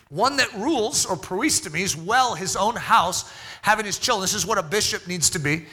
one 0.09 0.37
that 0.37 0.53
rules 0.53 1.05
or 1.05 1.15
proistemes 1.15 1.95
well 1.95 2.35
his 2.35 2.55
own 2.55 2.75
house, 2.75 3.31
having 3.61 3.85
his 3.85 3.97
children. 3.97 4.21
This 4.21 4.33
is 4.33 4.45
what 4.45 4.57
a 4.57 4.63
bishop 4.63 5.07
needs 5.07 5.31
to 5.31 5.39
be. 5.39 5.65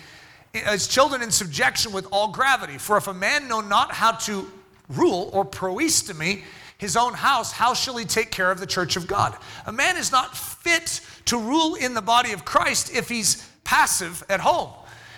His 0.53 0.89
children 0.89 1.22
in 1.22 1.30
subjection 1.30 1.93
with 1.93 2.07
all 2.11 2.28
gravity. 2.33 2.78
For 2.78 2.97
if 2.97 3.09
a 3.09 3.14
man 3.14 3.47
know 3.47 3.61
not 3.61 3.93
how 3.93 4.12
to 4.12 4.51
rule 4.89 5.30
or 5.33 5.45
proistemi 5.45 6.43
his 6.78 6.97
own 6.97 7.14
house, 7.14 7.53
how 7.53 7.74
shall 7.74 7.97
he 7.97 8.05
take 8.05 8.30
care 8.30 8.51
of 8.51 8.59
the 8.59 8.66
church 8.66 8.97
of 8.97 9.07
God? 9.07 9.37
A 9.66 9.72
man 9.72 9.97
is 9.97 10.11
not 10.11 10.37
fit 10.37 11.01
to 11.26 11.39
rule 11.39 11.76
in 11.76 11.95
the 11.95 12.03
body 12.03 12.33
of 12.33 12.45
Christ 12.45 12.95
if 12.95 13.09
he's 13.09 13.49
passive 13.64 14.24
at 14.28 14.41
home. 14.41 14.70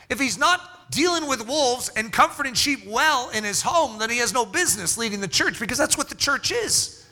If 0.08 0.20
he's 0.20 0.38
not 0.38 0.90
dealing 0.90 1.26
with 1.26 1.46
wolves 1.46 1.90
and 1.96 2.12
comforting 2.12 2.54
sheep 2.54 2.86
well 2.86 3.30
in 3.30 3.44
his 3.44 3.62
home, 3.62 3.98
then 3.98 4.10
he 4.10 4.18
has 4.18 4.32
no 4.32 4.44
business 4.44 4.98
leading 4.98 5.20
the 5.20 5.28
church 5.28 5.58
because 5.58 5.78
that's 5.78 5.96
what 5.96 6.08
the 6.08 6.14
church 6.14 6.52
is. 6.52 7.06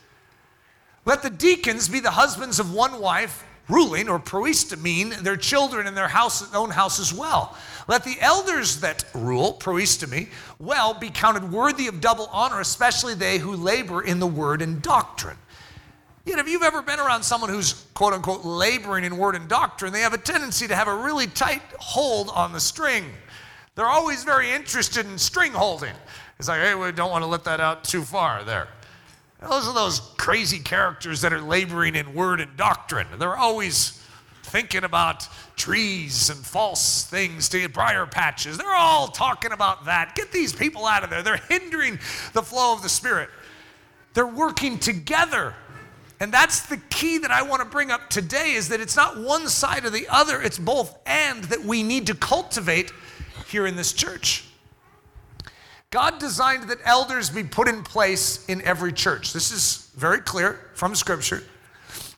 Let 1.05 1.22
the 1.22 1.30
deacons 1.30 1.88
be 1.88 2.01
the 2.01 2.12
husbands 2.12 2.61
of 2.61 2.72
one 2.72 3.01
wife, 3.01 3.45
ruling 3.68 4.09
or 4.09 4.18
proistomene 4.18 5.16
their 5.22 5.36
children 5.36 5.86
and 5.86 5.97
their 5.97 6.09
house, 6.09 6.55
own 6.55 6.70
house 6.70 7.01
as 7.01 7.12
well. 7.12 7.57
Let 7.88 8.05
the 8.05 8.16
elders 8.20 8.80
that 8.80 9.05
rule, 9.14 9.55
proistemi, 9.55 10.28
well 10.59 10.95
be 10.95 11.11
counted 11.11 11.51
worthy 11.51 11.88
of 11.88 12.01
double 12.01 12.28
honor, 12.32 12.61
especially 12.61 13.14
they 13.14 13.38
who 13.38 13.57
labor 13.57 14.03
in 14.03 14.20
the 14.20 14.26
word 14.26 14.62
and 14.62 14.80
doctrine. 14.80 15.38
Know, 16.24 16.38
if 16.38 16.48
you've 16.48 16.62
ever 16.62 16.82
been 16.82 17.00
around 17.00 17.22
someone 17.22 17.50
who's 17.50 17.86
quote 17.94 18.12
unquote 18.12 18.44
laboring 18.44 19.04
in 19.04 19.16
word 19.16 19.34
and 19.34 19.48
doctrine, 19.48 19.92
they 19.92 20.00
have 20.00 20.14
a 20.14 20.18
tendency 20.18 20.66
to 20.68 20.74
have 20.74 20.88
a 20.88 20.94
really 20.94 21.26
tight 21.26 21.62
hold 21.78 22.30
on 22.30 22.52
the 22.52 22.60
string. 22.60 23.04
They're 23.74 23.86
always 23.86 24.24
very 24.24 24.50
interested 24.50 25.06
in 25.06 25.18
string 25.18 25.52
holding. 25.52 25.94
It's 26.38 26.48
like, 26.48 26.60
hey, 26.60 26.74
we 26.74 26.92
don't 26.92 27.10
want 27.10 27.22
to 27.22 27.26
let 27.26 27.44
that 27.44 27.60
out 27.60 27.84
too 27.84 28.02
far 28.02 28.44
there. 28.44 28.68
Those 29.40 29.66
are 29.66 29.74
those 29.74 30.00
crazy 30.16 30.58
characters 30.58 31.20
that 31.22 31.32
are 31.32 31.40
laboring 31.40 31.96
in 31.96 32.14
word 32.14 32.40
and 32.40 32.56
doctrine. 32.56 33.06
They're 33.18 33.36
always 33.36 33.98
thinking 34.44 34.84
about 34.84 35.26
trees 35.56 36.30
and 36.30 36.38
false 36.38 37.04
things 37.04 37.48
to 37.48 37.68
briar 37.68 38.06
patches. 38.06 38.58
They're 38.58 38.74
all 38.74 39.08
talking 39.08 39.52
about 39.52 39.86
that. 39.86 40.14
Get 40.14 40.30
these 40.30 40.52
people 40.52 40.86
out 40.86 41.02
of 41.02 41.10
there. 41.10 41.22
They're 41.22 41.40
hindering 41.48 41.98
the 42.34 42.42
flow 42.42 42.72
of 42.72 42.82
the 42.82 42.88
Spirit. 42.88 43.30
They're 44.14 44.26
working 44.26 44.78
together. 44.78 45.54
And 46.22 46.32
that's 46.32 46.60
the 46.60 46.76
key 46.88 47.18
that 47.18 47.32
I 47.32 47.42
want 47.42 47.62
to 47.62 47.68
bring 47.68 47.90
up 47.90 48.08
today 48.08 48.52
is 48.52 48.68
that 48.68 48.80
it's 48.80 48.94
not 48.94 49.18
one 49.18 49.48
side 49.48 49.84
or 49.84 49.90
the 49.90 50.06
other, 50.08 50.40
it's 50.40 50.56
both 50.56 50.96
and 51.04 51.42
that 51.46 51.64
we 51.64 51.82
need 51.82 52.06
to 52.06 52.14
cultivate 52.14 52.92
here 53.48 53.66
in 53.66 53.74
this 53.74 53.92
church. 53.92 54.44
God 55.90 56.20
designed 56.20 56.68
that 56.68 56.78
elders 56.84 57.28
be 57.28 57.42
put 57.42 57.66
in 57.66 57.82
place 57.82 58.46
in 58.46 58.62
every 58.62 58.92
church. 58.92 59.32
This 59.32 59.50
is 59.50 59.90
very 59.96 60.20
clear 60.20 60.70
from 60.74 60.94
Scripture. 60.94 61.42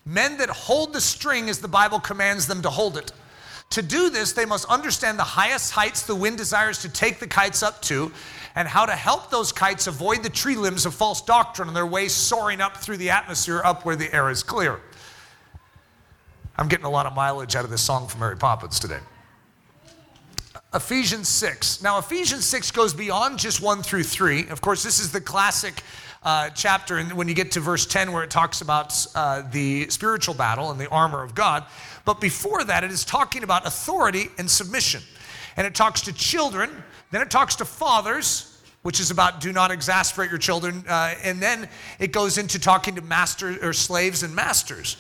Men 0.05 0.37
that 0.37 0.51
hold 0.51 0.93
the 0.93 1.01
string 1.01 1.49
as 1.49 1.61
the 1.61 1.67
Bible 1.67 1.99
commands 1.99 2.47
them 2.47 2.61
to 2.61 2.69
hold 2.69 2.99
it. 2.99 3.11
To 3.71 3.81
do 3.81 4.11
this, 4.11 4.35
they 4.35 4.45
must 4.45 4.67
understand 4.67 5.19
the 5.19 5.25
highest 5.25 5.73
heights 5.73 6.03
the 6.03 6.15
wind 6.15 6.37
desires 6.37 6.83
to 6.83 6.91
take 6.91 7.21
the 7.21 7.27
kites 7.27 7.63
up 7.63 7.81
to 7.83 8.13
and 8.55 8.69
how 8.69 8.87
to 8.87 8.93
help 8.93 9.31
those 9.31 9.53
kites 9.53 9.87
avoid 9.87 10.23
the 10.23 10.31
tree 10.31 10.57
limbs 10.57 10.87
of 10.87 10.95
false 10.95 11.21
doctrine 11.23 11.69
on 11.69 11.75
their 11.75 11.87
way 11.87 12.09
soaring 12.09 12.61
up 12.61 12.77
through 12.77 12.97
the 12.97 13.11
atmosphere 13.11 13.61
up 13.65 13.85
where 13.85 13.97
the 13.97 14.13
air 14.15 14.31
is 14.31 14.43
clear. 14.43 14.81
I'm 16.57 16.69
getting 16.69 16.87
a 16.87 16.91
lot 16.91 17.07
of 17.07 17.15
mileage 17.15 17.57
out 17.57 17.65
of 17.65 17.71
this 17.71 17.83
song 17.83 18.07
from 18.07 18.21
Mary 18.21 18.37
Poppins 18.37 18.79
today. 18.79 19.01
Ephesians 20.73 21.29
6. 21.29 21.83
Now, 21.83 21.99
Ephesians 21.99 22.45
6 22.45 22.71
goes 22.73 22.95
beyond 22.95 23.39
just 23.39 23.61
1 23.61 23.83
through 23.83 24.03
3. 24.03 24.49
Of 24.49 24.61
course, 24.61 24.83
this 24.83 24.99
is 24.99 25.13
the 25.13 25.21
classic 25.21 25.83
uh, 26.25 26.51
chapter 26.51 26.97
and 26.97 27.13
when 27.13 27.29
you 27.29 27.35
get 27.35 27.53
to 27.53 27.61
verse 27.61 27.87
10 27.87 28.11
where 28.13 28.23
it 28.23 28.31
talks 28.31 28.61
about 28.61 29.07
uh, 29.15 29.43
the 29.53 29.89
spiritual 29.91 30.35
battle 30.35 30.71
and 30.71 30.81
the 30.81 30.89
armor 30.89 31.23
of 31.23 31.35
God. 31.35 31.65
But 32.05 32.21
before 32.21 32.65
that, 32.65 32.83
it 32.83 32.91
is 32.91 33.05
talking 33.05 33.43
about 33.43 33.67
authority 33.67 34.29
and 34.39 34.51
submission. 34.51 35.03
And 35.57 35.67
it 35.67 35.75
talks 35.75 36.03
to 36.03 36.13
children, 36.13 36.71
then 37.11 37.23
it 37.23 37.31
talks 37.31 37.57
to 37.57 37.65
fathers, 37.65 38.61
which 38.83 39.01
is 39.01 39.11
about 39.11 39.41
do 39.41 39.53
not 39.53 39.71
exasperate 39.71 40.31
your 40.31 40.39
children. 40.39 40.85
Uh, 40.89 41.15
and 41.23 41.41
then 41.41 41.69
it 41.99 42.13
goes 42.13 42.39
into 42.39 42.59
talking 42.59 42.95
to 42.97 43.03
masters 43.03 43.59
or 43.63 43.73
slaves 43.73 44.23
and 44.23 44.35
masters. 44.35 44.97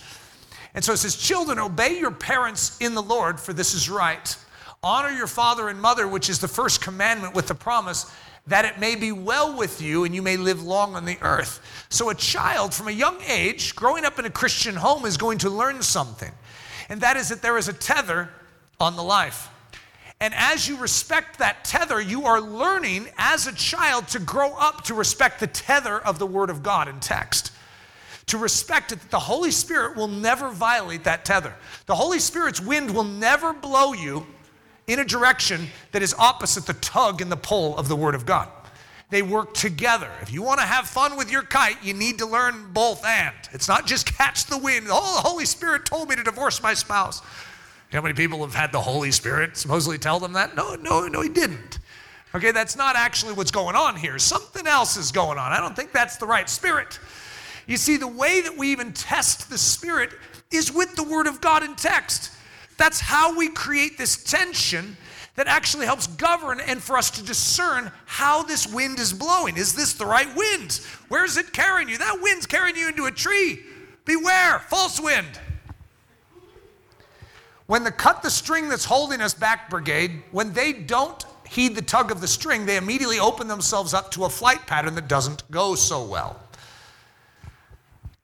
And 0.74 0.84
so 0.84 0.92
it 0.92 0.98
says, 0.98 1.16
Children, 1.16 1.58
obey 1.58 1.98
your 1.98 2.10
parents 2.10 2.78
in 2.80 2.94
the 2.94 3.02
Lord, 3.02 3.38
for 3.38 3.52
this 3.52 3.74
is 3.74 3.88
right. 3.90 4.36
Honor 4.82 5.10
your 5.10 5.26
father 5.26 5.68
and 5.68 5.80
mother, 5.80 6.06
which 6.06 6.28
is 6.28 6.40
the 6.40 6.48
first 6.48 6.80
commandment 6.80 7.34
with 7.34 7.48
the 7.48 7.54
promise 7.54 8.12
that 8.46 8.64
it 8.64 8.78
may 8.78 8.94
be 8.94 9.12
well 9.12 9.56
with 9.56 9.80
you 9.80 10.04
and 10.04 10.14
you 10.14 10.20
may 10.20 10.36
live 10.36 10.62
long 10.62 10.94
on 10.94 11.06
the 11.06 11.16
earth. 11.22 11.86
So, 11.88 12.10
a 12.10 12.14
child 12.14 12.74
from 12.74 12.88
a 12.88 12.92
young 12.92 13.20
age, 13.26 13.74
growing 13.74 14.04
up 14.04 14.18
in 14.18 14.26
a 14.26 14.30
Christian 14.30 14.74
home, 14.74 15.06
is 15.06 15.16
going 15.16 15.38
to 15.38 15.50
learn 15.50 15.82
something, 15.82 16.32
and 16.88 17.00
that 17.00 17.16
is 17.16 17.30
that 17.30 17.40
there 17.40 17.56
is 17.56 17.68
a 17.68 17.72
tether 17.72 18.28
on 18.78 18.96
the 18.96 19.02
life. 19.02 19.48
And 20.20 20.32
as 20.34 20.68
you 20.68 20.76
respect 20.76 21.38
that 21.38 21.64
tether, 21.64 22.00
you 22.00 22.24
are 22.24 22.40
learning 22.40 23.08
as 23.18 23.46
a 23.46 23.52
child 23.52 24.08
to 24.08 24.18
grow 24.18 24.54
up 24.54 24.84
to 24.84 24.94
respect 24.94 25.40
the 25.40 25.46
tether 25.46 25.98
of 25.98 26.18
the 26.18 26.26
Word 26.26 26.50
of 26.50 26.62
God 26.62 26.88
in 26.88 27.00
text. 27.00 27.50
To 28.26 28.38
respect 28.38 28.92
it, 28.92 29.00
that 29.00 29.10
the 29.10 29.18
Holy 29.18 29.50
Spirit 29.50 29.96
will 29.96 30.08
never 30.08 30.50
violate 30.50 31.04
that 31.04 31.24
tether. 31.24 31.54
The 31.86 31.94
Holy 31.94 32.18
Spirit's 32.18 32.60
wind 32.60 32.94
will 32.94 33.04
never 33.04 33.52
blow 33.52 33.92
you 33.92 34.26
in 34.86 34.98
a 34.98 35.04
direction 35.04 35.68
that 35.92 36.02
is 36.02 36.14
opposite 36.14 36.66
the 36.66 36.74
tug 36.74 37.20
and 37.20 37.30
the 37.30 37.36
pull 37.36 37.76
of 37.76 37.88
the 37.88 37.96
Word 37.96 38.14
of 38.14 38.24
God. 38.24 38.48
They 39.10 39.22
work 39.22 39.54
together. 39.54 40.10
If 40.22 40.32
you 40.32 40.42
want 40.42 40.60
to 40.60 40.66
have 40.66 40.86
fun 40.86 41.16
with 41.16 41.30
your 41.30 41.42
kite, 41.42 41.76
you 41.84 41.92
need 41.92 42.18
to 42.18 42.26
learn 42.26 42.72
both 42.72 43.04
and. 43.04 43.34
It's 43.52 43.68
not 43.68 43.86
just 43.86 44.06
catch 44.06 44.46
the 44.46 44.58
wind. 44.58 44.86
Oh, 44.88 45.22
the 45.22 45.28
Holy 45.28 45.44
Spirit 45.44 45.84
told 45.84 46.08
me 46.08 46.16
to 46.16 46.22
divorce 46.22 46.62
my 46.62 46.74
spouse. 46.74 47.20
How 47.94 48.02
many 48.02 48.14
people 48.14 48.40
have 48.40 48.54
had 48.54 48.72
the 48.72 48.80
Holy 48.80 49.12
Spirit 49.12 49.56
supposedly 49.56 49.98
tell 49.98 50.18
them 50.18 50.32
that? 50.32 50.56
No, 50.56 50.74
no, 50.74 51.06
no, 51.06 51.20
he 51.20 51.28
didn't. 51.28 51.78
Okay, 52.34 52.50
that's 52.50 52.76
not 52.76 52.96
actually 52.96 53.34
what's 53.34 53.52
going 53.52 53.76
on 53.76 53.94
here. 53.94 54.18
Something 54.18 54.66
else 54.66 54.96
is 54.96 55.12
going 55.12 55.38
on. 55.38 55.52
I 55.52 55.60
don't 55.60 55.76
think 55.76 55.92
that's 55.92 56.16
the 56.16 56.26
right 56.26 56.50
spirit. 56.50 56.98
You 57.68 57.76
see, 57.76 57.96
the 57.96 58.08
way 58.08 58.40
that 58.40 58.58
we 58.58 58.72
even 58.72 58.92
test 58.92 59.48
the 59.48 59.56
spirit 59.56 60.10
is 60.50 60.72
with 60.72 60.96
the 60.96 61.04
Word 61.04 61.28
of 61.28 61.40
God 61.40 61.62
in 61.62 61.76
text. 61.76 62.32
That's 62.78 62.98
how 62.98 63.38
we 63.38 63.48
create 63.48 63.96
this 63.96 64.24
tension 64.24 64.96
that 65.36 65.46
actually 65.46 65.86
helps 65.86 66.08
govern 66.08 66.58
and 66.58 66.82
for 66.82 66.98
us 66.98 67.12
to 67.12 67.22
discern 67.22 67.92
how 68.06 68.42
this 68.42 68.66
wind 68.66 68.98
is 68.98 69.12
blowing. 69.12 69.56
Is 69.56 69.72
this 69.72 69.92
the 69.92 70.06
right 70.06 70.34
wind? 70.34 70.80
Where's 71.06 71.36
it 71.36 71.52
carrying 71.52 71.88
you? 71.88 71.98
That 71.98 72.18
wind's 72.20 72.46
carrying 72.46 72.74
you 72.74 72.88
into 72.88 73.04
a 73.04 73.12
tree. 73.12 73.60
Beware, 74.04 74.58
false 74.68 75.00
wind. 75.00 75.38
When 77.66 77.84
the 77.84 77.92
cut 77.92 78.22
the 78.22 78.30
string 78.30 78.68
that's 78.68 78.84
holding 78.84 79.20
us 79.20 79.32
back 79.32 79.70
brigade, 79.70 80.22
when 80.32 80.52
they 80.52 80.72
don't 80.72 81.24
heed 81.48 81.74
the 81.74 81.82
tug 81.82 82.10
of 82.10 82.20
the 82.20 82.28
string, 82.28 82.66
they 82.66 82.76
immediately 82.76 83.18
open 83.18 83.48
themselves 83.48 83.94
up 83.94 84.10
to 84.12 84.24
a 84.24 84.28
flight 84.28 84.66
pattern 84.66 84.94
that 84.96 85.08
doesn't 85.08 85.48
go 85.50 85.74
so 85.74 86.04
well. 86.04 86.40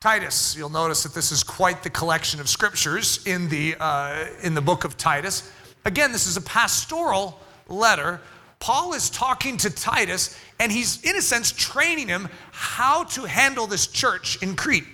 Titus, 0.00 0.56
you'll 0.56 0.70
notice 0.70 1.02
that 1.02 1.14
this 1.14 1.30
is 1.30 1.42
quite 1.42 1.82
the 1.82 1.90
collection 1.90 2.40
of 2.40 2.48
scriptures 2.48 3.24
in 3.26 3.48
the, 3.50 3.76
uh, 3.78 4.26
in 4.42 4.54
the 4.54 4.60
book 4.62 4.84
of 4.84 4.96
Titus. 4.96 5.52
Again, 5.84 6.10
this 6.10 6.26
is 6.26 6.36
a 6.36 6.40
pastoral 6.40 7.38
letter. 7.68 8.20
Paul 8.58 8.94
is 8.94 9.10
talking 9.10 9.56
to 9.58 9.70
Titus, 9.70 10.38
and 10.58 10.72
he's, 10.72 11.02
in 11.02 11.16
a 11.16 11.22
sense, 11.22 11.52
training 11.52 12.08
him 12.08 12.28
how 12.52 13.04
to 13.04 13.24
handle 13.24 13.66
this 13.66 13.86
church 13.86 14.42
in 14.42 14.56
Crete. 14.56 14.86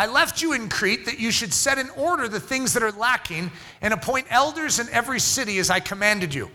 I 0.00 0.06
left 0.06 0.40
you 0.40 0.54
in 0.54 0.70
Crete 0.70 1.04
that 1.04 1.20
you 1.20 1.30
should 1.30 1.52
set 1.52 1.76
in 1.76 1.90
order 1.90 2.26
the 2.26 2.40
things 2.40 2.72
that 2.72 2.82
are 2.82 2.90
lacking 2.90 3.50
and 3.82 3.92
appoint 3.92 4.28
elders 4.30 4.78
in 4.78 4.88
every 4.88 5.20
city 5.20 5.58
as 5.58 5.68
I 5.68 5.78
commanded 5.78 6.32
you. 6.32 6.48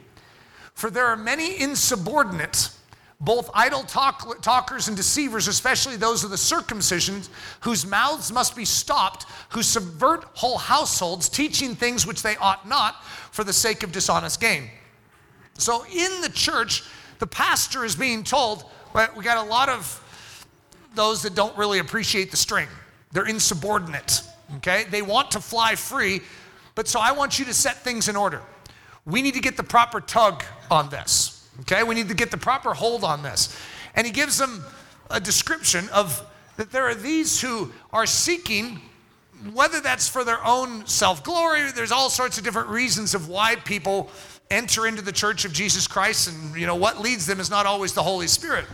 For 0.74 0.90
there 0.90 1.06
are 1.06 1.16
many 1.16 1.62
insubordinate 1.62 2.72
both 3.20 3.52
idle 3.54 3.84
talk, 3.84 4.42
talkers 4.42 4.88
and 4.88 4.98
deceivers, 4.98 5.48
especially 5.48 5.96
those 5.96 6.24
of 6.24 6.32
the 6.32 6.40
circumcision, 6.40 7.22
whose 7.60 7.86
mouths 7.86 8.32
must 8.32 8.56
be 8.56 8.66
stopped, 8.66 9.28
who 9.50 9.62
subvert 9.62 10.24
whole 10.34 10.58
households, 10.58 11.30
teaching 11.30 11.76
things 11.76 12.08
which 12.08 12.24
they 12.24 12.36
ought 12.38 12.68
not 12.68 13.04
for 13.32 13.44
the 13.44 13.54
sake 13.54 13.84
of 13.84 13.92
dishonest 13.92 14.42
gain. 14.42 14.72
So 15.60 15.86
in 15.86 16.22
the 16.22 16.32
church, 16.34 16.84
the 17.20 17.28
pastor 17.28 17.86
is 17.86 17.96
being 17.96 18.24
told, 18.24 18.66
well, 18.96 19.08
we 19.16 19.24
got 19.24 19.38
a 19.38 19.48
lot 19.48 19.70
of 19.70 20.02
those 20.96 21.22
that 21.22 21.36
don't 21.36 21.56
really 21.56 21.78
appreciate 21.78 22.32
the 22.32 22.38
string. 22.38 22.68
They're 23.16 23.26
insubordinate, 23.26 24.24
okay? 24.58 24.84
They 24.90 25.02
want 25.02 25.32
to 25.32 25.40
fly 25.40 25.76
free, 25.76 26.20
but 26.76 26.86
so 26.86 27.00
I 27.00 27.14
want 27.14 27.40
you 27.40 27.46
to 27.46 27.54
set 27.54 27.78
things 27.78 28.10
in 28.10 28.18
order. 28.18 28.42
We 29.06 29.22
need 29.22 29.36
to 29.36 29.40
get 29.40 29.56
the 29.56 29.64
proper 29.64 30.02
tug 30.02 30.44
on 30.70 30.90
this. 30.90 31.48
Okay, 31.62 31.82
we 31.84 31.96
need 31.96 32.10
to 32.10 32.14
get 32.14 32.30
the 32.30 32.38
proper 32.38 32.74
hold 32.74 33.06
on 33.06 33.24
this. 33.24 33.58
And 33.96 34.06
he 34.06 34.12
gives 34.12 34.38
them 34.38 34.66
a 35.10 35.22
description 35.22 35.88
of 35.94 36.30
that 36.58 36.74
there 36.74 36.84
are 36.84 36.94
these 36.94 37.40
who 37.40 37.72
are 37.94 38.06
seeking, 38.06 38.82
whether 39.54 39.80
that's 39.80 40.10
for 40.10 40.26
their 40.26 40.44
own 40.46 40.86
self 40.86 41.24
glory, 41.24 41.72
there's 41.72 41.94
all 41.94 42.10
sorts 42.10 42.38
of 42.38 42.44
different 42.44 42.68
reasons 42.68 43.16
of 43.16 43.30
why 43.30 43.56
people 43.56 44.10
enter 44.52 44.88
into 44.88 45.02
the 45.02 45.14
church 45.14 45.46
of 45.46 45.54
Jesus 45.54 45.88
Christ, 45.88 46.28
and 46.28 46.60
you 46.60 46.68
know 46.68 46.76
what 46.76 47.00
leads 47.00 47.26
them 47.26 47.40
is 47.40 47.50
not 47.50 47.66
always 47.66 47.94
the 47.94 48.04
Holy 48.04 48.28
Spirit. 48.28 48.66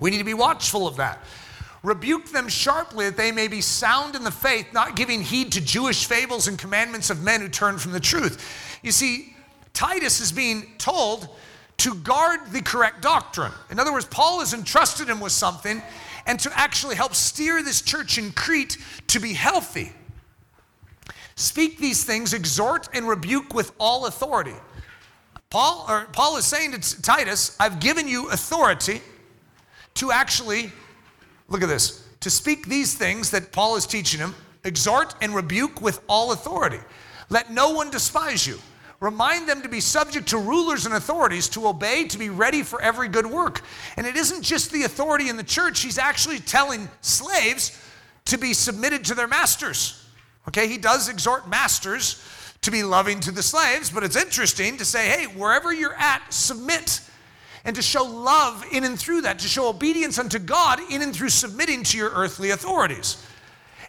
We 0.00 0.10
need 0.10 0.18
to 0.18 0.24
be 0.24 0.34
watchful 0.34 0.88
of 0.88 0.96
that. 0.96 1.20
Rebuke 1.84 2.30
them 2.30 2.48
sharply 2.48 3.04
that 3.04 3.16
they 3.18 3.30
may 3.30 3.46
be 3.46 3.60
sound 3.60 4.16
in 4.16 4.24
the 4.24 4.30
faith, 4.30 4.72
not 4.72 4.96
giving 4.96 5.20
heed 5.20 5.52
to 5.52 5.60
Jewish 5.60 6.06
fables 6.06 6.48
and 6.48 6.58
commandments 6.58 7.10
of 7.10 7.22
men 7.22 7.42
who 7.42 7.48
turn 7.48 7.78
from 7.78 7.92
the 7.92 8.00
truth. 8.00 8.78
You 8.82 8.90
see, 8.90 9.36
Titus 9.74 10.20
is 10.20 10.32
being 10.32 10.72
told 10.78 11.28
to 11.76 11.94
guard 11.96 12.40
the 12.52 12.62
correct 12.62 13.02
doctrine. 13.02 13.52
In 13.70 13.78
other 13.78 13.92
words, 13.92 14.06
Paul 14.06 14.40
has 14.40 14.54
entrusted 14.54 15.08
him 15.08 15.20
with 15.20 15.32
something 15.32 15.82
and 16.26 16.40
to 16.40 16.58
actually 16.58 16.96
help 16.96 17.14
steer 17.14 17.62
this 17.62 17.82
church 17.82 18.16
in 18.16 18.32
Crete 18.32 18.78
to 19.08 19.20
be 19.20 19.34
healthy. 19.34 19.92
Speak 21.36 21.78
these 21.78 22.02
things, 22.02 22.32
exhort 22.32 22.88
and 22.94 23.06
rebuke 23.06 23.52
with 23.52 23.72
all 23.78 24.06
authority. 24.06 24.54
Paul, 25.50 25.84
or 25.86 26.06
Paul 26.12 26.38
is 26.38 26.46
saying 26.46 26.72
to 26.72 27.02
Titus, 27.02 27.56
I've 27.60 27.78
given 27.78 28.08
you 28.08 28.30
authority 28.30 29.02
to 29.94 30.12
actually, 30.12 30.72
look 31.48 31.62
at 31.62 31.68
this, 31.68 32.06
to 32.20 32.30
speak 32.30 32.66
these 32.66 32.94
things 32.94 33.30
that 33.30 33.52
Paul 33.52 33.76
is 33.76 33.86
teaching 33.86 34.20
him, 34.20 34.34
exhort 34.64 35.14
and 35.20 35.34
rebuke 35.34 35.80
with 35.82 36.00
all 36.08 36.32
authority. 36.32 36.80
Let 37.28 37.50
no 37.50 37.70
one 37.70 37.90
despise 37.90 38.46
you. 38.46 38.58
Remind 39.00 39.48
them 39.48 39.60
to 39.62 39.68
be 39.68 39.80
subject 39.80 40.28
to 40.28 40.38
rulers 40.38 40.86
and 40.86 40.94
authorities, 40.94 41.48
to 41.50 41.66
obey, 41.68 42.04
to 42.04 42.18
be 42.18 42.30
ready 42.30 42.62
for 42.62 42.80
every 42.80 43.08
good 43.08 43.26
work. 43.26 43.60
And 43.96 44.06
it 44.06 44.16
isn't 44.16 44.42
just 44.42 44.72
the 44.72 44.84
authority 44.84 45.28
in 45.28 45.36
the 45.36 45.42
church, 45.42 45.82
he's 45.82 45.98
actually 45.98 46.38
telling 46.38 46.88
slaves 47.02 47.78
to 48.26 48.38
be 48.38 48.54
submitted 48.54 49.04
to 49.06 49.14
their 49.14 49.28
masters. 49.28 50.06
Okay, 50.48 50.68
he 50.68 50.78
does 50.78 51.08
exhort 51.08 51.48
masters 51.48 52.22
to 52.62 52.70
be 52.70 52.82
loving 52.82 53.20
to 53.20 53.30
the 53.30 53.42
slaves, 53.42 53.90
but 53.90 54.04
it's 54.04 54.16
interesting 54.16 54.78
to 54.78 54.84
say, 54.84 55.08
hey, 55.08 55.24
wherever 55.24 55.72
you're 55.72 55.96
at, 55.96 56.32
submit. 56.32 57.00
And 57.64 57.74
to 57.76 57.82
show 57.82 58.04
love 58.04 58.64
in 58.72 58.84
and 58.84 58.98
through 58.98 59.22
that, 59.22 59.38
to 59.38 59.48
show 59.48 59.68
obedience 59.68 60.18
unto 60.18 60.38
God 60.38 60.80
in 60.90 61.00
and 61.00 61.14
through 61.16 61.30
submitting 61.30 61.82
to 61.84 61.96
your 61.96 62.10
earthly 62.10 62.50
authorities. 62.50 63.24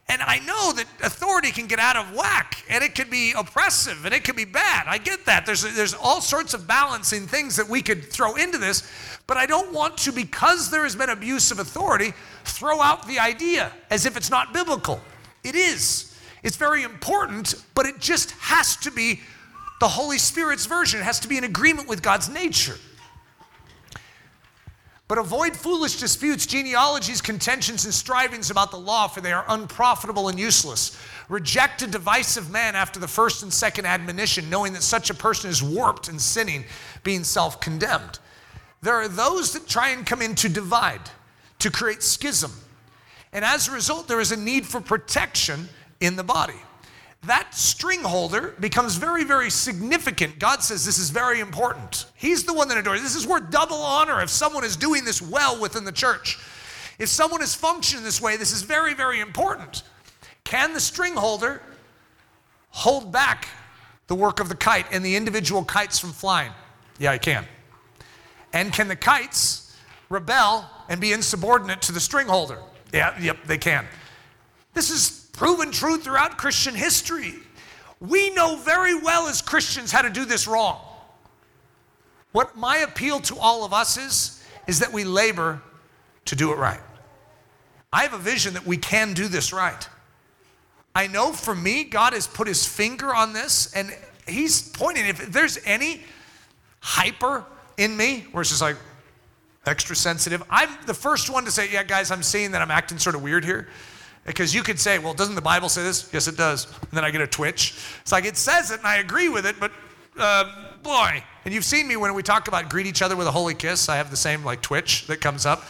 And 0.07 0.21
I 0.21 0.37
know 0.39 0.71
that 0.73 0.85
authority 1.03 1.51
can 1.51 1.65
get 1.65 1.79
out 1.79 1.95
of 1.95 2.15
whack 2.15 2.63
and 2.69 2.83
it 2.83 2.93
can 2.93 3.09
be 3.09 3.33
oppressive 3.35 4.05
and 4.05 4.13
it 4.13 4.23
can 4.23 4.35
be 4.35 4.45
bad. 4.45 4.85
I 4.87 4.99
get 4.99 5.25
that. 5.25 5.47
There's, 5.47 5.63
there's 5.75 5.95
all 5.95 6.21
sorts 6.21 6.53
of 6.53 6.67
balancing 6.67 7.25
things 7.25 7.55
that 7.55 7.67
we 7.67 7.81
could 7.81 8.03
throw 8.05 8.35
into 8.35 8.59
this, 8.59 8.83
but 9.25 9.37
I 9.37 9.47
don't 9.47 9.73
want 9.73 9.97
to, 9.99 10.11
because 10.11 10.69
there 10.69 10.83
has 10.83 10.95
been 10.95 11.09
abuse 11.09 11.49
of 11.49 11.57
authority, 11.57 12.13
throw 12.43 12.81
out 12.81 13.07
the 13.07 13.17
idea 13.17 13.71
as 13.89 14.05
if 14.05 14.15
it's 14.15 14.29
not 14.29 14.53
biblical. 14.53 15.01
It 15.43 15.55
is. 15.55 16.15
It's 16.43 16.55
very 16.55 16.83
important, 16.83 17.55
but 17.73 17.87
it 17.87 17.99
just 17.99 18.29
has 18.33 18.75
to 18.77 18.91
be 18.91 19.21
the 19.79 19.87
Holy 19.87 20.19
Spirit's 20.19 20.67
version. 20.67 20.99
It 20.99 21.03
has 21.03 21.19
to 21.21 21.27
be 21.27 21.37
in 21.39 21.43
agreement 21.43 21.87
with 21.87 22.03
God's 22.03 22.29
nature. 22.29 22.77
But 25.07 25.19
avoid 25.19 25.55
foolish 25.55 25.99
disputes, 25.99 26.47
genealogies, 26.47 27.21
contentions, 27.21 27.85
and 27.85 27.93
strivings 27.93 28.49
about 28.49 28.71
the 28.71 28.79
law, 28.79 29.07
for 29.07 29.21
they 29.21 29.31
are 29.31 29.45
unprofitable 29.47 30.29
and 30.29 30.39
useless. 30.39 30.97
Reject 31.29 31.83
a 31.83 31.87
divisive 31.87 32.49
man 32.49 32.75
after 32.75 32.99
the 32.99 33.07
first 33.07 33.43
and 33.43 33.53
second 33.53 33.85
admonition, 33.85 34.49
knowing 34.49 34.73
that 34.73 34.81
such 34.81 35.11
a 35.11 35.13
person 35.13 35.51
is 35.51 35.61
warped 35.61 36.09
and 36.09 36.19
sinning, 36.19 36.65
being 37.03 37.23
self 37.23 37.59
condemned. 37.59 38.17
There 38.81 38.95
are 38.95 39.07
those 39.07 39.53
that 39.53 39.67
try 39.67 39.89
and 39.89 40.07
come 40.07 40.23
in 40.23 40.33
to 40.35 40.49
divide, 40.49 41.01
to 41.59 41.69
create 41.69 42.01
schism. 42.01 42.51
And 43.31 43.45
as 43.45 43.67
a 43.67 43.71
result, 43.71 44.07
there 44.07 44.19
is 44.19 44.31
a 44.31 44.37
need 44.37 44.65
for 44.65 44.81
protection 44.81 45.69
in 45.99 46.15
the 46.15 46.23
body 46.23 46.61
that 47.27 47.53
string 47.53 48.01
holder 48.01 48.55
becomes 48.59 48.95
very, 48.95 49.23
very 49.23 49.49
significant. 49.49 50.39
God 50.39 50.63
says 50.63 50.85
this 50.85 50.97
is 50.97 51.09
very 51.09 51.39
important. 51.39 52.05
He's 52.15 52.43
the 52.43 52.53
one 52.53 52.67
that 52.69 52.77
adores. 52.77 53.01
This 53.01 53.15
is 53.15 53.27
worth 53.27 53.49
double 53.51 53.77
honor 53.77 54.21
if 54.21 54.29
someone 54.29 54.63
is 54.63 54.75
doing 54.75 55.05
this 55.05 55.21
well 55.21 55.59
within 55.59 55.85
the 55.85 55.91
church. 55.91 56.39
If 56.97 57.09
someone 57.09 57.41
is 57.41 57.53
functioning 57.53 58.03
this 58.03 58.21
way, 58.21 58.37
this 58.37 58.51
is 58.51 58.61
very, 58.61 58.93
very 58.93 59.19
important. 59.19 59.83
Can 60.43 60.73
the 60.73 60.79
string 60.79 61.15
holder 61.15 61.61
hold 62.69 63.11
back 63.11 63.47
the 64.07 64.15
work 64.15 64.39
of 64.39 64.49
the 64.49 64.55
kite 64.55 64.85
and 64.91 65.03
the 65.03 65.15
individual 65.15 65.63
kites 65.63 65.99
from 65.99 66.11
flying? 66.11 66.51
Yeah, 66.99 67.11
I 67.11 67.17
can. 67.17 67.45
And 68.53 68.71
can 68.71 68.87
the 68.87 68.95
kites 68.95 69.75
rebel 70.09 70.69
and 70.87 71.01
be 71.01 71.11
insubordinate 71.11 71.81
to 71.83 71.91
the 71.91 71.99
string 71.99 72.27
holder? 72.27 72.59
Yeah, 72.93 73.19
yep, 73.19 73.37
they 73.45 73.57
can. 73.57 73.85
This 74.73 74.89
is 74.89 75.24
proven 75.35 75.71
true 75.71 75.97
throughout 75.97 76.37
Christian 76.37 76.75
history. 76.75 77.35
We 77.99 78.33
know 78.33 78.55
very 78.55 78.95
well 78.95 79.27
as 79.27 79.41
Christians 79.41 79.91
how 79.91 80.01
to 80.01 80.09
do 80.09 80.25
this 80.25 80.47
wrong. 80.47 80.79
What 82.31 82.57
my 82.57 82.77
appeal 82.77 83.19
to 83.21 83.37
all 83.37 83.63
of 83.63 83.73
us 83.73 83.97
is, 83.97 84.43
is 84.67 84.79
that 84.79 84.91
we 84.91 85.03
labor 85.03 85.61
to 86.25 86.35
do 86.35 86.51
it 86.51 86.57
right. 86.57 86.81
I 87.93 88.03
have 88.03 88.13
a 88.13 88.17
vision 88.17 88.55
that 88.55 88.65
we 88.65 88.77
can 88.77 89.13
do 89.13 89.27
this 89.27 89.53
right. 89.53 89.87
I 90.93 91.07
know 91.07 91.31
for 91.31 91.55
me, 91.55 91.83
God 91.83 92.13
has 92.13 92.27
put 92.27 92.47
his 92.47 92.65
finger 92.65 93.13
on 93.13 93.33
this 93.33 93.73
and 93.73 93.95
he's 94.27 94.69
pointing. 94.69 95.05
If 95.05 95.31
there's 95.31 95.59
any 95.65 96.03
hyper 96.79 97.45
in 97.77 97.95
me 97.95 98.25
where 98.31 98.41
it's 98.41 98.49
just 98.49 98.61
like 98.61 98.77
extra 99.65 99.95
sensitive, 99.95 100.43
I'm 100.49 100.69
the 100.85 100.93
first 100.93 101.29
one 101.29 101.45
to 101.45 101.51
say, 101.51 101.71
Yeah, 101.71 101.83
guys, 101.83 102.11
I'm 102.11 102.23
seeing 102.23 102.51
that 102.51 102.61
I'm 102.61 102.71
acting 102.71 102.97
sort 102.97 103.15
of 103.15 103.23
weird 103.23 103.43
here. 103.43 103.67
Because 104.25 104.55
you 104.55 104.63
could 104.63 104.79
say, 104.79 104.97
well, 104.97 105.13
doesn't 105.13 105.35
the 105.35 105.41
Bible 105.41 105.69
say 105.69 105.83
this? 105.83 106.09
Yes, 106.11 106.27
it 106.27 106.35
does. 106.35 106.65
And 106.81 106.91
then 106.91 107.05
I 107.05 107.11
get 107.11 107.21
a 107.21 107.27
twitch. 107.27 107.75
It's 108.01 108.11
like 108.11 108.25
it 108.25 108.37
says 108.37 108.71
it 108.71 108.79
and 108.79 108.87
I 108.87 108.97
agree 108.97 109.29
with 109.29 109.45
it, 109.45 109.55
but 109.59 109.71
uh, 110.17 110.73
boy. 110.81 111.23
And 111.45 111.53
you've 111.53 111.65
seen 111.65 111.87
me 111.87 111.95
when 111.95 112.13
we 112.15 112.23
talk 112.23 112.47
about 112.47 112.69
greet 112.69 112.87
each 112.87 113.01
other 113.01 113.15
with 113.15 113.27
a 113.27 113.31
holy 113.31 113.53
kiss. 113.53 113.87
I 113.87 113.97
have 113.97 114.09
the 114.09 114.17
same 114.17 114.43
like 114.43 114.61
twitch 114.61 115.05
that 115.07 115.21
comes 115.21 115.45
up. 115.45 115.63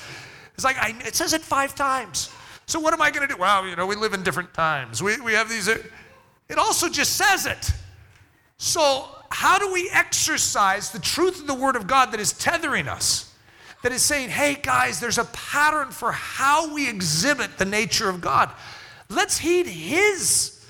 It's 0.53 0.64
like 0.64 0.78
I, 0.78 0.95
it 1.06 1.16
says 1.16 1.34
it 1.34 1.41
five 1.41 1.76
times. 1.76 2.30
So 2.66 2.80
what 2.80 2.93
am 2.93 3.01
I 3.01 3.12
going 3.12 3.28
to 3.28 3.34
do? 3.34 3.39
Well, 3.39 3.68
you 3.68 3.76
know, 3.76 3.86
we 3.86 3.95
live 3.95 4.14
in 4.14 4.24
different 4.24 4.53
times. 4.53 5.03
We, 5.03 5.20
we 5.20 5.34
have 5.34 5.49
these. 5.49 5.68
Uh, 5.68 5.78
it 6.47 6.58
also 6.58 6.89
just 6.89 7.18
says 7.18 7.45
it. 7.45 7.72
So 8.58 9.08
how 9.30 9.60
do 9.60 9.72
we 9.72 9.89
exercise 9.91 10.91
the 10.91 10.99
truth 10.99 11.41
of 11.41 11.47
the 11.47 11.53
Word 11.53 11.76
of 11.76 11.88
God 11.88 12.12
that 12.12 12.20
is 12.20 12.32
tethering 12.34 12.88
us? 12.88 13.25
That 13.86 13.92
is 13.92 14.02
saying, 14.02 14.30
hey 14.30 14.56
guys, 14.56 15.00
there's 15.00 15.20
a 15.20 15.26
pattern 15.26 15.92
for 15.92 16.12
how 16.12 16.74
we 16.74 16.90
exhibit 16.90 17.60
the 17.60 17.66
nature 17.66 18.10
of 18.10 18.20
God. 18.20 18.50
Let's 19.10 19.38
heed 19.38 19.68
His 19.68 20.66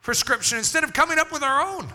prescription 0.00 0.56
instead 0.56 0.82
of 0.82 0.94
coming 0.94 1.18
up 1.18 1.30
with 1.30 1.42
our 1.42 1.60
own. 1.60 1.86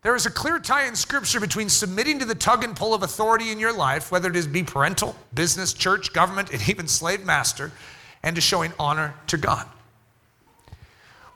There 0.00 0.16
is 0.16 0.24
a 0.24 0.30
clear 0.30 0.58
tie 0.58 0.86
in 0.86 0.96
Scripture 0.96 1.38
between 1.38 1.68
submitting 1.68 2.18
to 2.20 2.24
the 2.24 2.34
tug 2.34 2.64
and 2.64 2.74
pull 2.74 2.94
of 2.94 3.02
authority 3.02 3.50
in 3.50 3.58
your 3.58 3.74
life, 3.74 4.10
whether 4.10 4.30
it 4.30 4.36
is 4.36 4.46
be 4.46 4.62
parental, 4.62 5.14
business, 5.34 5.74
church, 5.74 6.14
government, 6.14 6.50
and 6.50 6.66
even 6.66 6.88
slave 6.88 7.26
master, 7.26 7.72
and 8.22 8.36
to 8.36 8.40
showing 8.40 8.72
honor 8.78 9.12
to 9.26 9.36
God. 9.36 9.66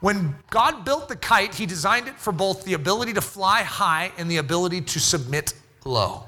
When 0.01 0.37
God 0.49 0.87
built 0.87 1.11
the 1.11 1.17
kite, 1.17 1.57
He 1.57 1.67
designed 1.67 2.09
it 2.09 2.19
for 2.19 2.33
both 2.33 2.65
the 2.65 2.73
ability 2.73 3.13
to 3.13 3.21
fly 3.21 3.61
high 3.63 4.11
and 4.17 4.31
the 4.31 4.39
ability 4.39 4.81
to 4.81 4.99
submit 4.99 5.53
low. 5.85 6.25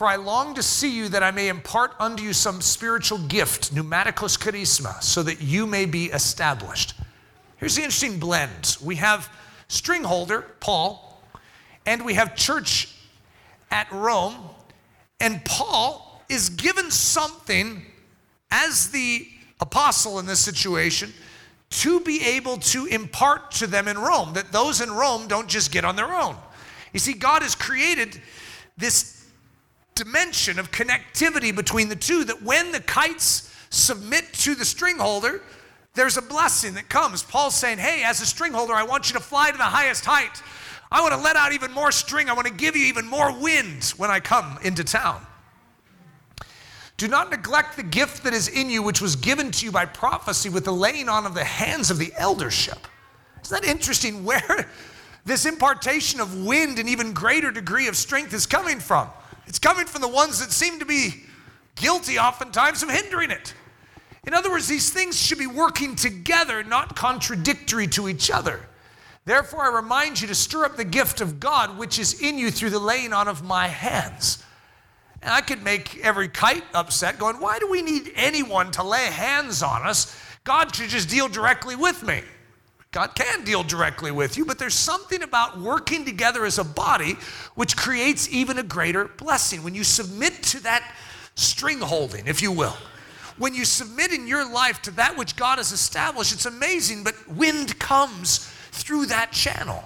For 0.00 0.06
I 0.06 0.16
long 0.16 0.54
to 0.54 0.62
see 0.62 0.96
you 0.96 1.10
that 1.10 1.22
I 1.22 1.30
may 1.30 1.48
impart 1.48 1.92
unto 2.00 2.22
you 2.22 2.32
some 2.32 2.62
spiritual 2.62 3.18
gift, 3.18 3.74
pneumaticos 3.74 4.38
charisma, 4.38 5.02
so 5.02 5.22
that 5.22 5.42
you 5.42 5.66
may 5.66 5.84
be 5.84 6.06
established. 6.06 6.94
Here's 7.58 7.76
the 7.76 7.82
interesting 7.82 8.18
blend. 8.18 8.78
We 8.82 8.96
have 8.96 9.30
string 9.68 10.02
holder, 10.02 10.46
Paul, 10.60 11.22
and 11.84 12.02
we 12.02 12.14
have 12.14 12.34
church 12.34 12.96
at 13.70 13.92
Rome, 13.92 14.36
and 15.20 15.44
Paul 15.44 16.22
is 16.30 16.48
given 16.48 16.90
something 16.90 17.82
as 18.50 18.92
the 18.92 19.28
apostle 19.60 20.18
in 20.18 20.24
this 20.24 20.40
situation 20.40 21.12
to 21.68 22.00
be 22.00 22.22
able 22.24 22.56
to 22.56 22.86
impart 22.86 23.50
to 23.50 23.66
them 23.66 23.86
in 23.86 23.98
Rome, 23.98 24.32
that 24.32 24.50
those 24.50 24.80
in 24.80 24.90
Rome 24.90 25.28
don't 25.28 25.46
just 25.46 25.70
get 25.70 25.84
on 25.84 25.94
their 25.94 26.14
own. 26.14 26.36
You 26.94 27.00
see, 27.00 27.12
God 27.12 27.42
has 27.42 27.54
created 27.54 28.18
this 28.78 29.19
dimension 30.04 30.58
of 30.58 30.70
connectivity 30.70 31.54
between 31.54 31.90
the 31.90 31.96
two 31.96 32.24
that 32.24 32.42
when 32.42 32.72
the 32.72 32.80
kites 32.80 33.54
submit 33.68 34.32
to 34.32 34.54
the 34.54 34.64
string 34.64 34.96
holder, 34.96 35.42
there's 35.94 36.16
a 36.16 36.22
blessing 36.22 36.74
that 36.74 36.88
comes. 36.88 37.22
Paul's 37.22 37.54
saying, 37.54 37.76
Hey, 37.76 38.02
as 38.02 38.22
a 38.22 38.26
string 38.26 38.52
holder, 38.52 38.72
I 38.72 38.82
want 38.82 39.10
you 39.10 39.18
to 39.18 39.20
fly 39.20 39.50
to 39.50 39.58
the 39.58 39.62
highest 39.62 40.06
height. 40.06 40.42
I 40.90 41.02
want 41.02 41.12
to 41.12 41.20
let 41.20 41.36
out 41.36 41.52
even 41.52 41.70
more 41.72 41.92
string. 41.92 42.30
I 42.30 42.32
want 42.32 42.46
to 42.46 42.52
give 42.52 42.76
you 42.76 42.86
even 42.86 43.06
more 43.06 43.38
wind 43.38 43.92
when 43.98 44.10
I 44.10 44.20
come 44.20 44.58
into 44.62 44.84
town. 44.84 45.24
Do 46.96 47.06
not 47.06 47.30
neglect 47.30 47.76
the 47.76 47.82
gift 47.82 48.24
that 48.24 48.32
is 48.32 48.48
in 48.48 48.70
you, 48.70 48.82
which 48.82 49.00
was 49.00 49.16
given 49.16 49.50
to 49.52 49.66
you 49.66 49.72
by 49.72 49.84
prophecy 49.84 50.48
with 50.48 50.64
the 50.64 50.72
laying 50.72 51.08
on 51.08 51.26
of 51.26 51.34
the 51.34 51.44
hands 51.44 51.90
of 51.90 51.98
the 51.98 52.12
eldership. 52.16 52.86
Isn't 53.42 53.62
that 53.62 53.68
interesting 53.68 54.24
where 54.24 54.68
this 55.26 55.44
impartation 55.44 56.20
of 56.20 56.44
wind 56.44 56.78
and 56.78 56.88
even 56.88 57.12
greater 57.12 57.50
degree 57.50 57.86
of 57.86 57.96
strength 57.96 58.32
is 58.32 58.46
coming 58.46 58.80
from? 58.80 59.08
It's 59.50 59.58
coming 59.58 59.86
from 59.86 60.00
the 60.00 60.06
ones 60.06 60.38
that 60.38 60.52
seem 60.52 60.78
to 60.78 60.84
be 60.84 61.24
guilty 61.74 62.20
oftentimes 62.20 62.84
of 62.84 62.88
hindering 62.88 63.32
it. 63.32 63.52
In 64.24 64.32
other 64.32 64.48
words, 64.48 64.68
these 64.68 64.90
things 64.90 65.20
should 65.20 65.38
be 65.38 65.48
working 65.48 65.96
together, 65.96 66.62
not 66.62 66.94
contradictory 66.94 67.88
to 67.88 68.08
each 68.08 68.30
other. 68.30 68.60
Therefore, 69.24 69.62
I 69.62 69.74
remind 69.74 70.20
you 70.20 70.28
to 70.28 70.36
stir 70.36 70.66
up 70.66 70.76
the 70.76 70.84
gift 70.84 71.20
of 71.20 71.40
God 71.40 71.78
which 71.78 71.98
is 71.98 72.22
in 72.22 72.38
you 72.38 72.52
through 72.52 72.70
the 72.70 72.78
laying 72.78 73.12
on 73.12 73.26
of 73.26 73.42
my 73.42 73.66
hands. 73.66 74.44
And 75.20 75.34
I 75.34 75.40
could 75.40 75.64
make 75.64 75.98
every 75.98 76.28
kite 76.28 76.62
upset, 76.72 77.18
going, 77.18 77.40
Why 77.40 77.58
do 77.58 77.68
we 77.68 77.82
need 77.82 78.12
anyone 78.14 78.70
to 78.70 78.84
lay 78.84 79.06
hands 79.06 79.64
on 79.64 79.82
us? 79.84 80.16
God 80.44 80.76
should 80.76 80.90
just 80.90 81.10
deal 81.10 81.26
directly 81.26 81.74
with 81.74 82.04
me. 82.04 82.22
God 82.92 83.14
can 83.14 83.44
deal 83.44 83.62
directly 83.62 84.10
with 84.10 84.36
you, 84.36 84.44
but 84.44 84.58
there's 84.58 84.74
something 84.74 85.22
about 85.22 85.60
working 85.60 86.04
together 86.04 86.44
as 86.44 86.58
a 86.58 86.64
body 86.64 87.16
which 87.54 87.76
creates 87.76 88.28
even 88.32 88.58
a 88.58 88.64
greater 88.64 89.04
blessing. 89.06 89.62
When 89.62 89.76
you 89.76 89.84
submit 89.84 90.42
to 90.44 90.62
that 90.64 90.92
string 91.36 91.78
holding, 91.78 92.26
if 92.26 92.42
you 92.42 92.50
will, 92.50 92.76
when 93.38 93.54
you 93.54 93.64
submit 93.64 94.12
in 94.12 94.26
your 94.26 94.50
life 94.50 94.82
to 94.82 94.90
that 94.92 95.16
which 95.16 95.36
God 95.36 95.58
has 95.58 95.70
established, 95.70 96.32
it's 96.32 96.46
amazing, 96.46 97.04
but 97.04 97.14
wind 97.28 97.78
comes 97.78 98.52
through 98.72 99.06
that 99.06 99.30
channel. 99.30 99.84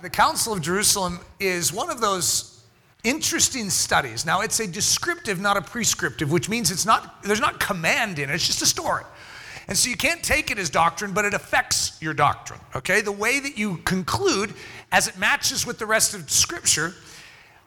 The 0.00 0.10
Council 0.10 0.52
of 0.52 0.62
Jerusalem 0.62 1.18
is 1.40 1.72
one 1.72 1.90
of 1.90 2.00
those 2.00 2.62
interesting 3.02 3.70
studies. 3.70 4.24
Now, 4.24 4.42
it's 4.42 4.60
a 4.60 4.68
descriptive, 4.68 5.40
not 5.40 5.56
a 5.56 5.62
prescriptive, 5.62 6.30
which 6.30 6.48
means 6.48 6.70
it's 6.70 6.86
not, 6.86 7.24
there's 7.24 7.40
not 7.40 7.58
command 7.58 8.20
in 8.20 8.30
it, 8.30 8.34
it's 8.34 8.46
just 8.46 8.62
a 8.62 8.66
story. 8.66 9.02
And 9.68 9.76
so 9.76 9.90
you 9.90 9.96
can't 9.96 10.22
take 10.22 10.50
it 10.50 10.58
as 10.58 10.70
doctrine, 10.70 11.12
but 11.12 11.26
it 11.26 11.34
affects 11.34 12.00
your 12.00 12.14
doctrine, 12.14 12.58
okay? 12.74 13.02
The 13.02 13.12
way 13.12 13.38
that 13.38 13.58
you 13.58 13.76
conclude 13.84 14.54
as 14.90 15.08
it 15.08 15.18
matches 15.18 15.66
with 15.66 15.78
the 15.78 15.84
rest 15.84 16.14
of 16.14 16.30
Scripture, 16.30 16.94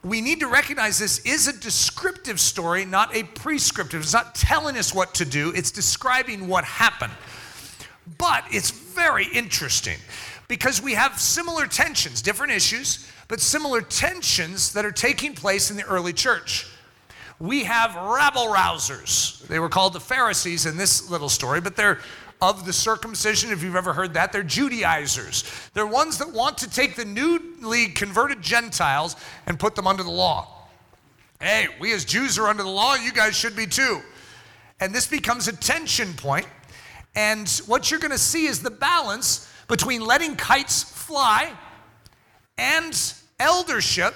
we 0.03 0.19
need 0.19 0.39
to 0.39 0.47
recognize 0.47 0.97
this 0.97 1.19
is 1.19 1.47
a 1.47 1.53
descriptive 1.53 2.39
story, 2.39 2.85
not 2.85 3.15
a 3.15 3.23
prescriptive. 3.23 4.01
It's 4.01 4.13
not 4.13 4.33
telling 4.33 4.77
us 4.77 4.95
what 4.95 5.13
to 5.15 5.25
do, 5.25 5.53
it's 5.55 5.69
describing 5.69 6.47
what 6.47 6.63
happened. 6.63 7.13
But 8.17 8.45
it's 8.49 8.71
very 8.71 9.27
interesting 9.27 9.97
because 10.47 10.81
we 10.81 10.93
have 10.93 11.19
similar 11.19 11.67
tensions, 11.67 12.23
different 12.23 12.51
issues, 12.51 13.07
but 13.27 13.39
similar 13.39 13.81
tensions 13.81 14.73
that 14.73 14.85
are 14.85 14.91
taking 14.91 15.35
place 15.35 15.69
in 15.69 15.77
the 15.77 15.85
early 15.85 16.13
church 16.13 16.67
we 17.41 17.63
have 17.63 17.95
rabble 17.95 18.45
rousers. 18.47 19.45
They 19.47 19.57
were 19.57 19.67
called 19.67 19.93
the 19.93 19.99
Pharisees 19.99 20.67
in 20.67 20.77
this 20.77 21.09
little 21.09 21.29
story, 21.29 21.59
but 21.59 21.75
they're 21.75 21.99
of 22.39 22.65
the 22.65 22.73
circumcision, 22.73 23.51
if 23.51 23.63
you've 23.63 23.75
ever 23.75 23.93
heard 23.93 24.13
that. 24.13 24.31
They're 24.31 24.43
Judaizers. 24.43 25.43
They're 25.73 25.87
ones 25.87 26.19
that 26.19 26.31
want 26.31 26.57
to 26.59 26.69
take 26.69 26.95
the 26.95 27.05
newly 27.05 27.87
converted 27.87 28.41
Gentiles 28.41 29.15
and 29.47 29.59
put 29.59 29.75
them 29.75 29.87
under 29.87 30.03
the 30.03 30.11
law. 30.11 30.67
Hey, 31.39 31.67
we 31.79 31.93
as 31.93 32.05
Jews 32.05 32.37
are 32.37 32.47
under 32.47 32.63
the 32.63 32.69
law, 32.69 32.95
you 32.95 33.11
guys 33.11 33.35
should 33.35 33.55
be 33.55 33.65
too. 33.65 34.01
And 34.79 34.93
this 34.93 35.07
becomes 35.07 35.47
a 35.47 35.55
tension 35.55 36.13
point. 36.13 36.47
And 37.15 37.49
what 37.65 37.89
you're 37.89 37.99
going 37.99 38.11
to 38.11 38.17
see 38.17 38.45
is 38.45 38.61
the 38.61 38.71
balance 38.71 39.51
between 39.67 40.01
letting 40.01 40.35
kites 40.35 40.83
fly 40.83 41.53
and 42.57 43.13
eldership 43.39 44.13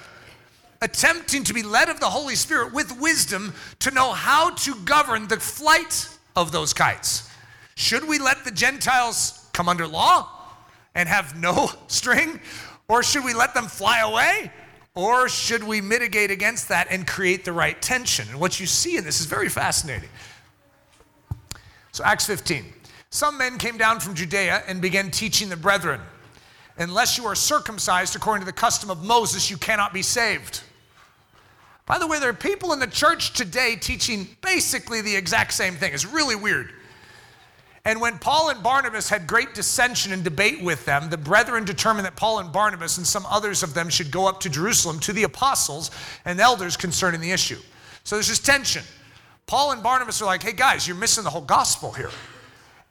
attempting 0.82 1.44
to 1.44 1.54
be 1.54 1.62
led 1.62 1.88
of 1.88 2.00
the 2.00 2.10
Holy 2.10 2.34
Spirit 2.34 2.72
with 2.72 2.98
wisdom 3.00 3.54
to 3.80 3.90
know 3.90 4.12
how 4.12 4.50
to 4.50 4.74
govern 4.84 5.28
the 5.28 5.38
flight 5.40 6.08
of 6.34 6.52
those 6.52 6.72
kites. 6.72 7.30
Should 7.74 8.08
we 8.08 8.18
let 8.18 8.44
the 8.44 8.50
Gentiles 8.50 9.48
come 9.52 9.68
under 9.68 9.86
law 9.86 10.28
and 10.94 11.08
have 11.08 11.36
no 11.36 11.70
string? 11.88 12.40
Or 12.88 13.02
should 13.02 13.24
we 13.24 13.34
let 13.34 13.54
them 13.54 13.66
fly 13.66 14.00
away? 14.00 14.50
Or 14.94 15.28
should 15.28 15.62
we 15.62 15.80
mitigate 15.80 16.30
against 16.30 16.68
that 16.68 16.86
and 16.90 17.06
create 17.06 17.44
the 17.44 17.52
right 17.52 17.80
tension? 17.82 18.26
And 18.30 18.40
what 18.40 18.58
you 18.58 18.66
see 18.66 18.96
in 18.96 19.04
this 19.04 19.20
is 19.20 19.26
very 19.26 19.50
fascinating. 19.50 20.08
So, 21.92 22.02
Acts 22.04 22.26
15. 22.26 22.64
Some 23.10 23.38
men 23.38 23.58
came 23.58 23.78
down 23.78 24.00
from 24.00 24.14
Judea 24.14 24.62
and 24.66 24.80
began 24.80 25.10
teaching 25.10 25.48
the 25.48 25.56
brethren. 25.56 26.00
Unless 26.78 27.16
you 27.16 27.24
are 27.26 27.34
circumcised 27.34 28.16
according 28.16 28.42
to 28.42 28.46
the 28.46 28.52
custom 28.52 28.90
of 28.90 29.02
Moses, 29.04 29.50
you 29.50 29.56
cannot 29.56 29.94
be 29.94 30.02
saved. 30.02 30.62
By 31.86 31.98
the 31.98 32.06
way, 32.06 32.18
there 32.18 32.30
are 32.30 32.34
people 32.34 32.72
in 32.72 32.80
the 32.80 32.86
church 32.86 33.32
today 33.32 33.76
teaching 33.76 34.28
basically 34.42 35.00
the 35.00 35.14
exact 35.14 35.52
same 35.52 35.74
thing. 35.74 35.94
It's 35.94 36.04
really 36.04 36.34
weird. 36.34 36.72
And 37.84 38.00
when 38.00 38.18
Paul 38.18 38.48
and 38.48 38.60
Barnabas 38.60 39.08
had 39.08 39.28
great 39.28 39.54
dissension 39.54 40.12
and 40.12 40.24
debate 40.24 40.60
with 40.60 40.84
them, 40.84 41.08
the 41.08 41.16
brethren 41.16 41.64
determined 41.64 42.04
that 42.04 42.16
Paul 42.16 42.40
and 42.40 42.52
Barnabas 42.52 42.98
and 42.98 43.06
some 43.06 43.24
others 43.26 43.62
of 43.62 43.74
them 43.74 43.88
should 43.88 44.10
go 44.10 44.26
up 44.26 44.40
to 44.40 44.50
Jerusalem 44.50 44.98
to 45.00 45.12
the 45.12 45.22
apostles 45.22 45.92
and 46.24 46.40
elders 46.40 46.76
concerning 46.76 47.20
the 47.20 47.30
issue. 47.30 47.60
So 48.02 48.16
there's 48.16 48.26
this 48.26 48.40
tension. 48.40 48.82
Paul 49.46 49.70
and 49.70 49.80
Barnabas 49.80 50.20
are 50.20 50.24
like, 50.24 50.42
hey 50.42 50.52
guys, 50.52 50.88
you're 50.88 50.96
missing 50.96 51.22
the 51.22 51.30
whole 51.30 51.40
gospel 51.40 51.92
here. 51.92 52.10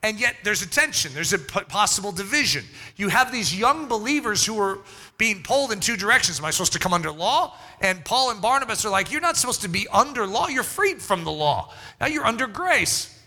And 0.05 0.19
yet 0.19 0.35
there's 0.43 0.61
a 0.61 0.69
tension, 0.69 1.15
there's 1.15 1.33
a 1.33 1.39
possible 1.39 2.11
division. 2.11 2.63
You 2.95 3.09
have 3.09 3.31
these 3.31 3.57
young 3.57 3.87
believers 3.87 4.45
who 4.45 4.59
are 4.59 4.77
being 5.17 5.41
pulled 5.41 5.71
in 5.71 5.79
two 5.79 5.97
directions. 5.97 6.37
Am 6.37 6.45
I 6.45 6.51
supposed 6.51 6.73
to 6.73 6.79
come 6.79 6.93
under 6.93 7.09
law? 7.09 7.57
And 7.81 8.05
Paul 8.05 8.29
and 8.29 8.39
Barnabas 8.39 8.85
are 8.85 8.91
like, 8.91 9.11
You're 9.11 9.19
not 9.19 9.35
supposed 9.35 9.63
to 9.63 9.67
be 9.67 9.87
under 9.91 10.27
law, 10.27 10.47
you're 10.47 10.61
freed 10.61 11.01
from 11.01 11.23
the 11.23 11.31
law. 11.31 11.73
Now 11.99 12.05
you're 12.05 12.23
under 12.23 12.45
grace. 12.45 13.19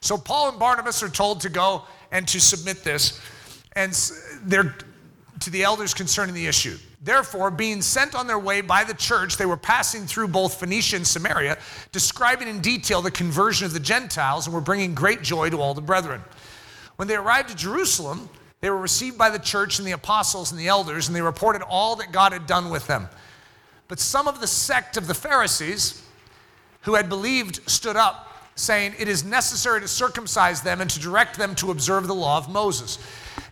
So 0.00 0.16
Paul 0.16 0.50
and 0.50 0.58
Barnabas 0.60 1.02
are 1.02 1.08
told 1.08 1.40
to 1.40 1.48
go 1.48 1.82
and 2.12 2.28
to 2.28 2.40
submit 2.40 2.84
this, 2.84 3.20
and 3.72 3.92
they're 4.44 4.76
to 5.42 5.50
the 5.50 5.62
elders 5.62 5.94
concerning 5.94 6.34
the 6.34 6.46
issue. 6.46 6.76
Therefore, 7.00 7.50
being 7.50 7.82
sent 7.82 8.14
on 8.14 8.26
their 8.26 8.38
way 8.38 8.60
by 8.60 8.84
the 8.84 8.94
church, 8.94 9.36
they 9.36 9.46
were 9.46 9.56
passing 9.56 10.06
through 10.06 10.28
both 10.28 10.60
Phoenicia 10.60 10.96
and 10.96 11.06
Samaria, 11.06 11.58
describing 11.90 12.48
in 12.48 12.60
detail 12.60 13.02
the 13.02 13.10
conversion 13.10 13.66
of 13.66 13.72
the 13.72 13.80
Gentiles, 13.80 14.46
and 14.46 14.54
were 14.54 14.60
bringing 14.60 14.94
great 14.94 15.22
joy 15.22 15.50
to 15.50 15.60
all 15.60 15.74
the 15.74 15.80
brethren. 15.80 16.22
When 16.96 17.08
they 17.08 17.16
arrived 17.16 17.50
at 17.50 17.56
Jerusalem, 17.56 18.28
they 18.60 18.70
were 18.70 18.78
received 18.78 19.18
by 19.18 19.30
the 19.30 19.38
church 19.40 19.78
and 19.78 19.86
the 19.86 19.92
apostles 19.92 20.52
and 20.52 20.60
the 20.60 20.68
elders, 20.68 21.08
and 21.08 21.16
they 21.16 21.22
reported 21.22 21.62
all 21.62 21.96
that 21.96 22.12
God 22.12 22.32
had 22.32 22.46
done 22.46 22.70
with 22.70 22.86
them. 22.86 23.08
But 23.88 23.98
some 23.98 24.28
of 24.28 24.40
the 24.40 24.46
sect 24.46 24.96
of 24.96 25.08
the 25.08 25.14
Pharisees 25.14 26.02
who 26.82 26.94
had 26.94 27.08
believed 27.08 27.68
stood 27.68 27.96
up, 27.96 28.50
saying, 28.54 28.94
It 28.98 29.08
is 29.08 29.24
necessary 29.24 29.80
to 29.80 29.88
circumcise 29.88 30.62
them 30.62 30.80
and 30.80 30.88
to 30.90 31.00
direct 31.00 31.36
them 31.36 31.54
to 31.56 31.72
observe 31.72 32.06
the 32.06 32.14
law 32.14 32.38
of 32.38 32.48
Moses. 32.48 32.98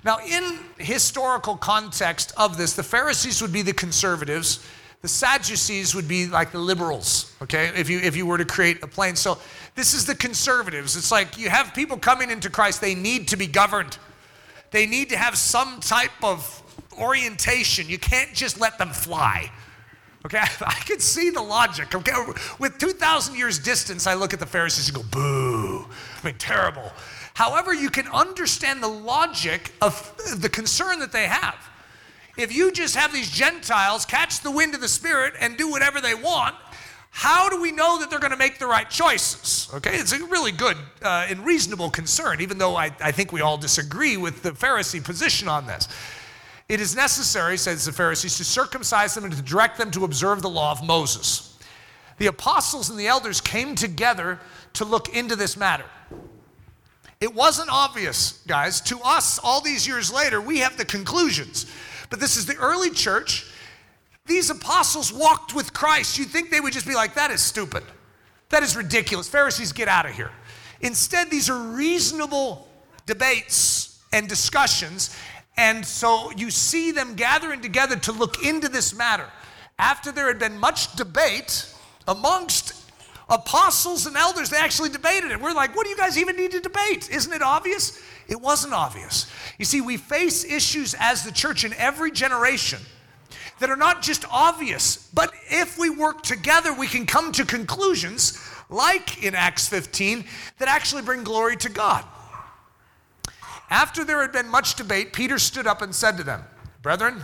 Now, 0.05 0.19
in 0.19 0.59
historical 0.79 1.57
context 1.57 2.33
of 2.37 2.57
this, 2.57 2.75
the 2.75 2.83
Pharisees 2.83 3.43
would 3.43 3.53
be 3.53 3.63
the 3.63 3.73
conservatives, 3.73 4.65
the 5.03 5.09
Sadducees 5.09 5.95
would 5.95 6.09
be 6.09 6.27
like 6.27 6.53
the 6.53 6.59
liberals, 6.59 7.35
okay, 7.43 7.71
if 7.77 7.89
you, 7.89 8.01
if 8.01 8.17
you 8.17 8.27
were 8.27 8.39
to 8.39 8.45
create 8.45 8.83
a 8.83 8.87
plane. 8.87 9.17
So, 9.17 9.39
this 9.75 9.95
is 9.95 10.05
the 10.05 10.15
conservatives. 10.15 10.97
It's 10.97 11.13
like 11.13 11.39
you 11.39 11.49
have 11.49 11.73
people 11.75 11.97
coming 11.97 12.31
into 12.31 12.51
Christ, 12.51 12.81
they 12.81 12.95
need 12.95 13.29
to 13.29 13.37
be 13.37 13.47
governed, 13.47 13.99
they 14.71 14.87
need 14.87 15.11
to 15.11 15.17
have 15.17 15.37
some 15.37 15.81
type 15.81 16.13
of 16.23 16.63
orientation. 16.99 17.89
You 17.89 17.99
can't 17.99 18.33
just 18.35 18.61
let 18.61 18.79
them 18.79 18.91
fly. 18.91 19.51
Okay, 20.25 20.39
I 20.61 20.81
can 20.85 21.01
see 21.01 21.31
the 21.31 21.43
logic. 21.43 21.95
Okay, 21.95 22.13
with 22.59 22.79
2,000 22.79 23.37
years 23.37 23.59
distance, 23.59 24.07
I 24.07 24.15
look 24.15 24.33
at 24.33 24.41
the 24.41 24.47
Pharisees 24.47 24.89
and 24.89 24.97
go, 24.97 25.03
boo. 25.11 25.87
I 26.23 26.27
mean, 26.27 26.37
terrible. 26.39 26.93
However, 27.41 27.73
you 27.73 27.89
can 27.89 28.07
understand 28.09 28.83
the 28.83 28.89
logic 28.89 29.73
of 29.81 30.15
the 30.43 30.51
concern 30.51 30.99
that 30.99 31.11
they 31.11 31.27
have. 31.27 31.57
If 32.37 32.55
you 32.55 32.71
just 32.71 32.95
have 32.97 33.15
these 33.15 33.31
Gentiles 33.31 34.05
catch 34.05 34.41
the 34.41 34.51
wind 34.51 34.75
of 34.75 34.83
the 34.83 34.89
Spirit 34.89 35.33
and 35.41 35.57
do 35.57 35.71
whatever 35.71 36.03
they 36.03 36.15
want, 36.15 36.55
how 37.09 37.49
do 37.49 37.59
we 37.59 37.73
know 37.73 37.99
that 37.99 38.11
they're 38.11 38.19
going 38.19 38.33
to 38.33 38.37
make 38.37 38.59
the 38.59 38.67
right 38.67 38.91
choices? 38.91 39.71
Okay, 39.73 39.97
it's 39.97 40.13
a 40.13 40.23
really 40.27 40.53
good 40.53 40.77
uh, 41.01 41.29
and 41.31 41.47
reasonable 41.47 41.89
concern, 41.89 42.43
even 42.43 42.59
though 42.59 42.77
I, 42.77 42.95
I 43.01 43.11
think 43.11 43.33
we 43.33 43.41
all 43.41 43.57
disagree 43.57 44.19
with 44.19 44.43
the 44.43 44.51
Pharisee 44.51 45.03
position 45.03 45.49
on 45.49 45.67
this. 45.67 45.89
It 46.69 46.79
is 46.79 46.95
necessary, 46.95 47.57
says 47.57 47.87
the 47.87 47.93
Pharisees, 47.93 48.37
to 48.37 48.45
circumcise 48.45 49.15
them 49.15 49.25
and 49.25 49.33
to 49.35 49.41
direct 49.41 49.79
them 49.79 49.91
to 49.93 50.05
observe 50.05 50.43
the 50.43 50.51
law 50.51 50.73
of 50.73 50.85
Moses. 50.85 51.59
The 52.19 52.27
apostles 52.27 52.91
and 52.91 52.99
the 52.99 53.07
elders 53.07 53.41
came 53.41 53.77
together 53.77 54.39
to 54.75 54.85
look 54.85 55.17
into 55.17 55.37
this 55.37 55.57
matter. 55.57 55.87
It 57.21 57.35
wasn't 57.35 57.69
obvious, 57.71 58.43
guys. 58.47 58.81
To 58.83 58.99
us, 59.05 59.39
all 59.39 59.61
these 59.61 59.87
years 59.87 60.13
later, 60.13 60.41
we 60.41 60.59
have 60.61 60.79
the 60.79 60.87
conclusions. 60.87 61.67
But 62.09 62.19
this 62.19 62.37
is 62.37 62.47
the 62.47 62.57
early 62.57 62.91
church. 62.91 63.47
These 64.27 64.49
apostles 64.49 65.13
walked 65.13 65.55
with 65.55 65.75
Christ. 65.75 66.19
You'd 66.19 66.29
think 66.29 66.51
they 66.51 66.61
would 66.61 66.73
just 66.73 66.87
be 66.87 66.95
like, 66.95 67.15
that 67.15 67.31
is 67.31 67.43
stupid. 67.43 67.83
That 68.49 68.63
is 68.63 68.75
ridiculous. 68.75 69.29
Pharisees, 69.29 69.73
get 69.73 69.87
out 69.87 70.07
of 70.07 70.13
here. 70.13 70.31
Instead, 70.81 71.31
these 71.31 71.51
are 71.51 71.61
reasonable 71.61 72.69
debates 73.05 74.01
and 74.13 74.29
discussions. 74.29 75.15
And 75.59 75.85
so 75.85 76.31
you 76.33 76.51
see 76.51 76.91
them 76.91 77.17
gathering 77.17 77.61
together 77.61 77.97
to 77.97 78.13
look 78.13 78.45
into 78.45 78.69
this 78.69 78.95
matter. 78.95 79.27
After 79.79 80.11
there 80.11 80.29
had 80.29 80.39
been 80.39 80.59
much 80.59 80.95
debate 80.97 81.67
amongst 82.09 82.80
apostles 83.31 84.07
and 84.07 84.17
elders, 84.17 84.51
they 84.51 84.57
actually 84.57 84.89
debated 84.89 85.31
it. 85.31 85.41
We're 85.41 85.55
like, 85.55 85.75
what 85.77 85.85
do 85.85 85.91
you 85.91 85.97
guys 85.97 86.19
even 86.19 86.37
need 86.37 86.51
to 86.51 86.61
debate? 86.61 87.09
Isn't 87.11 87.33
it 87.33 87.43
obvious? 87.43 88.03
It 88.29 88.41
wasn't 88.41 88.75
obvious. 88.75 89.31
You 89.59 89.65
see, 89.65 89.81
we 89.81 89.97
face 89.97 90.45
issues 90.45 90.95
as 90.99 91.25
the 91.25 91.33
church 91.33 91.65
in 91.65 91.73
every 91.75 92.11
generation 92.11 92.81
that 93.61 93.71
are 93.71 93.77
not 93.77 94.03
just 94.03 94.25
obvious, 94.31 95.09
but 95.15 95.33
if 95.49 95.79
we 95.79 95.91
work 95.91 96.23
together, 96.23 96.73
we 96.73 96.87
can 96.87 97.07
come 97.07 97.31
to 97.33 97.45
conclusions, 97.45 98.39
like 98.69 99.23
in 99.23 99.35
Acts 99.35 99.69
15, 99.69 100.25
that 100.59 100.69
actually 100.69 101.03
bring 101.03 101.23
glory 101.23 101.57
to 101.59 101.69
God. 101.69 102.05
After 103.69 104.05
there 104.05 104.21
had 104.21 104.33
been 104.33 104.49
much 104.49 104.75
debate, 104.75 105.13
Peter 105.13 105.39
stood 105.39 105.67
up 105.67 105.83
and 105.83 105.95
said 105.95 106.17
to 106.17 106.25
them, 106.25 106.43
Brethren, 106.83 107.21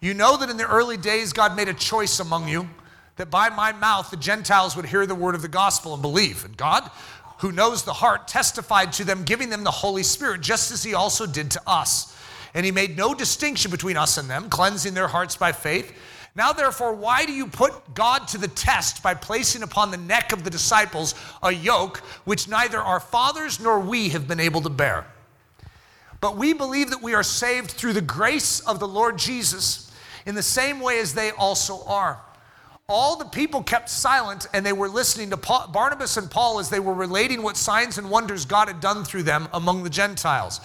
you 0.00 0.12
know 0.12 0.36
that 0.36 0.50
in 0.50 0.56
the 0.56 0.68
early 0.68 0.96
days 0.96 1.32
God 1.32 1.56
made 1.56 1.68
a 1.68 1.74
choice 1.74 2.20
among 2.20 2.48
you 2.48 2.68
that 3.16 3.30
by 3.30 3.48
my 3.48 3.72
mouth 3.72 4.10
the 4.10 4.16
Gentiles 4.16 4.76
would 4.76 4.86
hear 4.86 5.06
the 5.06 5.14
word 5.14 5.34
of 5.34 5.42
the 5.42 5.48
gospel 5.48 5.92
and 5.92 6.02
believe. 6.02 6.44
And 6.44 6.56
God, 6.56 6.90
who 7.38 7.52
knows 7.52 7.82
the 7.82 7.92
heart, 7.92 8.28
testified 8.28 8.92
to 8.94 9.04
them, 9.04 9.24
giving 9.24 9.50
them 9.50 9.64
the 9.64 9.70
Holy 9.70 10.02
Spirit, 10.02 10.40
just 10.40 10.70
as 10.72 10.82
He 10.82 10.94
also 10.94 11.26
did 11.26 11.50
to 11.52 11.62
us. 11.66 12.16
And 12.54 12.64
He 12.64 12.72
made 12.72 12.96
no 12.96 13.14
distinction 13.14 13.70
between 13.70 13.96
us 13.96 14.18
and 14.18 14.28
them, 14.28 14.48
cleansing 14.48 14.94
their 14.94 15.08
hearts 15.08 15.36
by 15.36 15.52
faith. 15.52 15.92
Now, 16.34 16.52
therefore, 16.52 16.94
why 16.94 17.26
do 17.26 17.32
you 17.32 17.46
put 17.46 17.94
God 17.94 18.26
to 18.28 18.38
the 18.38 18.48
test 18.48 19.02
by 19.02 19.14
placing 19.14 19.62
upon 19.62 19.90
the 19.90 19.98
neck 19.98 20.32
of 20.32 20.44
the 20.44 20.50
disciples 20.50 21.14
a 21.42 21.52
yoke 21.52 21.98
which 22.24 22.48
neither 22.48 22.78
our 22.78 23.00
fathers 23.00 23.60
nor 23.60 23.78
we 23.80 24.10
have 24.10 24.26
been 24.26 24.40
able 24.40 24.62
to 24.62 24.70
bear? 24.70 25.06
But 26.22 26.36
we 26.36 26.52
believe 26.54 26.90
that 26.90 27.02
we 27.02 27.14
are 27.14 27.24
saved 27.24 27.72
through 27.72 27.92
the 27.94 28.00
grace 28.00 28.60
of 28.60 28.78
the 28.78 28.88
Lord 28.88 29.18
Jesus 29.18 29.92
in 30.24 30.34
the 30.34 30.42
same 30.42 30.80
way 30.80 31.00
as 31.00 31.12
they 31.12 31.32
also 31.32 31.84
are. 31.84 32.20
All 32.92 33.16
the 33.16 33.24
people 33.24 33.62
kept 33.62 33.88
silent 33.88 34.46
and 34.52 34.64
they 34.66 34.72
were 34.72 34.88
listening 34.88 35.30
to 35.30 35.36
Paul, 35.36 35.68
Barnabas 35.68 36.18
and 36.18 36.30
Paul 36.30 36.58
as 36.58 36.68
they 36.68 36.78
were 36.78 36.92
relating 36.92 37.42
what 37.42 37.56
signs 37.56 37.96
and 37.96 38.10
wonders 38.10 38.44
God 38.44 38.68
had 38.68 38.80
done 38.80 39.02
through 39.02 39.22
them 39.22 39.48
among 39.54 39.82
the 39.82 39.90
Gentiles. 39.90 40.60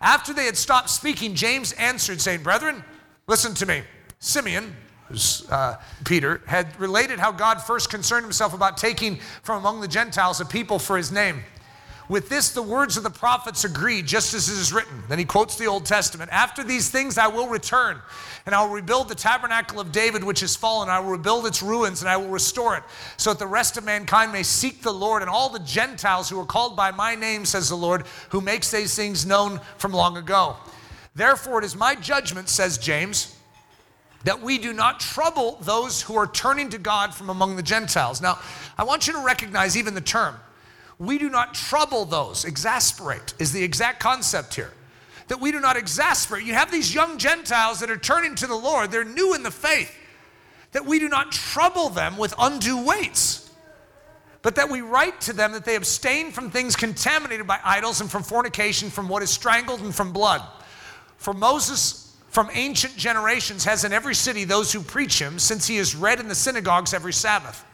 After 0.00 0.32
they 0.32 0.46
had 0.46 0.56
stopped 0.56 0.88
speaking, 0.88 1.34
James 1.34 1.72
answered, 1.72 2.20
saying, 2.20 2.42
Brethren, 2.42 2.82
listen 3.26 3.54
to 3.54 3.66
me. 3.66 3.82
Simeon, 4.18 4.74
uh, 5.50 5.76
Peter, 6.04 6.40
had 6.46 6.78
related 6.80 7.18
how 7.18 7.30
God 7.30 7.62
first 7.62 7.90
concerned 7.90 8.24
himself 8.24 8.54
about 8.54 8.76
taking 8.76 9.18
from 9.42 9.58
among 9.58 9.80
the 9.80 9.88
Gentiles 9.88 10.40
a 10.40 10.44
people 10.44 10.78
for 10.78 10.96
his 10.96 11.12
name. 11.12 11.42
With 12.08 12.28
this, 12.28 12.50
the 12.50 12.62
words 12.62 12.96
of 12.96 13.02
the 13.02 13.10
prophets 13.10 13.64
agree, 13.64 14.00
just 14.00 14.32
as 14.32 14.48
it 14.48 14.52
is 14.52 14.72
written. 14.72 15.02
Then 15.08 15.18
he 15.18 15.24
quotes 15.24 15.56
the 15.56 15.66
Old 15.66 15.84
Testament 15.86 16.30
After 16.32 16.62
these 16.62 16.88
things, 16.88 17.18
I 17.18 17.26
will 17.26 17.48
return, 17.48 18.00
and 18.44 18.54
I 18.54 18.62
will 18.62 18.72
rebuild 18.72 19.08
the 19.08 19.16
tabernacle 19.16 19.80
of 19.80 19.90
David, 19.90 20.22
which 20.22 20.40
has 20.40 20.54
fallen. 20.54 20.88
I 20.88 21.00
will 21.00 21.10
rebuild 21.10 21.46
its 21.46 21.62
ruins, 21.62 22.02
and 22.02 22.08
I 22.08 22.16
will 22.16 22.28
restore 22.28 22.76
it, 22.76 22.84
so 23.16 23.30
that 23.30 23.40
the 23.40 23.46
rest 23.46 23.76
of 23.76 23.84
mankind 23.84 24.32
may 24.32 24.44
seek 24.44 24.82
the 24.82 24.92
Lord, 24.92 25.22
and 25.22 25.30
all 25.30 25.48
the 25.48 25.58
Gentiles 25.58 26.30
who 26.30 26.38
are 26.40 26.46
called 26.46 26.76
by 26.76 26.92
my 26.92 27.16
name, 27.16 27.44
says 27.44 27.68
the 27.68 27.76
Lord, 27.76 28.04
who 28.28 28.40
makes 28.40 28.70
these 28.70 28.94
things 28.94 29.26
known 29.26 29.60
from 29.78 29.92
long 29.92 30.16
ago. 30.16 30.56
Therefore, 31.16 31.58
it 31.58 31.64
is 31.64 31.74
my 31.74 31.96
judgment, 31.96 32.48
says 32.48 32.78
James, 32.78 33.36
that 34.22 34.40
we 34.40 34.58
do 34.58 34.72
not 34.72 35.00
trouble 35.00 35.58
those 35.62 36.02
who 36.02 36.16
are 36.16 36.26
turning 36.26 36.68
to 36.70 36.78
God 36.78 37.14
from 37.14 37.30
among 37.30 37.56
the 37.56 37.62
Gentiles. 37.62 38.20
Now, 38.20 38.38
I 38.78 38.84
want 38.84 39.08
you 39.08 39.12
to 39.14 39.24
recognize 39.24 39.76
even 39.76 39.94
the 39.94 40.00
term 40.00 40.36
we 40.98 41.18
do 41.18 41.28
not 41.28 41.54
trouble 41.54 42.04
those. 42.04 42.44
Exasperate 42.44 43.34
is 43.38 43.52
the 43.52 43.62
exact 43.62 44.00
concept 44.00 44.54
here. 44.54 44.72
That 45.28 45.40
we 45.40 45.52
do 45.52 45.60
not 45.60 45.76
exasperate. 45.76 46.44
You 46.44 46.54
have 46.54 46.70
these 46.70 46.94
young 46.94 47.18
Gentiles 47.18 47.80
that 47.80 47.90
are 47.90 47.96
turning 47.96 48.34
to 48.36 48.46
the 48.46 48.54
Lord, 48.54 48.90
they're 48.90 49.04
new 49.04 49.34
in 49.34 49.42
the 49.42 49.50
faith. 49.50 49.94
That 50.72 50.86
we 50.86 50.98
do 50.98 51.08
not 51.08 51.32
trouble 51.32 51.88
them 51.88 52.16
with 52.16 52.34
undue 52.38 52.84
weights, 52.84 53.50
but 54.42 54.54
that 54.56 54.70
we 54.70 54.80
write 54.80 55.20
to 55.22 55.32
them 55.32 55.52
that 55.52 55.64
they 55.64 55.74
abstain 55.74 56.30
from 56.30 56.50
things 56.50 56.76
contaminated 56.76 57.46
by 57.46 57.58
idols 57.64 58.00
and 58.00 58.10
from 58.10 58.22
fornication, 58.22 58.90
from 58.90 59.08
what 59.08 59.22
is 59.22 59.30
strangled, 59.30 59.80
and 59.80 59.94
from 59.94 60.12
blood. 60.12 60.42
For 61.16 61.34
Moses, 61.34 62.14
from 62.28 62.50
ancient 62.52 62.96
generations, 62.96 63.64
has 63.64 63.84
in 63.84 63.92
every 63.92 64.14
city 64.14 64.44
those 64.44 64.72
who 64.72 64.80
preach 64.80 65.20
him, 65.20 65.38
since 65.38 65.66
he 65.66 65.78
is 65.78 65.96
read 65.96 66.20
in 66.20 66.28
the 66.28 66.34
synagogues 66.34 66.94
every 66.94 67.12
Sabbath. 67.12 67.64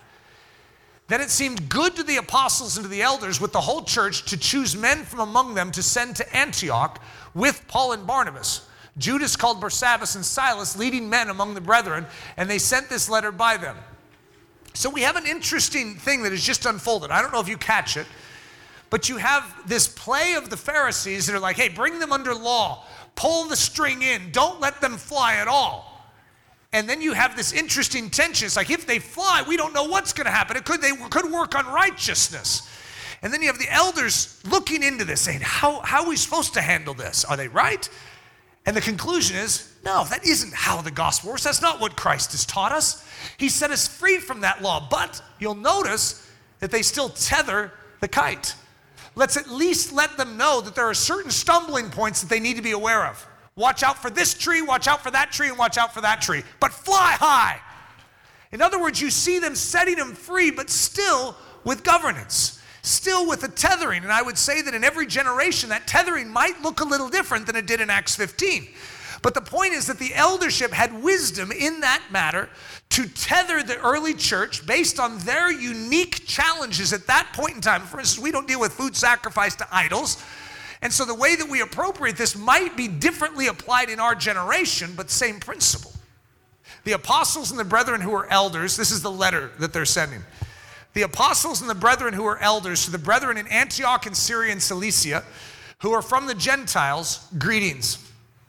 Then 1.13 1.21
it 1.21 1.29
seemed 1.29 1.69
good 1.69 1.95
to 1.97 2.03
the 2.03 2.17
apostles 2.17 2.79
and 2.79 2.85
to 2.85 2.89
the 2.89 3.03
elders 3.03 3.39
with 3.39 3.53
the 3.53 3.61
whole 3.61 3.83
church 3.83 4.25
to 4.31 4.37
choose 4.39 4.75
men 4.75 5.05
from 5.05 5.21
among 5.21 5.53
them 5.53 5.71
to 5.73 5.83
send 5.83 6.17
to 6.17 6.35
Antioch 6.35 7.03
with 7.35 7.63
Paul 7.69 7.93
and 7.93 8.07
Barnabas. 8.07 8.67
Judas 8.97 9.37
called 9.37 9.61
Barsabbas 9.61 10.17
and 10.17 10.25
Silas, 10.25 10.75
leading 10.75 11.11
men 11.11 11.29
among 11.29 11.53
the 11.53 11.61
brethren, 11.61 12.07
and 12.39 12.49
they 12.49 12.57
sent 12.57 12.89
this 12.89 13.11
letter 13.11 13.31
by 13.31 13.59
them. 13.59 13.77
So 14.73 14.89
we 14.89 15.03
have 15.03 15.17
an 15.17 15.27
interesting 15.27 15.97
thing 15.97 16.23
that 16.23 16.33
has 16.33 16.43
just 16.43 16.65
unfolded. 16.65 17.11
I 17.11 17.21
don't 17.21 17.31
know 17.31 17.41
if 17.41 17.49
you 17.49 17.59
catch 17.59 17.99
it, 17.99 18.07
but 18.89 19.11
you 19.11 19.19
have 19.19 19.69
this 19.69 19.89
play 19.89 20.33
of 20.33 20.49
the 20.49 20.57
Pharisees 20.57 21.27
that 21.27 21.37
are 21.37 21.41
like, 21.41 21.57
hey, 21.57 21.69
bring 21.69 21.99
them 21.99 22.11
under 22.11 22.35
law, 22.35 22.87
pull 23.17 23.45
the 23.49 23.57
string 23.57 24.01
in, 24.01 24.31
don't 24.33 24.63
let 24.63 24.81
them 24.81 24.97
fly 24.97 25.35
at 25.35 25.47
all. 25.47 25.92
And 26.73 26.89
then 26.89 27.03
you 27.03 27.13
have 27.13 27.37
this 27.37 27.53
interesting 27.53 28.09
tension. 28.09 28.47
It's 28.47 28.57
like 28.57 28.71
if 28.71 28.87
they 28.87 28.99
fly, 28.99 29.45
we 29.47 29.57
don't 29.57 29.75
know 29.75 29.85
what's 29.85 30.13
going 30.13 30.25
to 30.25 30.31
happen. 30.31 30.57
It 30.57 30.65
could 30.65 30.81
they 30.81 30.93
could 31.11 31.31
work 31.31 31.55
on 31.55 31.67
righteousness. 31.67 32.69
And 33.23 33.33
then 33.33 33.41
you 33.41 33.47
have 33.47 33.59
the 33.59 33.71
elders 33.71 34.41
looking 34.45 34.83
into 34.83 35.05
this, 35.05 35.21
saying, 35.21 35.41
how, 35.43 35.81
how 35.83 36.03
are 36.03 36.09
we 36.09 36.17
supposed 36.17 36.55
to 36.55 36.61
handle 36.61 36.93
this? 36.93 37.25
Are 37.25 37.37
they 37.37 37.47
right? 37.47 37.89
And 38.67 38.77
the 38.77 38.81
conclusion 38.81 39.37
is, 39.37 39.73
no, 39.85 40.05
that 40.05 40.25
isn't 40.27 40.53
how 40.53 40.83
the 40.83 40.91
gospel 40.91 41.31
works. 41.31 41.45
That's 41.45 41.63
not 41.63 41.81
what 41.81 41.97
Christ 41.97 42.33
has 42.33 42.45
taught 42.45 42.73
us. 42.73 43.07
He 43.37 43.49
set 43.49 43.71
us 43.71 43.87
free 43.87 44.19
from 44.19 44.41
that 44.41 44.63
law. 44.63 44.87
But 44.91 45.23
you'll 45.39 45.55
notice 45.55 46.29
that 46.59 46.71
they 46.71 46.83
still 46.83 47.11
tether 47.11 47.73
the 48.01 48.09
kite. 48.09 48.55
Let's 49.15 49.37
at 49.37 49.49
least 49.49 49.93
let 49.93 50.17
them 50.17 50.37
know 50.37 50.61
that 50.61 50.75
there 50.75 50.87
are 50.87 50.95
certain 50.95 51.31
stumbling 51.31 51.91
points 51.91 52.23
that 52.23 52.31
they 52.31 52.41
need 52.41 52.57
to 52.57 52.63
be 52.63 52.71
aware 52.73 53.07
of. 53.07 53.27
Watch 53.55 53.83
out 53.83 54.01
for 54.01 54.11
this 54.11 54.35
tree, 54.35 54.63
watch 54.63 54.89
out 54.89 55.03
for 55.03 55.11
that 55.11 55.31
tree, 55.31 55.49
and 55.49 55.59
watch 55.59 55.77
out 55.77 55.93
for 55.93 56.01
that 56.01 56.23
tree. 56.23 56.43
But 56.59 56.73
fly 56.73 57.17
high. 57.19 57.61
In 58.51 58.63
other 58.63 58.81
words, 58.81 59.01
you 59.01 59.11
see 59.11 59.39
them 59.39 59.55
setting 59.55 59.97
them 59.97 60.13
free, 60.13 60.51
but 60.51 60.71
still 60.71 61.37
with 61.65 61.85
governance, 61.85 62.61
still 62.83 63.27
with 63.27 63.45
a 63.45 63.49
tethering. 63.49 64.03
And 64.03 64.13
I 64.13 64.23
would 64.23 64.39
say 64.39 64.63
that 64.63 64.75
in 64.75 64.85
every 64.85 65.07
generation, 65.07 65.69
that 65.71 65.87
tethering 65.87 66.29
might 66.29 66.61
look 66.63 66.81
a 66.81 66.85
little 66.85 67.09
different 67.09 67.47
than 67.47 67.57
it 67.57 67.67
did 67.67 67.81
in 67.81 67.91
Acts 67.91 68.17
15. 68.17 68.69
But 69.23 69.35
the 69.35 69.41
point 69.41 69.73
is 69.73 69.87
that 69.87 69.99
the 69.99 70.15
eldership 70.15 70.73
had 70.73 71.03
wisdom 71.03 71.53
in 71.53 71.81
that 71.81 72.03
matter 72.11 72.51
to 72.91 73.09
tether 73.09 73.63
the 73.63 73.79
early 73.79 74.15
church 74.15 74.67
based 74.67 74.99
on 74.99 75.19
their 75.21 75.51
unique 75.51 76.27
challenges 76.27 76.93
at 76.93 77.07
that 77.07 77.31
point 77.33 77.55
in 77.55 77.61
time. 77.61 77.83
For 77.83 78.01
instance, 78.01 78.23
we 78.23 78.33
don't 78.33 78.49
deal 78.49 78.61
with 78.61 78.73
food 78.73 78.97
sacrifice 78.97 79.55
to 79.57 79.69
idols. 79.71 80.23
And 80.83 80.93
so 80.93 81.05
the 81.05 81.15
way 81.15 81.37
that 81.37 81.49
we 81.49 81.61
appropriate 81.61 82.17
this 82.17 82.37
might 82.37 82.77
be 82.77 82.89
differently 82.89 83.47
applied 83.47 83.89
in 83.89 84.01
our 84.01 84.17
generation, 84.17 84.93
but 84.97 85.11
same 85.11 85.39
principle. 85.39 85.93
The 86.85 86.93
apostles 86.93 87.53
and 87.53 87.61
the 87.61 87.65
brethren 87.65 88.01
who 88.01 88.13
are 88.15 88.27
elders, 88.27 88.77
this 88.77 88.91
is 88.91 89.01
the 89.01 89.11
letter 89.11 89.53
that 89.61 89.73
they're 89.73 89.85
sending. 89.85 90.23
The 90.95 91.03
apostles 91.03 91.61
and 91.61 91.71
the 91.71 91.75
brethren 91.75 92.13
who 92.13 92.27
are 92.27 92.39
elders 92.39 92.85
to 92.85 92.91
the 92.91 92.99
brethren 92.99 93.39
in 93.39 93.47
Antioch 93.47 94.07
and 94.07 94.17
Syria 94.17 94.51
and 94.51 94.63
Cilicia, 94.63 95.23
who 95.79 95.93
are 95.93 96.03
from 96.03 96.27
the 96.27 96.35
Gentiles, 96.35 97.29
greetings. 97.39 97.99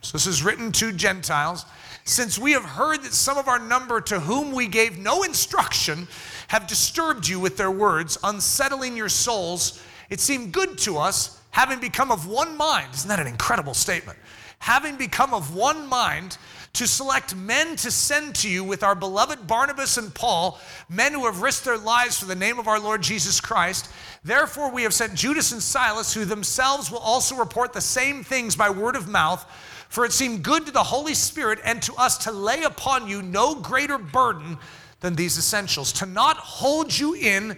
So 0.02 0.12
this 0.12 0.26
is 0.26 0.42
written 0.42 0.72
to 0.72 0.92
Gentiles. 0.92 1.64
Since 2.04 2.38
we 2.38 2.52
have 2.52 2.64
heard 2.64 3.02
that 3.04 3.14
some 3.14 3.38
of 3.38 3.48
our 3.48 3.58
number 3.58 4.00
to 4.02 4.20
whom 4.20 4.52
we 4.52 4.66
gave 4.66 4.98
no 4.98 5.22
instruction 5.22 6.08
have 6.48 6.66
disturbed 6.66 7.26
you 7.28 7.40
with 7.40 7.56
their 7.56 7.70
words, 7.70 8.18
unsettling 8.24 8.96
your 8.96 9.08
souls, 9.08 9.82
it 10.10 10.20
seemed 10.20 10.52
good 10.52 10.76
to 10.78 10.98
us 10.98 11.40
having 11.54 11.78
become 11.78 12.10
of 12.10 12.26
one 12.26 12.56
mind, 12.56 12.92
isn't 12.92 13.08
that 13.08 13.20
an 13.20 13.28
incredible 13.28 13.74
statement? 13.74 14.18
Having 14.58 14.96
become 14.96 15.32
of 15.32 15.54
one 15.54 15.86
mind 15.88 16.36
to 16.72 16.84
select 16.84 17.36
men 17.36 17.76
to 17.76 17.92
send 17.92 18.34
to 18.34 18.50
you 18.50 18.64
with 18.64 18.82
our 18.82 18.96
beloved 18.96 19.46
Barnabas 19.46 19.96
and 19.96 20.12
Paul, 20.12 20.58
men 20.88 21.12
who 21.12 21.26
have 21.26 21.42
risked 21.42 21.64
their 21.64 21.78
lives 21.78 22.18
for 22.18 22.24
the 22.24 22.34
name 22.34 22.58
of 22.58 22.66
our 22.66 22.80
Lord 22.80 23.02
Jesus 23.02 23.40
Christ. 23.40 23.88
Therefore, 24.24 24.72
we 24.72 24.82
have 24.82 24.92
sent 24.92 25.14
Judas 25.14 25.52
and 25.52 25.62
Silas, 25.62 26.12
who 26.12 26.24
themselves 26.24 26.90
will 26.90 26.98
also 26.98 27.36
report 27.36 27.72
the 27.72 27.80
same 27.80 28.24
things 28.24 28.56
by 28.56 28.68
word 28.68 28.96
of 28.96 29.06
mouth. 29.06 29.46
For 29.88 30.04
it 30.04 30.12
seemed 30.12 30.42
good 30.42 30.66
to 30.66 30.72
the 30.72 30.82
Holy 30.82 31.14
Spirit 31.14 31.60
and 31.64 31.80
to 31.82 31.94
us 31.94 32.18
to 32.24 32.32
lay 32.32 32.64
upon 32.64 33.06
you 33.06 33.22
no 33.22 33.54
greater 33.54 33.96
burden 33.96 34.58
than 34.98 35.14
these 35.14 35.38
essentials, 35.38 35.92
to 35.92 36.06
not 36.06 36.36
hold 36.36 36.98
you 36.98 37.14
in 37.14 37.56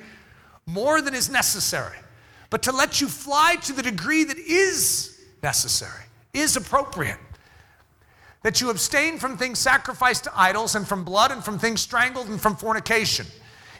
more 0.66 1.00
than 1.00 1.14
is 1.14 1.30
necessary 1.30 1.96
but 2.50 2.62
to 2.64 2.72
let 2.72 3.00
you 3.00 3.08
fly 3.08 3.56
to 3.62 3.72
the 3.72 3.82
degree 3.82 4.24
that 4.24 4.38
is 4.38 5.20
necessary, 5.42 6.04
is 6.32 6.56
appropriate. 6.56 7.18
That 8.42 8.60
you 8.60 8.70
abstain 8.70 9.18
from 9.18 9.36
things 9.36 9.58
sacrificed 9.58 10.24
to 10.24 10.32
idols 10.34 10.74
and 10.76 10.86
from 10.86 11.02
blood 11.02 11.32
and 11.32 11.44
from 11.44 11.58
things 11.58 11.80
strangled 11.80 12.28
and 12.28 12.40
from 12.40 12.54
fornication. 12.54 13.26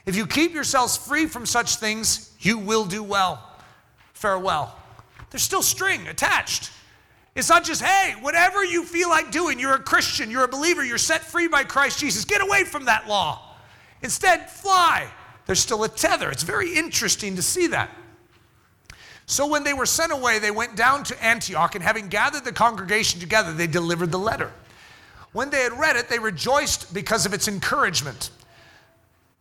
If 0.06 0.16
you 0.16 0.26
keep 0.26 0.52
yourselves 0.52 0.96
free 0.96 1.26
from 1.26 1.46
such 1.46 1.76
things, 1.76 2.32
you 2.40 2.58
will 2.58 2.84
do 2.84 3.02
well. 3.02 3.58
Farewell. 4.12 4.76
There's 5.30 5.42
still 5.42 5.62
string 5.62 6.08
attached. 6.08 6.70
It's 7.34 7.50
not 7.50 7.64
just, 7.64 7.82
hey, 7.82 8.14
whatever 8.20 8.64
you 8.64 8.84
feel 8.84 9.10
like 9.10 9.30
doing, 9.30 9.60
you're 9.60 9.74
a 9.74 9.78
Christian, 9.78 10.30
you're 10.30 10.44
a 10.44 10.48
believer, 10.48 10.82
you're 10.82 10.96
set 10.96 11.22
free 11.22 11.48
by 11.48 11.64
Christ 11.64 11.98
Jesus. 11.98 12.24
Get 12.24 12.40
away 12.40 12.64
from 12.64 12.86
that 12.86 13.06
law. 13.06 13.56
Instead, 14.02 14.48
fly. 14.48 15.06
There's 15.44 15.60
still 15.60 15.84
a 15.84 15.88
tether. 15.88 16.30
It's 16.30 16.42
very 16.42 16.74
interesting 16.74 17.36
to 17.36 17.42
see 17.42 17.66
that. 17.68 17.90
So 19.26 19.46
when 19.46 19.64
they 19.64 19.74
were 19.74 19.86
sent 19.86 20.12
away, 20.12 20.38
they 20.38 20.52
went 20.52 20.76
down 20.76 21.02
to 21.04 21.24
Antioch, 21.24 21.74
and 21.74 21.82
having 21.82 22.08
gathered 22.08 22.44
the 22.44 22.52
congregation 22.52 23.18
together, 23.18 23.52
they 23.52 23.66
delivered 23.66 24.12
the 24.12 24.18
letter. 24.18 24.52
When 25.32 25.50
they 25.50 25.62
had 25.62 25.78
read 25.78 25.96
it, 25.96 26.08
they 26.08 26.20
rejoiced 26.20 26.94
because 26.94 27.26
of 27.26 27.34
its 27.34 27.48
encouragement. 27.48 28.30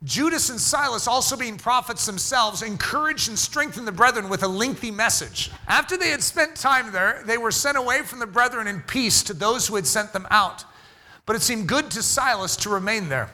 Judas 0.04 0.50
and 0.50 0.60
Silas, 0.60 1.08
also 1.08 1.38
being 1.38 1.58
prophets 1.58 2.06
themselves, 2.06 2.62
encouraged 2.62 3.30
and 3.30 3.38
strengthened 3.38 3.88
the 3.88 3.92
brethren 3.92 4.28
with 4.28 4.44
a 4.44 4.48
lengthy 4.48 4.92
message. 4.92 5.52
After 5.68 5.98
they 5.98 6.10
had 6.10 6.22
spent 6.22 6.56
time 6.56 6.92
there, 6.92 7.24
they 7.26 7.38
were 7.38 7.52
sent 7.52 7.78
away 7.78 8.02
from 8.02 8.20
the 8.20 8.28
brethren 8.28 8.68
in 8.68 8.82
peace 8.82 9.24
to 9.24 9.34
those 9.34 9.68
who 9.68 9.76
had 9.76 9.88
sent 9.88 10.14
them 10.14 10.28
out. 10.30 10.66
But 11.26 11.36
it 11.36 11.42
seemed 11.42 11.68
good 11.68 11.90
to 11.92 12.04
Silas 12.04 12.56
to 12.58 12.70
remain 12.70 13.10
there. 13.10 13.30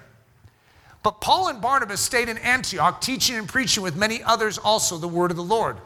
But 1.03 1.19
Paul 1.19 1.47
and 1.47 1.61
Barnabas 1.61 1.99
stayed 1.99 2.29
in 2.29 2.37
Antioch, 2.37 3.01
teaching 3.01 3.37
and 3.37 3.49
preaching 3.49 3.83
with 3.83 3.95
many 3.95 4.21
others 4.23 4.57
also 4.57 4.97
the 4.97 5.07
word 5.07 5.31
of 5.31 5.37
the 5.37 5.43
Lord. 5.43 5.77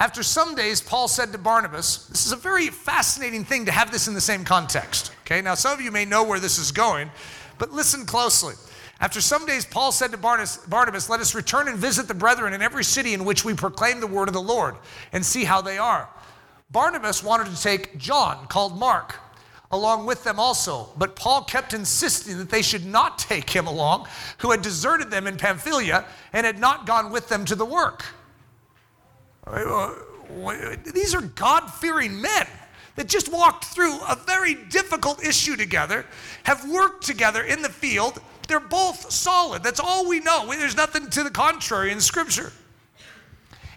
After 0.00 0.22
some 0.22 0.54
days, 0.54 0.80
Paul 0.80 1.08
said 1.08 1.30
to 1.32 1.38
Barnabas, 1.38 2.06
This 2.06 2.24
is 2.24 2.32
a 2.32 2.36
very 2.36 2.68
fascinating 2.68 3.44
thing 3.44 3.66
to 3.66 3.72
have 3.72 3.92
this 3.92 4.08
in 4.08 4.14
the 4.14 4.20
same 4.20 4.44
context. 4.44 5.12
Okay, 5.26 5.42
now 5.42 5.54
some 5.54 5.74
of 5.74 5.84
you 5.84 5.90
may 5.90 6.06
know 6.06 6.24
where 6.24 6.40
this 6.40 6.58
is 6.58 6.72
going, 6.72 7.10
but 7.58 7.70
listen 7.70 8.06
closely. 8.06 8.54
After 8.98 9.20
some 9.20 9.44
days, 9.44 9.66
Paul 9.66 9.92
said 9.92 10.10
to 10.12 10.16
Barnabas, 10.16 11.08
Let 11.10 11.20
us 11.20 11.34
return 11.34 11.68
and 11.68 11.76
visit 11.76 12.08
the 12.08 12.14
brethren 12.14 12.54
in 12.54 12.62
every 12.62 12.82
city 12.82 13.12
in 13.12 13.26
which 13.26 13.44
we 13.44 13.52
proclaim 13.52 14.00
the 14.00 14.06
word 14.06 14.28
of 14.28 14.34
the 14.34 14.40
Lord 14.40 14.74
and 15.12 15.24
see 15.24 15.44
how 15.44 15.60
they 15.60 15.76
are. 15.76 16.08
Barnabas 16.70 17.22
wanted 17.22 17.54
to 17.54 17.62
take 17.62 17.98
John, 17.98 18.46
called 18.46 18.78
Mark, 18.78 19.16
along 19.70 20.06
with 20.06 20.24
them 20.24 20.40
also, 20.40 20.88
but 20.96 21.14
Paul 21.14 21.44
kept 21.44 21.74
insisting 21.74 22.38
that 22.38 22.48
they 22.48 22.62
should 22.62 22.86
not 22.86 23.18
take 23.18 23.50
him 23.50 23.66
along, 23.66 24.08
who 24.38 24.50
had 24.50 24.62
deserted 24.62 25.10
them 25.10 25.26
in 25.26 25.36
Pamphylia 25.36 26.06
and 26.32 26.46
had 26.46 26.58
not 26.58 26.86
gone 26.86 27.12
with 27.12 27.28
them 27.28 27.44
to 27.44 27.54
the 27.54 27.66
work. 27.66 28.04
These 30.92 31.14
are 31.14 31.22
God 31.22 31.68
fearing 31.68 32.20
men 32.20 32.46
that 32.96 33.08
just 33.08 33.32
walked 33.32 33.64
through 33.66 33.98
a 34.00 34.16
very 34.26 34.54
difficult 34.54 35.24
issue 35.24 35.56
together, 35.56 36.04
have 36.44 36.68
worked 36.68 37.04
together 37.04 37.42
in 37.42 37.62
the 37.62 37.68
field. 37.68 38.20
They're 38.48 38.60
both 38.60 39.10
solid. 39.10 39.62
That's 39.62 39.80
all 39.80 40.08
we 40.08 40.20
know. 40.20 40.46
There's 40.50 40.76
nothing 40.76 41.08
to 41.10 41.22
the 41.22 41.30
contrary 41.30 41.92
in 41.92 42.00
Scripture. 42.00 42.52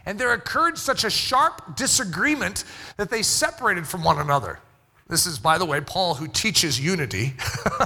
And 0.05 0.19
there 0.19 0.33
occurred 0.33 0.77
such 0.77 1.03
a 1.03 1.09
sharp 1.09 1.77
disagreement 1.77 2.65
that 2.97 3.09
they 3.09 3.21
separated 3.21 3.87
from 3.87 4.03
one 4.03 4.19
another. 4.19 4.59
This 5.07 5.25
is, 5.25 5.39
by 5.39 5.57
the 5.57 5.65
way, 5.65 5.79
Paul 5.79 6.15
who 6.15 6.27
teaches 6.27 6.79
unity. 6.79 7.33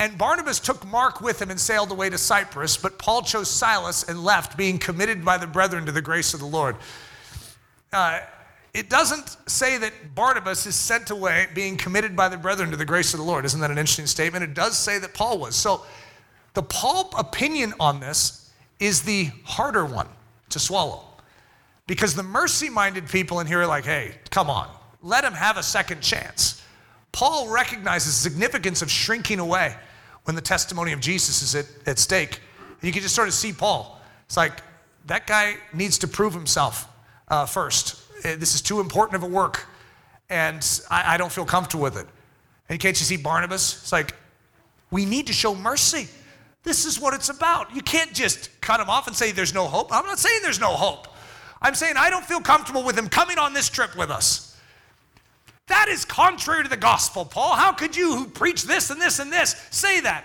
and 0.00 0.16
Barnabas 0.16 0.58
took 0.58 0.84
Mark 0.86 1.20
with 1.20 1.42
him 1.42 1.50
and 1.50 1.60
sailed 1.60 1.92
away 1.92 2.08
to 2.08 2.16
Cyprus, 2.16 2.78
but 2.78 2.98
Paul 2.98 3.20
chose 3.20 3.50
Silas 3.50 4.02
and 4.08 4.24
left, 4.24 4.56
being 4.56 4.78
committed 4.78 5.22
by 5.26 5.36
the 5.36 5.46
brethren 5.46 5.84
to 5.84 5.92
the 5.92 6.00
grace 6.00 6.32
of 6.32 6.40
the 6.40 6.46
Lord. 6.46 6.76
Uh, 7.92 8.20
it 8.72 8.88
doesn't 8.88 9.36
say 9.46 9.76
that 9.76 9.92
Barnabas 10.14 10.64
is 10.64 10.74
sent 10.74 11.10
away 11.10 11.48
being 11.54 11.76
committed 11.76 12.16
by 12.16 12.30
the 12.30 12.38
brethren 12.38 12.70
to 12.70 12.78
the 12.78 12.84
grace 12.84 13.12
of 13.12 13.18
the 13.18 13.26
Lord. 13.26 13.44
Isn't 13.44 13.60
that 13.60 13.70
an 13.70 13.76
interesting 13.76 14.06
statement? 14.06 14.42
It 14.42 14.54
does 14.54 14.78
say 14.78 14.98
that 14.98 15.12
Paul 15.12 15.38
was. 15.38 15.54
So 15.54 15.84
the 16.54 16.62
Paul 16.62 17.12
opinion 17.18 17.74
on 17.78 18.00
this 18.00 18.50
is 18.78 19.02
the 19.02 19.28
harder 19.44 19.84
one 19.84 20.08
to 20.48 20.58
swallow. 20.58 21.04
Because 21.86 22.14
the 22.14 22.22
mercy 22.22 22.70
minded 22.70 23.06
people 23.06 23.40
in 23.40 23.46
here 23.46 23.60
are 23.60 23.66
like, 23.66 23.84
hey, 23.84 24.14
come 24.30 24.48
on, 24.48 24.70
let 25.02 25.24
him 25.24 25.34
have 25.34 25.58
a 25.58 25.62
second 25.62 26.00
chance. 26.00 26.64
Paul 27.12 27.50
recognizes 27.50 28.22
the 28.22 28.30
significance 28.30 28.80
of 28.80 28.90
shrinking 28.90 29.40
away 29.40 29.76
when 30.30 30.36
the 30.36 30.40
testimony 30.40 30.92
of 30.92 31.00
Jesus 31.00 31.42
is 31.42 31.56
at, 31.56 31.66
at 31.88 31.98
stake. 31.98 32.38
You 32.82 32.92
can 32.92 33.02
just 33.02 33.16
sort 33.16 33.26
of 33.26 33.34
see 33.34 33.52
Paul. 33.52 34.00
It's 34.26 34.36
like, 34.36 34.62
that 35.06 35.26
guy 35.26 35.56
needs 35.74 35.98
to 35.98 36.06
prove 36.06 36.32
himself 36.32 36.86
uh, 37.26 37.46
first. 37.46 38.00
Uh, 38.24 38.36
this 38.36 38.54
is 38.54 38.62
too 38.62 38.78
important 38.78 39.16
of 39.16 39.28
a 39.28 39.34
work, 39.34 39.66
and 40.28 40.64
I, 40.88 41.14
I 41.14 41.16
don't 41.16 41.32
feel 41.32 41.44
comfortable 41.44 41.82
with 41.82 41.96
it. 41.96 42.06
And 42.68 42.78
can't 42.78 42.96
you 43.00 43.04
see 43.04 43.16
Barnabas? 43.16 43.82
It's 43.82 43.90
like, 43.90 44.14
we 44.92 45.04
need 45.04 45.26
to 45.26 45.32
show 45.32 45.52
mercy. 45.52 46.06
This 46.62 46.84
is 46.84 47.00
what 47.00 47.12
it's 47.12 47.28
about. 47.28 47.74
You 47.74 47.82
can't 47.82 48.12
just 48.12 48.60
cut 48.60 48.78
him 48.78 48.88
off 48.88 49.08
and 49.08 49.16
say 49.16 49.32
there's 49.32 49.52
no 49.52 49.66
hope. 49.66 49.92
I'm 49.92 50.06
not 50.06 50.20
saying 50.20 50.42
there's 50.44 50.60
no 50.60 50.74
hope. 50.74 51.08
I'm 51.60 51.74
saying 51.74 51.96
I 51.96 52.08
don't 52.08 52.24
feel 52.24 52.40
comfortable 52.40 52.84
with 52.84 52.96
him 52.96 53.08
coming 53.08 53.40
on 53.40 53.52
this 53.52 53.68
trip 53.68 53.96
with 53.96 54.12
us. 54.12 54.49
That 55.70 55.88
is 55.88 56.04
contrary 56.04 56.64
to 56.64 56.68
the 56.68 56.76
gospel, 56.76 57.24
Paul. 57.24 57.54
How 57.54 57.70
could 57.72 57.94
you, 57.94 58.16
who 58.16 58.26
preach 58.26 58.64
this 58.64 58.90
and 58.90 59.00
this 59.00 59.20
and 59.20 59.32
this, 59.32 59.54
say 59.70 60.00
that? 60.00 60.24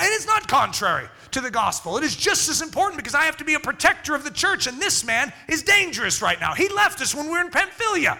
It 0.00 0.12
is 0.12 0.26
not 0.26 0.46
contrary 0.46 1.08
to 1.32 1.40
the 1.40 1.50
gospel. 1.50 1.96
It 1.96 2.04
is 2.04 2.14
just 2.14 2.48
as 2.48 2.62
important 2.62 2.96
because 2.96 3.14
I 3.14 3.24
have 3.24 3.36
to 3.38 3.44
be 3.44 3.54
a 3.54 3.60
protector 3.60 4.14
of 4.14 4.22
the 4.22 4.30
church, 4.30 4.68
and 4.68 4.80
this 4.80 5.04
man 5.04 5.32
is 5.48 5.64
dangerous 5.64 6.22
right 6.22 6.40
now. 6.40 6.54
He 6.54 6.68
left 6.68 7.00
us 7.00 7.16
when 7.16 7.26
we 7.26 7.32
were 7.32 7.40
in 7.40 7.50
Pamphylia. 7.50 8.16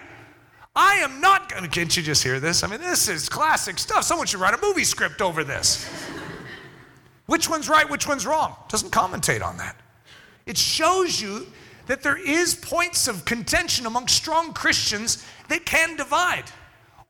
I 0.75 0.95
am 0.95 1.21
not 1.21 1.49
going 1.49 1.63
to. 1.63 1.69
Can't 1.69 1.95
you 1.95 2.03
just 2.03 2.21
hear 2.21 2.41
this? 2.41 2.63
I 2.63 2.67
mean, 2.67 2.81
this 2.81 3.07
is 3.07 3.29
classic 3.29 3.79
stuff. 3.79 4.03
Someone 4.03 4.27
should 4.27 4.41
write 4.41 4.53
a 4.53 4.61
movie 4.61 4.83
script 4.83 5.21
over 5.21 5.45
this. 5.45 5.89
which 7.27 7.49
one's 7.49 7.69
right, 7.69 7.89
which 7.89 8.09
one's 8.09 8.25
wrong? 8.25 8.57
Doesn't 8.67 8.91
commentate 8.91 9.41
on 9.41 9.55
that. 9.57 9.77
It 10.45 10.57
shows 10.57 11.21
you 11.21 11.47
that 11.87 12.03
there 12.03 12.17
is 12.17 12.55
points 12.55 13.07
of 13.07 13.23
contention 13.23 13.85
among 13.85 14.09
strong 14.09 14.53
Christians 14.53 15.25
that 15.47 15.65
can 15.65 15.95
divide. 15.95 16.43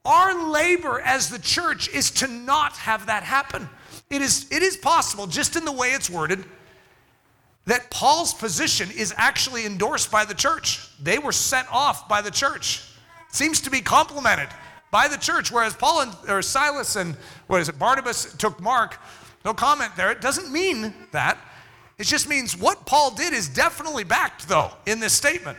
Our 0.07 0.49
labor 0.51 1.01
as 1.01 1.29
the 1.29 1.37
church 1.37 1.89
is 1.89 2.09
to 2.11 2.27
not 2.27 2.77
have 2.77 3.07
that 3.07 3.23
happen. 3.23 3.67
It 4.09 4.21
is, 4.21 4.47
it 4.49 4.63
is 4.63 4.77
possible, 4.77 5.27
just 5.27 5.57
in 5.57 5.65
the 5.65 5.71
way 5.71 5.89
it's 5.89 6.09
worded, 6.09 6.45
that 7.65 7.91
Paul's 7.91 8.33
position 8.33 8.89
is 8.89 9.13
actually 9.17 9.65
endorsed 9.65 10.09
by 10.09 10.23
the 10.23 10.33
church. 10.33 10.89
They 11.03 11.19
were 11.19 11.33
sent 11.33 11.67
off 11.69 12.07
by 12.07 12.21
the 12.21 12.31
church. 12.31 12.83
Seems 13.33 13.59
to 13.61 13.69
be 13.69 13.81
complimented 13.81 14.47
by 14.91 15.09
the 15.09 15.17
church, 15.17 15.51
whereas 15.51 15.73
Paul 15.73 16.03
and, 16.03 16.13
or 16.29 16.41
Silas 16.41 16.95
and 16.95 17.17
what 17.47 17.59
is 17.59 17.67
it, 17.67 17.77
Barnabas 17.77 18.33
took 18.35 18.61
Mark. 18.61 18.97
No 19.43 19.53
comment 19.53 19.91
there. 19.97 20.09
It 20.09 20.21
doesn't 20.21 20.49
mean 20.49 20.93
that. 21.11 21.37
It 21.97 22.05
just 22.05 22.29
means 22.29 22.55
what 22.55 22.85
Paul 22.85 23.11
did 23.11 23.33
is 23.33 23.49
definitely 23.49 24.05
backed, 24.05 24.47
though, 24.47 24.71
in 24.85 25.01
this 25.01 25.11
statement. 25.11 25.57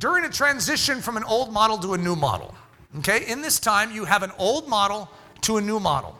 During 0.00 0.24
a 0.24 0.30
transition 0.30 1.02
from 1.02 1.18
an 1.18 1.24
old 1.24 1.52
model 1.52 1.76
to 1.78 1.92
a 1.92 1.98
new 1.98 2.16
model, 2.16 2.54
okay, 2.98 3.26
in 3.26 3.42
this 3.42 3.60
time 3.60 3.92
you 3.92 4.06
have 4.06 4.22
an 4.22 4.32
old 4.38 4.66
model 4.66 5.10
to 5.42 5.58
a 5.58 5.60
new 5.60 5.78
model. 5.78 6.16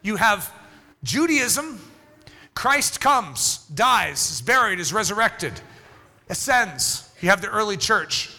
You 0.00 0.16
have 0.16 0.50
Judaism, 1.04 1.78
Christ 2.54 3.02
comes, 3.02 3.66
dies, 3.74 4.30
is 4.30 4.40
buried, 4.40 4.80
is 4.80 4.94
resurrected, 4.94 5.60
ascends. 6.30 7.12
You 7.20 7.28
have 7.28 7.42
the 7.42 7.50
early 7.50 7.76
church. 7.76 8.34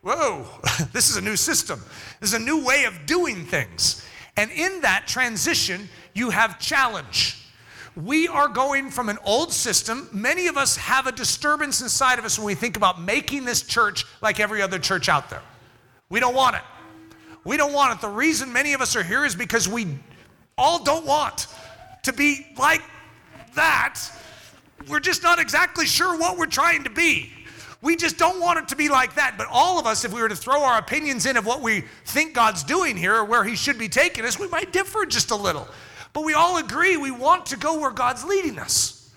Whoa, 0.00 0.46
this 0.94 1.10
is 1.10 1.16
a 1.16 1.20
new 1.20 1.36
system. 1.36 1.82
This 2.20 2.32
is 2.32 2.40
a 2.40 2.42
new 2.42 2.64
way 2.64 2.84
of 2.84 3.04
doing 3.04 3.44
things. 3.44 4.02
And 4.38 4.50
in 4.52 4.80
that 4.80 5.06
transition, 5.06 5.86
you 6.14 6.30
have 6.30 6.58
challenge. 6.58 7.39
We 7.96 8.28
are 8.28 8.48
going 8.48 8.90
from 8.90 9.08
an 9.08 9.18
old 9.24 9.52
system. 9.52 10.08
Many 10.12 10.46
of 10.46 10.56
us 10.56 10.76
have 10.76 11.06
a 11.06 11.12
disturbance 11.12 11.80
inside 11.80 12.18
of 12.18 12.24
us 12.24 12.38
when 12.38 12.46
we 12.46 12.54
think 12.54 12.76
about 12.76 13.00
making 13.00 13.44
this 13.44 13.62
church 13.62 14.04
like 14.22 14.38
every 14.38 14.62
other 14.62 14.78
church 14.78 15.08
out 15.08 15.28
there. 15.28 15.42
We 16.08 16.20
don't 16.20 16.34
want 16.34 16.56
it. 16.56 16.62
We 17.44 17.56
don't 17.56 17.72
want 17.72 17.94
it. 17.94 18.00
The 18.00 18.08
reason 18.08 18.52
many 18.52 18.74
of 18.74 18.80
us 18.80 18.94
are 18.94 19.02
here 19.02 19.24
is 19.24 19.34
because 19.34 19.68
we 19.68 19.98
all 20.56 20.82
don't 20.82 21.06
want 21.06 21.48
to 22.04 22.12
be 22.12 22.46
like 22.56 22.82
that. 23.54 23.98
We're 24.88 25.00
just 25.00 25.22
not 25.22 25.38
exactly 25.38 25.86
sure 25.86 26.16
what 26.18 26.38
we're 26.38 26.46
trying 26.46 26.84
to 26.84 26.90
be. 26.90 27.32
We 27.82 27.96
just 27.96 28.18
don't 28.18 28.40
want 28.40 28.58
it 28.58 28.68
to 28.68 28.76
be 28.76 28.88
like 28.88 29.14
that. 29.14 29.36
But 29.38 29.46
all 29.50 29.78
of 29.78 29.86
us, 29.86 30.04
if 30.04 30.12
we 30.12 30.20
were 30.20 30.28
to 30.28 30.36
throw 30.36 30.62
our 30.62 30.78
opinions 30.78 31.26
in 31.26 31.36
of 31.36 31.46
what 31.46 31.60
we 31.60 31.84
think 32.04 32.34
God's 32.34 32.62
doing 32.62 32.96
here 32.96 33.16
or 33.16 33.24
where 33.24 33.42
He 33.42 33.56
should 33.56 33.78
be 33.78 33.88
taking 33.88 34.24
us, 34.24 34.38
we 34.38 34.48
might 34.48 34.72
differ 34.72 35.06
just 35.06 35.30
a 35.30 35.36
little. 35.36 35.66
But 36.12 36.24
we 36.24 36.34
all 36.34 36.58
agree 36.58 36.96
we 36.96 37.10
want 37.10 37.46
to 37.46 37.56
go 37.56 37.78
where 37.80 37.90
God's 37.90 38.24
leading 38.24 38.58
us. 38.58 39.12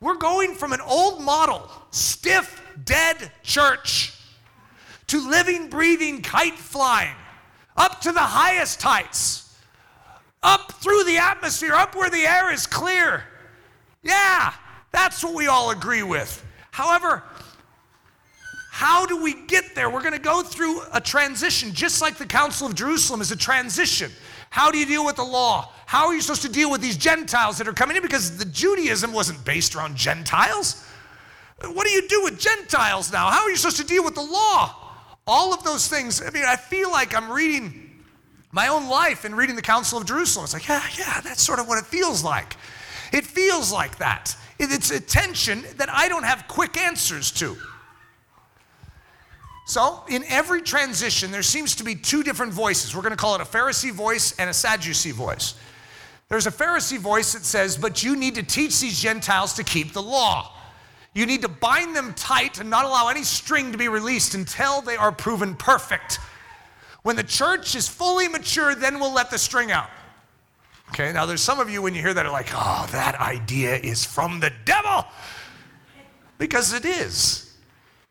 We're 0.00 0.16
going 0.16 0.54
from 0.54 0.72
an 0.72 0.80
old 0.80 1.22
model, 1.22 1.70
stiff, 1.90 2.62
dead 2.84 3.30
church, 3.42 4.12
to 5.06 5.28
living, 5.28 5.68
breathing, 5.68 6.20
kite 6.20 6.58
flying, 6.58 7.14
up 7.76 8.00
to 8.02 8.12
the 8.12 8.20
highest 8.20 8.82
heights, 8.82 9.56
up 10.42 10.72
through 10.72 11.04
the 11.04 11.18
atmosphere, 11.18 11.74
up 11.74 11.94
where 11.94 12.10
the 12.10 12.26
air 12.26 12.52
is 12.52 12.66
clear. 12.66 13.24
Yeah, 14.02 14.52
that's 14.92 15.24
what 15.24 15.34
we 15.34 15.46
all 15.46 15.70
agree 15.70 16.02
with. 16.02 16.44
However, 16.72 17.22
how 18.70 19.06
do 19.06 19.22
we 19.22 19.32
get 19.46 19.74
there? 19.74 19.88
We're 19.88 20.02
going 20.02 20.12
to 20.12 20.18
go 20.18 20.42
through 20.42 20.82
a 20.92 21.00
transition, 21.00 21.72
just 21.72 22.02
like 22.02 22.18
the 22.18 22.26
Council 22.26 22.66
of 22.66 22.74
Jerusalem 22.74 23.22
is 23.22 23.30
a 23.30 23.36
transition. 23.36 24.10
How 24.56 24.70
do 24.70 24.78
you 24.78 24.86
deal 24.86 25.04
with 25.04 25.16
the 25.16 25.22
law? 25.22 25.68
How 25.84 26.06
are 26.06 26.14
you 26.14 26.22
supposed 26.22 26.40
to 26.40 26.48
deal 26.48 26.70
with 26.70 26.80
these 26.80 26.96
Gentiles 26.96 27.58
that 27.58 27.68
are 27.68 27.74
coming 27.74 27.94
in? 27.94 28.02
Because 28.02 28.38
the 28.38 28.46
Judaism 28.46 29.12
wasn't 29.12 29.44
based 29.44 29.76
around 29.76 29.98
Gentiles. 29.98 30.82
What 31.60 31.86
do 31.86 31.90
you 31.92 32.08
do 32.08 32.22
with 32.24 32.40
Gentiles 32.40 33.12
now? 33.12 33.28
How 33.28 33.42
are 33.42 33.50
you 33.50 33.56
supposed 33.56 33.76
to 33.76 33.86
deal 33.86 34.02
with 34.02 34.14
the 34.14 34.22
law? 34.22 34.74
All 35.26 35.52
of 35.52 35.62
those 35.62 35.88
things, 35.88 36.22
I 36.22 36.30
mean, 36.30 36.44
I 36.46 36.56
feel 36.56 36.90
like 36.90 37.14
I'm 37.14 37.30
reading 37.30 38.02
my 38.50 38.68
own 38.68 38.88
life 38.88 39.26
and 39.26 39.36
reading 39.36 39.56
the 39.56 39.62
Council 39.62 39.98
of 39.98 40.06
Jerusalem. 40.06 40.44
It's 40.44 40.54
like, 40.54 40.66
yeah, 40.66 40.82
yeah, 40.96 41.20
that's 41.20 41.42
sort 41.42 41.58
of 41.58 41.68
what 41.68 41.76
it 41.76 41.84
feels 41.84 42.24
like. 42.24 42.56
It 43.12 43.26
feels 43.26 43.70
like 43.70 43.98
that. 43.98 44.34
It's 44.58 44.90
a 44.90 45.00
tension 45.00 45.66
that 45.76 45.90
I 45.92 46.08
don't 46.08 46.24
have 46.24 46.48
quick 46.48 46.78
answers 46.78 47.30
to. 47.32 47.58
So, 49.66 50.04
in 50.08 50.22
every 50.28 50.62
transition, 50.62 51.32
there 51.32 51.42
seems 51.42 51.74
to 51.74 51.84
be 51.84 51.96
two 51.96 52.22
different 52.22 52.52
voices. 52.52 52.94
We're 52.94 53.02
going 53.02 53.10
to 53.10 53.16
call 53.16 53.34
it 53.34 53.40
a 53.40 53.44
Pharisee 53.44 53.90
voice 53.90 54.32
and 54.38 54.48
a 54.48 54.54
Sadducee 54.54 55.10
voice. 55.10 55.56
There's 56.28 56.46
a 56.46 56.52
Pharisee 56.52 56.98
voice 56.98 57.32
that 57.32 57.44
says, 57.44 57.76
But 57.76 58.04
you 58.04 58.14
need 58.14 58.36
to 58.36 58.44
teach 58.44 58.78
these 58.78 59.00
Gentiles 59.00 59.54
to 59.54 59.64
keep 59.64 59.92
the 59.92 60.02
law. 60.02 60.52
You 61.14 61.26
need 61.26 61.42
to 61.42 61.48
bind 61.48 61.96
them 61.96 62.14
tight 62.14 62.60
and 62.60 62.70
not 62.70 62.84
allow 62.84 63.08
any 63.08 63.24
string 63.24 63.72
to 63.72 63.78
be 63.78 63.88
released 63.88 64.34
until 64.34 64.82
they 64.82 64.96
are 64.96 65.10
proven 65.10 65.56
perfect. 65.56 66.20
When 67.02 67.16
the 67.16 67.24
church 67.24 67.74
is 67.74 67.88
fully 67.88 68.28
mature, 68.28 68.76
then 68.76 69.00
we'll 69.00 69.14
let 69.14 69.32
the 69.32 69.38
string 69.38 69.72
out. 69.72 69.90
Okay, 70.90 71.12
now 71.12 71.26
there's 71.26 71.40
some 71.40 71.58
of 71.58 71.68
you 71.68 71.82
when 71.82 71.92
you 71.92 72.02
hear 72.02 72.14
that 72.14 72.24
are 72.24 72.32
like, 72.32 72.50
oh, 72.52 72.86
that 72.92 73.18
idea 73.20 73.76
is 73.76 74.04
from 74.04 74.38
the 74.38 74.52
devil. 74.64 75.04
Because 76.38 76.72
it 76.72 76.84
is. 76.84 77.52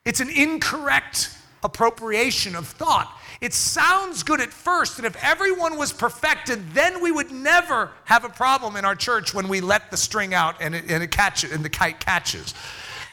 It's 0.04 0.20
an 0.20 0.30
incorrect 0.30 1.30
appropriation 1.66 2.56
of 2.56 2.68
thought. 2.68 3.12
It 3.42 3.54
sounds 3.54 4.24
good 4.24 4.40
at 4.40 4.54
first, 4.54 4.98
and 4.98 5.06
if 5.06 5.22
everyone 5.22 5.78
was 5.78 5.92
perfected, 5.92 6.74
then 6.74 7.02
we 7.02 7.12
would 7.12 7.32
never 7.32 7.92
have 8.06 8.24
a 8.24 8.30
problem 8.30 8.78
in 8.78 8.86
our 8.86 8.96
church 8.96 9.34
when 9.34 9.50
we 9.50 9.60
let 9.60 9.92
the 9.92 9.98
string 9.98 10.34
out 10.34 10.56
and 10.62 10.74
it, 10.74 10.90
and 10.90 11.04
it 11.04 11.12
catches 11.12 11.52
and 11.52 11.66
the 11.66 11.70
kite 11.70 12.00
catches. 12.00 12.54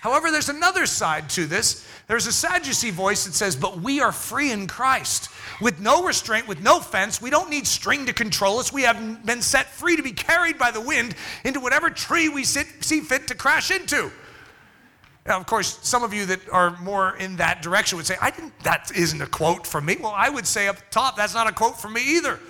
However, 0.00 0.30
there's 0.30 0.48
another 0.48 0.86
side 0.86 1.30
to 1.30 1.46
this. 1.46 1.86
There's 2.08 2.26
a 2.26 2.32
Sadducee 2.32 2.90
voice 2.90 3.24
that 3.24 3.34
says, 3.34 3.54
But 3.54 3.80
we 3.80 4.00
are 4.00 4.10
free 4.10 4.50
in 4.50 4.66
Christ. 4.66 5.28
With 5.60 5.78
no 5.78 6.04
restraint, 6.04 6.48
with 6.48 6.60
no 6.60 6.80
fence, 6.80 7.22
we 7.22 7.30
don't 7.30 7.50
need 7.50 7.68
string 7.68 8.06
to 8.06 8.12
control 8.12 8.58
us. 8.58 8.72
We 8.72 8.82
have 8.82 9.24
been 9.24 9.42
set 9.42 9.68
free 9.68 9.96
to 9.96 10.02
be 10.02 10.10
carried 10.10 10.58
by 10.58 10.72
the 10.72 10.80
wind 10.80 11.14
into 11.44 11.60
whatever 11.60 11.88
tree 11.88 12.28
we 12.28 12.42
sit, 12.42 12.66
see 12.80 13.00
fit 13.00 13.28
to 13.28 13.36
crash 13.36 13.70
into. 13.70 14.10
Now, 15.26 15.38
of 15.38 15.46
course, 15.46 15.78
some 15.82 16.02
of 16.02 16.12
you 16.12 16.26
that 16.26 16.48
are 16.50 16.76
more 16.80 17.16
in 17.16 17.36
that 17.36 17.62
direction 17.62 17.96
would 17.96 18.06
say, 18.06 18.16
I 18.20 18.30
didn't, 18.30 18.58
that 18.64 18.90
isn't 18.94 19.20
a 19.20 19.26
quote 19.26 19.66
from 19.66 19.84
me. 19.84 19.96
Well, 20.00 20.12
I 20.14 20.28
would 20.28 20.46
say 20.46 20.66
up 20.66 20.76
top, 20.90 21.16
that's 21.16 21.34
not 21.34 21.48
a 21.48 21.52
quote 21.52 21.80
from 21.80 21.92
me 21.92 22.16
either. 22.16 22.40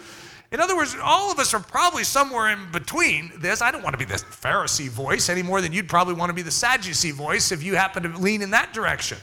In 0.53 0.61
other 0.61 0.77
words, 0.77 0.95
all 1.03 1.31
of 1.31 1.39
us 1.39 1.55
are 1.55 1.61
probably 1.61 2.05
somewhere 2.05 2.51
in 2.51 2.71
between 2.73 3.33
this. 3.39 3.63
I 3.63 3.71
don't 3.71 3.83
want 3.83 3.95
to 3.95 3.99
be 3.99 4.05
the 4.05 4.15
Pharisee 4.15 4.89
voice 4.89 5.29
any 5.29 5.43
more 5.43 5.61
than 5.61 5.73
you'd 5.73 5.89
probably 5.89 6.15
want 6.15 6.31
to 6.31 6.35
be 6.35 6.43
the 6.43 6.51
Sadducee 6.51 7.11
voice 7.11 7.53
if 7.53 7.63
you 7.63 7.75
happen 7.75 8.03
to 8.03 8.19
lean 8.19 8.43
in 8.43 8.51
that 8.51 8.75
direction. 8.75 9.19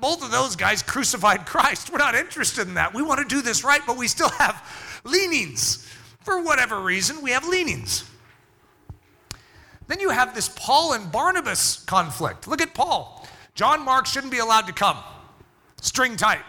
Both 0.00 0.22
of 0.22 0.30
those 0.30 0.56
guys 0.56 0.82
crucified 0.82 1.46
Christ. 1.46 1.90
We're 1.90 1.98
not 1.98 2.14
interested 2.14 2.66
in 2.66 2.74
that. 2.74 2.92
We 2.92 3.02
want 3.02 3.20
to 3.20 3.34
do 3.34 3.40
this 3.40 3.64
right, 3.64 3.80
but 3.86 3.96
we 3.96 4.08
still 4.08 4.30
have 4.30 5.00
leanings. 5.04 5.88
For 6.20 6.42
whatever 6.42 6.80
reason, 6.80 7.22
we 7.22 7.30
have 7.30 7.46
leanings. 7.46 8.08
Then 9.88 10.00
you 10.00 10.10
have 10.10 10.34
this 10.34 10.48
Paul 10.50 10.92
and 10.92 11.10
Barnabas 11.10 11.82
conflict. 11.84 12.46
Look 12.46 12.62
at 12.62 12.74
Paul. 12.74 13.26
John 13.54 13.84
Mark 13.84 14.06
shouldn't 14.06 14.30
be 14.30 14.38
allowed 14.38 14.66
to 14.68 14.72
come. 14.72 14.98
String 15.80 16.16
tight. 16.16 16.44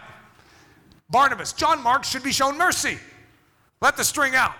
Barnabas, 1.08 1.52
John 1.52 1.82
Mark 1.82 2.04
should 2.04 2.22
be 2.22 2.32
shown 2.32 2.56
mercy. 2.56 2.98
Let 3.80 3.96
the 3.96 4.04
string 4.04 4.34
out. 4.34 4.54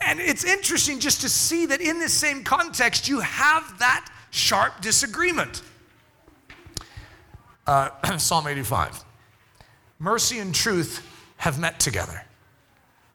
And 0.00 0.20
it's 0.20 0.44
interesting 0.44 1.00
just 1.00 1.22
to 1.22 1.28
see 1.28 1.66
that 1.66 1.80
in 1.80 1.98
this 1.98 2.12
same 2.12 2.44
context, 2.44 3.08
you 3.08 3.20
have 3.20 3.78
that 3.78 4.10
sharp 4.30 4.82
disagreement. 4.82 5.62
Uh, 7.66 7.90
Psalm 8.18 8.46
85 8.46 9.04
Mercy 9.98 10.38
and 10.38 10.54
truth 10.54 11.06
have 11.38 11.58
met 11.58 11.80
together, 11.80 12.22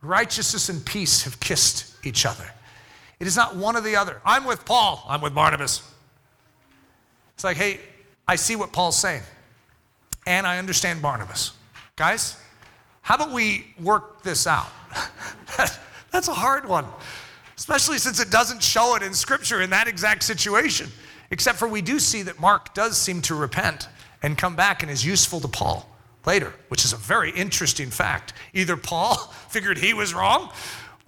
righteousness 0.02 0.70
and 0.70 0.84
peace 0.84 1.24
have 1.24 1.40
kissed 1.40 1.94
each 2.04 2.26
other. 2.26 2.50
It 3.22 3.28
is 3.28 3.36
not 3.36 3.56
one 3.56 3.78
or 3.78 3.82
the 3.82 3.96
other. 3.98 4.20
I'm 4.26 4.46
with 4.46 4.66
Paul, 4.66 5.06
I'm 5.08 5.22
with 5.22 5.36
Barnabas. 5.36 5.88
It's 7.36 7.44
like, 7.44 7.56
hey, 7.56 7.80
I 8.28 8.36
see 8.36 8.56
what 8.56 8.74
Paul's 8.74 8.98
saying, 8.98 9.22
and 10.26 10.48
I 10.48 10.58
understand 10.58 11.04
Barnabas. 11.04 11.52
Guys, 11.96 12.36
how 13.04 13.16
about 13.16 13.32
we 13.32 13.68
work 13.80 14.24
this 14.24 14.48
out? 14.48 14.66
That's 16.12 16.30
a 16.30 16.34
hard 16.34 16.68
one, 16.68 16.86
especially 17.58 18.00
since 18.00 18.20
it 18.20 18.32
doesn't 18.32 18.64
show 18.64 18.96
it 18.96 19.04
in 19.04 19.14
Scripture 19.14 19.62
in 19.62 19.70
that 19.70 19.88
exact 19.88 20.24
situation. 20.24 20.90
Except 21.30 21.60
for 21.60 21.68
we 21.68 21.84
do 21.84 22.00
see 22.00 22.24
that 22.24 22.40
Mark 22.40 22.74
does 22.74 22.98
seem 22.98 23.22
to 23.22 23.36
repent 23.36 23.88
and 24.24 24.36
come 24.36 24.56
back 24.56 24.82
and 24.82 24.92
is 24.92 25.06
useful 25.06 25.40
to 25.42 25.48
Paul 25.48 25.88
later, 26.26 26.54
which 26.70 26.86
is 26.86 26.92
a 26.92 26.98
very 26.98 27.30
interesting 27.32 27.92
fact. 27.92 28.34
Either 28.54 28.76
Paul 28.76 29.16
figured 29.50 29.78
he 29.78 29.94
was 29.94 30.16
wrong, 30.16 30.52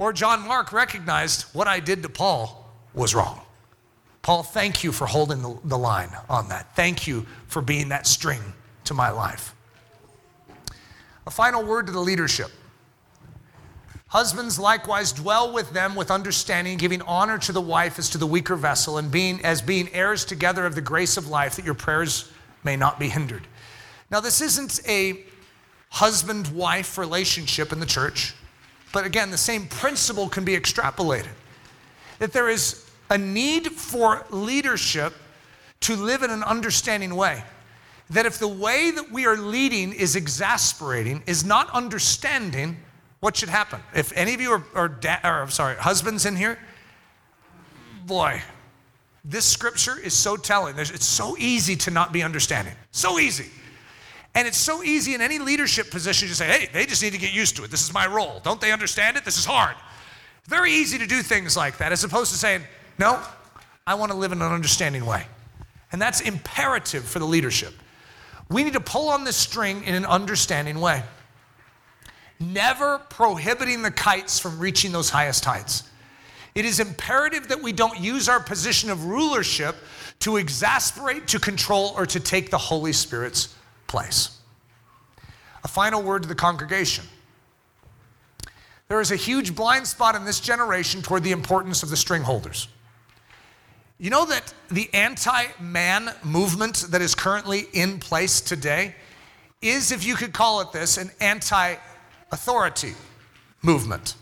or 0.04 0.12
John 0.12 0.46
Mark 0.46 0.74
recognized 0.74 1.44
what 1.54 1.66
I 1.66 1.80
did 1.80 2.04
to 2.04 2.10
Paul 2.10 2.70
was 2.94 3.16
wrong. 3.16 3.40
Paul, 4.22 4.44
thank 4.44 4.84
you 4.84 4.92
for 4.92 5.06
holding 5.06 5.42
the, 5.64 5.78
line 5.78 6.10
on 6.30 6.50
that. 6.50 6.76
Thank 6.76 7.08
you 7.08 7.26
for 7.48 7.62
being 7.62 7.88
that 7.90 8.06
string 8.06 8.42
to 8.84 8.94
my 8.94 9.12
life. 9.12 9.56
A 11.26 11.32
final 11.32 11.64
word 11.64 11.86
to 11.86 11.94
the 11.94 12.02
leadership. 12.02 12.52
Husbands 14.08 14.60
likewise 14.60 15.14
dwell 15.14 15.54
with 15.54 15.72
them 15.72 15.96
with 15.96 16.12
understanding, 16.12 16.78
giving 16.78 17.02
honor 17.04 17.38
to 17.38 17.54
the 17.54 17.62
wife 17.62 17.98
as 17.98 18.10
to 18.10 18.18
the 18.18 18.28
weaker 18.28 18.58
vessel, 18.58 18.98
and 18.98 19.10
being 19.10 19.44
as 19.46 19.62
being 19.62 19.90
heirs 19.94 20.26
together 20.26 20.66
of 20.66 20.76
the 20.76 20.82
grace 20.82 21.16
of 21.16 21.30
life, 21.30 21.56
that 21.56 21.64
your 21.64 21.76
prayers 21.76 22.30
may 22.66 22.76
not 22.76 23.00
be 23.00 23.08
hindered. 23.08 23.48
Now, 24.12 24.20
this 24.20 24.42
isn't 24.42 24.82
a 24.86 25.24
husband-wife 25.92 26.98
relationship 26.98 27.72
in 27.72 27.80
the 27.80 27.86
church. 27.86 28.36
But 28.94 29.06
again, 29.06 29.32
the 29.32 29.38
same 29.38 29.66
principle 29.66 30.30
can 30.30 30.46
be 30.46 30.54
extrapolated 30.54 31.34
that 32.20 32.32
there 32.32 32.48
is 32.48 32.90
a 33.10 33.18
need 33.18 33.68
for 33.68 34.26
leadership 34.30 35.14
to 35.82 35.96
live 35.98 36.24
in 36.24 36.30
an 36.30 36.44
understanding 36.44 37.16
way. 37.16 37.44
That 38.12 38.26
if 38.26 38.38
the 38.38 38.48
way 38.48 38.92
that 38.92 39.12
we 39.12 39.26
are 39.26 39.36
leading 39.36 39.92
is 39.92 40.16
exasperating, 40.16 41.24
is 41.26 41.44
not 41.44 41.70
understanding, 41.72 42.78
what 43.20 43.36
should 43.36 43.50
happen? 43.50 43.82
If 43.94 44.16
any 44.16 44.34
of 44.34 44.40
you 44.40 44.52
are, 44.52 44.64
are, 44.76 44.88
da- 44.88 45.20
or, 45.24 45.50
sorry, 45.50 45.76
husbands 45.76 46.26
in 46.26 46.36
here, 46.36 46.60
boy, 48.06 48.42
this 49.26 49.46
scripture 49.46 50.00
is 50.00 50.14
so 50.14 50.38
telling. 50.38 50.76
There's, 50.76 50.92
it's 50.92 51.06
so 51.06 51.36
easy 51.38 51.76
to 51.78 51.92
not 51.92 52.14
be 52.14 52.22
understanding. 52.22 52.76
So 52.92 53.20
easy. 53.20 53.50
And 54.36 54.48
it's 54.48 54.58
so 54.58 54.84
easy 54.84 55.14
in 55.14 55.22
any 55.22 55.38
leadership 55.38 55.92
position 55.92 56.28
to 56.28 56.36
say, 56.36 56.48
hey, 56.48 56.70
they 56.74 56.86
just 56.86 57.04
need 57.04 57.14
to 57.14 57.20
get 57.20 57.34
used 57.34 57.56
to 57.58 57.64
it. 57.64 57.72
This 57.72 57.84
is 57.84 57.94
my 57.94 58.08
role. 58.08 58.42
Don't 58.44 58.60
they 58.60 58.72
understand 58.72 59.16
it? 59.16 59.26
This 59.26 59.38
is 59.38 59.46
hard. 59.46 59.76
Very 60.46 60.72
easy 60.72 60.98
to 60.98 61.06
do 61.06 61.22
things 61.22 61.56
like 61.56 61.78
that 61.78 61.92
as 61.92 62.04
opposed 62.04 62.32
to 62.32 62.38
saying, 62.38 62.64
no, 62.98 63.22
I 63.86 63.96
want 63.96 64.12
to 64.12 64.18
live 64.18 64.32
in 64.32 64.42
an 64.42 64.52
understanding 64.52 65.06
way. 65.06 65.26
And 65.92 66.02
that's 66.02 66.22
imperative 66.22 67.06
for 67.06 67.20
the 67.20 67.26
leadership. 67.26 67.74
We 68.50 68.64
need 68.64 68.74
to 68.74 68.80
pull 68.80 69.10
on 69.10 69.24
this 69.24 69.38
string 69.38 69.84
in 69.84 69.96
an 69.96 70.06
understanding 70.06 70.80
way, 70.80 71.04
never 72.40 73.00
prohibiting 73.10 73.84
the 73.84 73.92
kites 73.92 74.40
from 74.40 74.60
reaching 74.60 74.92
those 74.92 75.10
highest 75.10 75.46
heights. 75.46 75.84
It 76.56 76.66
is 76.66 76.80
imperative 76.80 77.48
that 77.48 77.62
we 77.62 77.72
don't 77.72 78.00
use 78.00 78.30
our 78.30 78.40
position 78.40 78.90
of 78.90 79.06
rulership 79.06 79.76
to 80.20 80.38
exasperate, 80.38 81.28
to 81.30 81.40
control, 81.40 81.94
or 81.96 82.06
to 82.06 82.20
take 82.20 82.52
the 82.52 82.58
Holy 82.58 82.94
Spirit's 82.94 83.56
place. 83.88 84.38
A 85.64 85.68
final 85.68 86.02
word 86.02 86.24
to 86.24 86.28
the 86.28 86.36
congregation. 86.36 87.06
There 88.88 89.02
is 89.02 89.12
a 89.12 89.16
huge 89.16 89.56
blind 89.56 89.88
spot 89.88 90.16
in 90.16 90.26
this 90.26 90.40
generation 90.40 91.02
toward 91.02 91.24
the 91.24 91.32
importance 91.32 91.84
of 91.84 91.90
the 91.90 91.98
string 91.98 92.22
holders. 92.22 92.68
You 93.98 94.10
know 94.10 94.26
that 94.26 94.54
the 94.70 94.90
anti 94.94 95.46
man 95.60 96.14
movement 96.24 96.86
that 96.90 97.02
is 97.02 97.16
currently 97.16 97.68
in 97.74 98.00
place 98.00 98.42
today 98.42 98.96
is, 99.62 99.92
if 99.92 100.06
you 100.06 100.16
could 100.16 100.34
call 100.34 100.62
it 100.62 100.72
this, 100.72 100.98
an 100.98 101.12
anti 101.22 101.76
authority 102.32 102.94
movement. 103.62 104.16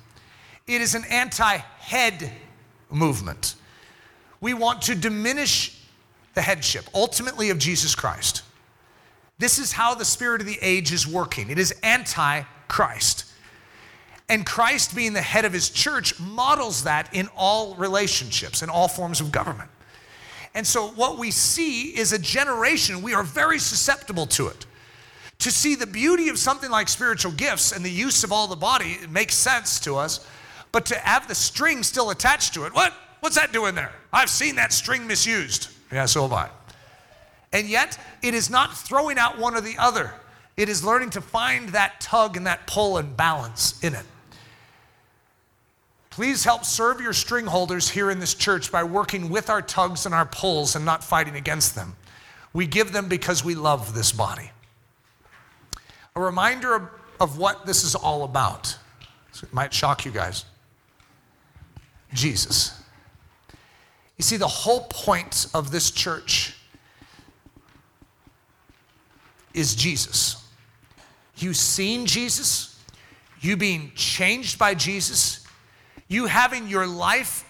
It 0.67 0.81
is 0.81 0.93
an 0.93 1.03
anti 1.09 1.57
head 1.57 2.31
movement. 2.89 3.55
We 4.39 4.53
want 4.53 4.81
to 4.83 4.95
diminish 4.95 5.81
the 6.33 6.41
headship, 6.41 6.85
ultimately, 6.93 7.49
of 7.49 7.57
Jesus 7.57 7.95
Christ. 7.95 8.43
This 9.41 9.57
is 9.57 9.71
how 9.71 9.95
the 9.95 10.05
spirit 10.05 10.39
of 10.39 10.45
the 10.45 10.59
age 10.61 10.93
is 10.93 11.07
working 11.07 11.49
it 11.49 11.57
is 11.57 11.73
anti 11.81 12.43
Christ. 12.67 13.25
And 14.29 14.45
Christ, 14.45 14.95
being 14.95 15.11
the 15.11 15.21
head 15.21 15.43
of 15.43 15.51
his 15.51 15.69
church, 15.69 16.17
models 16.19 16.83
that 16.83 17.13
in 17.13 17.27
all 17.35 17.75
relationships, 17.75 18.61
in 18.61 18.69
all 18.69 18.87
forms 18.87 19.19
of 19.19 19.31
government. 19.31 19.69
And 20.53 20.65
so, 20.65 20.89
what 20.89 21.17
we 21.17 21.31
see 21.31 21.87
is 21.97 22.13
a 22.13 22.19
generation, 22.19 23.01
we 23.01 23.15
are 23.15 23.23
very 23.23 23.57
susceptible 23.57 24.27
to 24.27 24.47
it. 24.47 24.67
To 25.39 25.49
see 25.49 25.73
the 25.73 25.87
beauty 25.87 26.29
of 26.29 26.37
something 26.37 26.69
like 26.69 26.87
spiritual 26.87 27.31
gifts 27.31 27.71
and 27.71 27.83
the 27.83 27.89
use 27.89 28.23
of 28.23 28.31
all 28.31 28.47
the 28.47 28.55
body, 28.55 28.99
makes 29.09 29.33
sense 29.33 29.79
to 29.81 29.97
us. 29.97 30.25
But 30.71 30.85
to 30.85 30.95
have 30.99 31.27
the 31.27 31.35
string 31.35 31.81
still 31.81 32.11
attached 32.11 32.53
to 32.53 32.65
it, 32.65 32.75
what? 32.75 32.93
What's 33.21 33.37
that 33.37 33.51
doing 33.51 33.73
there? 33.73 33.91
I've 34.13 34.29
seen 34.29 34.55
that 34.57 34.71
string 34.71 35.07
misused. 35.07 35.69
Yeah, 35.91 36.05
so 36.05 36.21
have 36.21 36.31
I. 36.31 36.49
And 37.53 37.67
yet, 37.67 37.99
it 38.21 38.33
is 38.33 38.49
not 38.49 38.77
throwing 38.77 39.17
out 39.17 39.37
one 39.37 39.55
or 39.55 39.61
the 39.61 39.77
other. 39.77 40.13
It 40.57 40.69
is 40.69 40.83
learning 40.83 41.09
to 41.11 41.21
find 41.21 41.69
that 41.69 41.99
tug 41.99 42.37
and 42.37 42.47
that 42.47 42.67
pull 42.67 42.97
and 42.97 43.15
balance 43.15 43.81
in 43.83 43.93
it. 43.95 44.05
Please 46.09 46.43
help 46.43 46.65
serve 46.65 46.99
your 46.99 47.13
string 47.13 47.45
holders 47.45 47.89
here 47.89 48.11
in 48.11 48.19
this 48.19 48.33
church 48.33 48.71
by 48.71 48.83
working 48.83 49.29
with 49.29 49.49
our 49.49 49.61
tugs 49.61 50.05
and 50.05 50.13
our 50.13 50.25
pulls 50.25 50.75
and 50.75 50.83
not 50.83 51.03
fighting 51.03 51.35
against 51.35 51.73
them. 51.73 51.95
We 52.53 52.67
give 52.67 52.91
them 52.91 53.07
because 53.07 53.45
we 53.45 53.55
love 53.55 53.95
this 53.95 54.11
body. 54.11 54.51
A 56.15 56.21
reminder 56.21 56.75
of, 56.75 56.89
of 57.19 57.37
what 57.37 57.65
this 57.65 57.85
is 57.85 57.95
all 57.95 58.23
about. 58.23 58.77
So 59.31 59.45
it 59.45 59.53
might 59.53 59.73
shock 59.73 60.03
you 60.03 60.11
guys. 60.11 60.43
Jesus. 62.13 62.77
You 64.17 64.23
see, 64.23 64.35
the 64.35 64.47
whole 64.47 64.81
point 64.89 65.47
of 65.53 65.71
this 65.71 65.91
church 65.91 66.57
is 69.53 69.75
Jesus. 69.75 70.43
You 71.37 71.53
seen 71.53 72.05
Jesus, 72.05 72.79
you 73.39 73.57
being 73.57 73.91
changed 73.95 74.59
by 74.59 74.75
Jesus, 74.75 75.45
you 76.07 76.27
having 76.27 76.67
your 76.67 76.85
life 76.85 77.45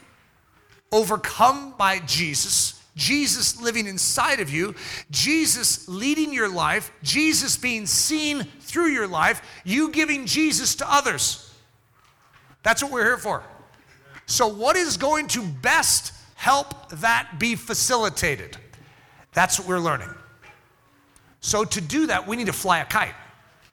overcome 0.92 1.74
by 1.78 2.00
Jesus, 2.00 2.82
Jesus 2.96 3.62
living 3.62 3.88
inside 3.88 4.40
of 4.40 4.50
you, 4.50 4.76
Jesus 5.10 5.88
leading 5.88 6.34
your 6.34 6.50
life, 6.50 6.92
Jesus 7.02 7.58
being 7.58 7.86
seen 7.86 8.44
through 8.60 8.88
your 8.88 9.08
life, 9.08 9.42
you 9.64 9.92
giving 9.92 10.26
Jesus 10.26 10.76
to 10.76 10.92
others. 10.92 11.54
That's 12.64 12.84
what 12.84 12.92
we're 12.92 13.06
here 13.06 13.18
for. 13.18 13.44
So, 14.26 14.48
what 14.48 14.76
is 14.76 14.98
going 14.98 15.28
to 15.30 15.44
best 15.44 16.14
help 16.36 16.90
that 16.90 17.40
be 17.40 17.56
facilitated? 17.56 18.58
That's 19.34 19.60
what 19.60 19.68
we're 19.68 19.80
learning. 19.80 20.10
So, 21.42 21.66
to 21.66 21.82
do 21.82 22.08
that, 22.08 22.28
we 22.28 22.36
need 22.38 22.48
to 22.48 22.54
fly 22.54 22.80
a 22.80 22.86
kite. 22.86 23.16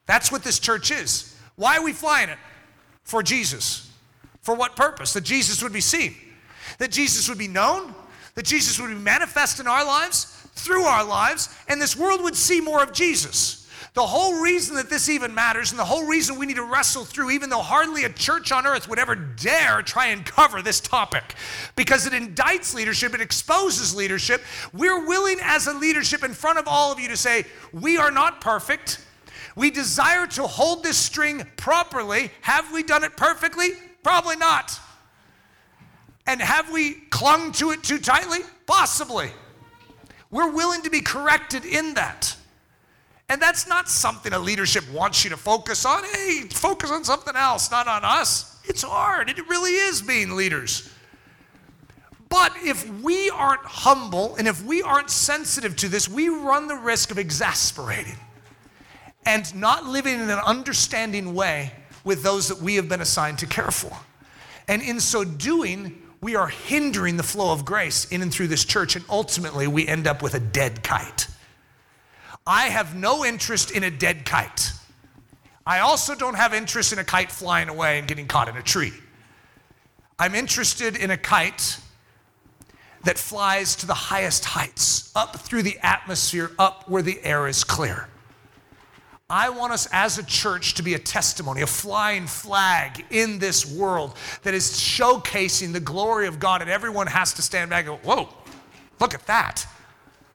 That's 0.07 0.33
what 0.33 0.43
this 0.43 0.59
church 0.59 0.91
is. 0.91 1.37
Why 1.57 1.77
are 1.77 1.85
we 1.85 1.93
flying 1.93 2.31
it? 2.31 2.39
For 3.05 3.23
Jesus. 3.23 3.91
For 4.41 4.55
what 4.55 4.75
purpose? 4.75 5.13
That 5.13 5.25
Jesus 5.25 5.63
would 5.63 5.73
be 5.73 5.83
seen, 5.83 6.15
that 6.79 6.91
Jesus 6.91 7.29
would 7.29 7.39
be 7.39 7.49
known, 7.49 7.95
that 8.35 8.47
Jesus 8.47 8.81
would 8.81 8.89
be 8.89 8.95
manifest 8.95 9.61
in 9.61 9.67
our 9.67 9.85
lives, 9.85 10.25
through 10.55 10.85
our 10.85 11.05
lives, 11.05 11.55
and 11.69 11.81
this 11.81 11.97
world 11.97 12.23
would 12.23 12.37
see 12.37 12.61
more 12.61 12.83
of 12.83 12.93
Jesus. 12.93 13.68
The 13.99 14.07
whole 14.07 14.41
reason 14.41 14.77
that 14.77 14.89
this 14.89 15.09
even 15.09 15.35
matters, 15.35 15.73
and 15.73 15.79
the 15.81 15.85
whole 15.85 16.07
reason 16.07 16.39
we 16.39 16.47
need 16.47 16.55
to 16.55 16.63
wrestle 16.63 17.05
through, 17.05 17.33
even 17.33 17.51
though 17.51 17.59
hardly 17.59 18.05
a 18.05 18.09
church 18.09 18.53
on 18.53 18.65
earth 18.65 18.89
would 18.89 19.01
ever 19.01 19.17
dare 19.17 19.83
try 19.83 20.07
and 20.07 20.25
cover 20.25 20.63
this 20.63 20.79
topic, 20.79 21.35
because 21.75 22.07
it 22.07 22.13
indicts 22.13 22.73
leadership, 22.77 23.13
it 23.13 23.21
exposes 23.21 23.97
leadership. 23.97 24.45
We're 24.73 25.05
willing 25.05 25.39
as 25.43 25.67
a 25.67 25.73
leadership 25.73 26.23
in 26.23 26.33
front 26.33 26.61
of 26.61 26.69
all 26.69 26.93
of 26.93 27.01
you 27.01 27.09
to 27.09 27.17
say, 27.17 27.45
we 27.73 27.99
are 27.99 28.13
not 28.13 28.41
perfect. 28.41 29.05
We 29.57 29.69
desire 29.69 30.29
to 30.29 30.47
hold 30.47 30.85
this 30.85 30.97
string 30.97 31.45
properly. 31.57 32.31
Have 32.43 32.73
we 32.73 32.85
done 32.85 33.03
it 33.03 33.17
perfectly? 33.17 33.71
Probably 34.05 34.37
not. 34.37 34.79
And 36.25 36.41
have 36.41 36.71
we 36.71 36.93
clung 37.11 37.51
to 37.55 37.73
it 37.73 37.83
too 37.83 37.99
tightly? 37.99 38.43
Possibly. 38.65 39.33
We're 40.31 40.53
willing 40.53 40.83
to 40.83 40.91
be 40.91 41.01
corrected 41.01 41.65
in 41.65 41.95
that. 41.95 42.37
And 43.29 43.43
that's 43.43 43.67
not 43.67 43.89
something 43.89 44.33
a 44.33 44.39
leadership 44.39 44.85
wants 44.91 45.23
you 45.23 45.31
to 45.31 45.37
focus 45.37 45.85
on. 45.85 46.03
Hey, 46.05 46.43
focus 46.51 46.91
on 46.91 47.05
something 47.05 47.37
else, 47.37 47.71
not 47.71 47.87
on 47.87 48.05
us. 48.05 48.59
It's 48.65 48.83
hard. 48.83 49.29
It 49.29 49.49
really 49.49 49.73
is 49.73 50.01
being 50.01 50.35
leaders. 50.35 50.91
But 52.29 52.53
if 52.63 52.89
we 53.03 53.31
aren't 53.31 53.65
humble 53.65 54.37
and 54.37 54.47
if 54.47 54.65
we 54.65 54.83
aren't 54.83 55.11
sensitive 55.11 55.77
to 55.77 55.89
this, 55.89 56.09
we 56.09 56.29
run 56.29 56.69
the 56.69 56.77
risk 56.77 57.11
of 57.11 57.19
exasperating 57.19 58.17
and 59.25 59.55
not 59.55 59.87
living 59.87 60.15
in 60.15 60.31
an 60.31 60.39
understanding 60.39 61.35
way 61.35 61.73
with 62.05 62.23
those 62.23 62.49
that 62.49 62.61
we 62.61 62.77
have 62.77 62.89
been 62.89 63.01
assigned 63.01 63.39
to 63.39 63.47
care 63.47 63.71
for. 63.71 63.95
And 64.69 64.83
in 64.83 65.01
so 65.01 65.25
doing, 65.25 66.03
we 66.21 66.35
are 66.35 66.49
hindering 66.49 67.17
the 67.17 67.23
flow 67.23 67.53
of 67.53 67.65
grace 67.65 68.07
in 68.07 68.23
and 68.23 68.33
through 68.33 68.49
this 68.49 68.65
church, 68.65 68.97
and 68.97 69.05
ultimately 69.09 69.67
we 69.67 69.87
end 69.87 70.07
up 70.07 70.23
with 70.23 70.35
a 70.35 70.41
dead 70.41 70.83
kite. 70.83 71.29
I 72.49 72.71
have 72.71 72.97
no 72.97 73.27
interest 73.27 73.71
in 73.71 73.85
a 73.85 73.91
dead 73.91 74.25
kite. 74.25 74.73
I 75.67 75.81
also 75.81 76.15
don't 76.15 76.35
have 76.35 76.55
interest 76.55 76.95
in 76.95 76.99
a 76.99 77.05
kite 77.05 77.31
flying 77.31 77.69
away 77.69 77.99
and 77.99 78.09
getting 78.09 78.27
caught 78.27 78.49
in 78.49 78.57
a 78.57 78.63
tree. 78.63 78.95
I'm 80.19 80.35
interested 80.35 80.97
in 80.97 81.11
a 81.11 81.19
kite 81.19 81.79
that 83.05 83.19
flies 83.19 83.77
to 83.77 83.87
the 83.87 83.93
highest 83.93 84.47
heights, 84.47 85.13
up 85.15 85.37
through 85.41 85.63
the 85.63 85.79
atmosphere, 85.83 86.51
up 86.59 86.89
where 86.89 87.03
the 87.03 87.23
air 87.23 87.47
is 87.49 87.65
clear. 87.65 88.09
I 89.29 89.51
want 89.51 89.75
us 89.75 89.87
as 89.93 90.17
a 90.17 90.25
church 90.25 90.73
to 90.75 90.83
be 90.83 90.95
a 90.95 90.99
testimony, 90.99 91.61
a 91.61 91.67
flying 91.67 92.27
flag 92.27 93.05
in 93.11 93.39
this 93.39 93.71
world 93.71 94.17
that 94.43 94.55
is 94.55 94.71
showcasing 94.71 95.75
the 95.75 95.81
glory 95.81 96.27
of 96.27 96.41
God, 96.41 96.63
and 96.63 96.71
everyone 96.71 97.09
has 97.09 97.35
to 97.35 97.43
stand 97.43 97.69
back 97.69 97.87
and 97.87 98.03
go, 98.03 98.09
Whoa, 98.09 98.31
look 99.01 99.13
at 99.13 99.27
that. 99.27 99.67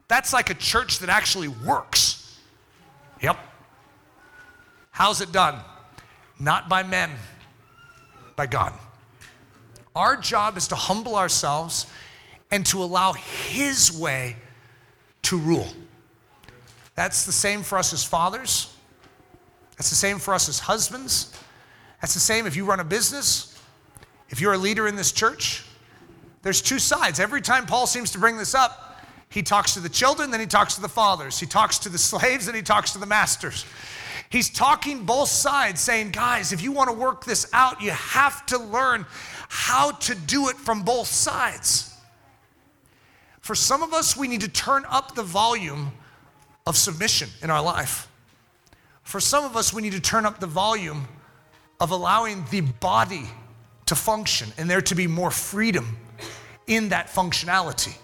That's 0.08 0.34
like 0.34 0.49
a 0.49 0.54
church 0.54 0.99
that 0.99 1.10
actually 1.10 1.47
works. 1.47 2.39
Yep. 3.22 3.38
How's 4.91 5.22
it 5.22 5.32
done? 5.32 5.60
Not 6.39 6.70
by 6.70 6.84
men, 6.84 7.12
by 8.36 8.47
God. 8.47 8.74
Our 9.95 10.18
job 10.18 10.58
is 10.58 10.68
to 10.70 10.76
humble 10.76 11.16
ourselves 11.16 11.88
and 12.51 12.66
to 12.68 12.84
allow 12.84 13.14
His 13.14 13.91
way 13.91 14.36
to 15.24 15.38
rule. 15.38 15.68
That's 16.95 17.26
the 17.26 17.32
same 17.32 17.64
for 17.64 17.78
us 17.78 17.93
as 17.93 18.04
fathers. 18.04 18.76
That's 19.78 19.89
the 19.89 19.95
same 19.95 20.20
for 20.20 20.34
us 20.34 20.49
as 20.49 20.60
husbands. 20.60 21.34
That's 22.01 22.14
the 22.14 22.20
same 22.20 22.45
if 22.45 22.56
you 22.56 22.66
run 22.66 22.80
a 22.80 22.84
business, 22.84 23.60
if 24.30 24.41
you're 24.41 24.54
a 24.54 24.58
leader 24.58 24.88
in 24.88 24.95
this 24.95 25.12
church. 25.12 25.64
There's 26.41 26.62
two 26.62 26.78
sides. 26.78 27.20
Every 27.20 27.41
time 27.41 27.66
Paul 27.66 27.88
seems 27.88 28.12
to 28.12 28.20
bring 28.20 28.38
this 28.38 28.54
up, 28.54 28.93
he 29.34 29.42
talks 29.42 29.74
to 29.74 29.80
the 29.80 29.90
children, 29.90 30.30
then 30.30 30.40
he 30.40 30.46
talks 30.46 30.76
to 30.76 30.82
the 30.82 30.88
fathers. 30.88 31.40
He 31.40 31.48
talks 31.48 31.80
to 31.80 31.90
the 31.90 31.98
slaves, 31.98 32.48
and 32.48 32.56
he 32.56 32.62
talks 32.62 32.92
to 32.92 33.00
the 33.00 33.08
masters. 33.08 33.66
He's 34.30 34.48
talking 34.48 35.06
both 35.06 35.28
sides, 35.28 35.82
saying, 35.82 36.12
guys, 36.12 36.54
if 36.54 36.62
you 36.62 36.72
want 36.72 36.92
to 36.92 36.96
work 36.96 37.26
this 37.26 37.50
out, 37.52 37.82
you 37.82 37.90
have 37.90 38.46
to 38.48 38.60
learn 38.60 39.08
how 39.50 39.90
to 39.92 40.14
do 40.14 40.50
it 40.50 40.56
from 40.56 40.84
both 40.84 41.08
sides. 41.08 41.96
For 43.42 43.56
some 43.56 43.82
of 43.82 43.92
us, 43.92 44.16
we 44.16 44.28
need 44.28 44.42
to 44.42 44.50
turn 44.50 44.86
up 44.88 45.16
the 45.16 45.24
volume 45.24 45.94
of 46.68 46.78
submission 46.78 47.30
in 47.42 47.50
our 47.50 47.62
life. 47.62 48.08
For 49.02 49.20
some 49.20 49.44
of 49.44 49.58
us, 49.58 49.74
we 49.74 49.82
need 49.82 49.94
to 49.94 50.00
turn 50.00 50.28
up 50.28 50.40
the 50.40 50.48
volume 50.48 51.08
of 51.80 51.90
allowing 51.90 52.46
the 52.52 52.62
body 52.62 53.26
to 53.88 53.96
function 53.96 54.54
and 54.60 54.70
there 54.70 54.82
to 54.82 54.94
be 54.94 55.08
more 55.08 55.32
freedom 55.32 55.98
in 56.68 56.90
that 56.90 57.08
functionality. 57.08 57.98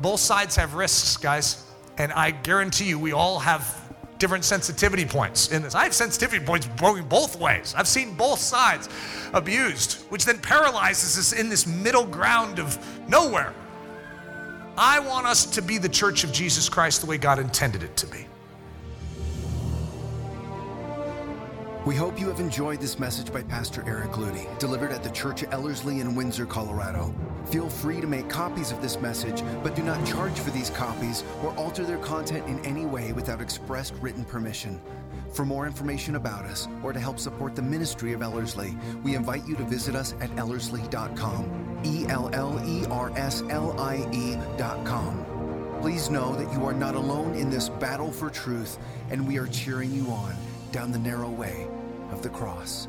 Both 0.00 0.20
sides 0.20 0.56
have 0.56 0.74
risks, 0.74 1.16
guys, 1.16 1.64
and 1.98 2.12
I 2.12 2.30
guarantee 2.30 2.84
you 2.84 2.98
we 2.98 3.12
all 3.12 3.38
have 3.38 3.82
different 4.18 4.44
sensitivity 4.44 5.04
points 5.04 5.52
in 5.52 5.62
this. 5.62 5.74
I 5.74 5.84
have 5.84 5.94
sensitivity 5.94 6.44
points 6.44 6.66
going 6.78 7.04
both 7.04 7.38
ways. 7.38 7.74
I've 7.76 7.88
seen 7.88 8.14
both 8.14 8.38
sides 8.38 8.88
abused, 9.32 10.02
which 10.10 10.24
then 10.24 10.38
paralyzes 10.38 11.18
us 11.18 11.38
in 11.38 11.48
this 11.48 11.66
middle 11.66 12.06
ground 12.06 12.58
of 12.58 12.78
nowhere. 13.08 13.52
I 14.78 14.98
want 15.00 15.26
us 15.26 15.46
to 15.46 15.62
be 15.62 15.78
the 15.78 15.88
church 15.88 16.24
of 16.24 16.32
Jesus 16.32 16.68
Christ 16.68 17.00
the 17.00 17.06
way 17.06 17.16
God 17.18 17.38
intended 17.38 17.82
it 17.82 17.96
to 17.96 18.06
be. 18.06 18.26
We 21.86 21.94
hope 21.94 22.18
you 22.18 22.26
have 22.28 22.40
enjoyed 22.40 22.80
this 22.80 22.98
message 22.98 23.32
by 23.32 23.42
Pastor 23.42 23.84
Eric 23.86 24.10
Ludy, 24.12 24.58
delivered 24.58 24.90
at 24.90 25.04
the 25.04 25.10
Church 25.10 25.44
of 25.44 25.52
Ellerslie 25.52 26.00
in 26.00 26.16
Windsor, 26.16 26.44
Colorado. 26.44 27.14
Feel 27.46 27.68
free 27.68 28.00
to 28.00 28.08
make 28.08 28.28
copies 28.28 28.72
of 28.72 28.82
this 28.82 29.00
message, 29.00 29.42
but 29.62 29.76
do 29.76 29.82
not 29.82 30.04
charge 30.04 30.36
for 30.38 30.50
these 30.50 30.70
copies 30.70 31.22
or 31.44 31.54
alter 31.56 31.84
their 31.84 31.98
content 31.98 32.46
in 32.48 32.58
any 32.64 32.84
way 32.84 33.12
without 33.12 33.40
expressed 33.40 33.94
written 34.00 34.24
permission. 34.24 34.80
For 35.32 35.44
more 35.44 35.66
information 35.66 36.16
about 36.16 36.44
us 36.44 36.66
or 36.82 36.92
to 36.92 36.98
help 36.98 37.20
support 37.20 37.54
the 37.54 37.62
ministry 37.62 38.12
of 38.12 38.22
Ellerslie, 38.22 38.76
we 39.04 39.14
invite 39.14 39.46
you 39.46 39.54
to 39.56 39.64
visit 39.64 39.94
us 39.94 40.14
at 40.20 40.30
ellerslie.com. 40.36 41.82
E 41.84 42.06
L 42.08 42.30
L 42.32 42.60
E 42.66 42.84
R 42.86 43.12
S 43.16 43.44
L 43.48 43.78
I 43.78 44.08
E.com. 44.12 45.24
Please 45.80 46.10
know 46.10 46.34
that 46.34 46.52
you 46.52 46.64
are 46.64 46.72
not 46.72 46.96
alone 46.96 47.34
in 47.34 47.48
this 47.48 47.68
battle 47.68 48.10
for 48.10 48.28
truth, 48.28 48.78
and 49.10 49.28
we 49.28 49.38
are 49.38 49.46
cheering 49.46 49.92
you 49.92 50.10
on 50.10 50.34
down 50.72 50.90
the 50.90 50.98
narrow 50.98 51.30
way 51.30 51.68
of 52.10 52.22
the 52.22 52.30
cross. 52.30 52.88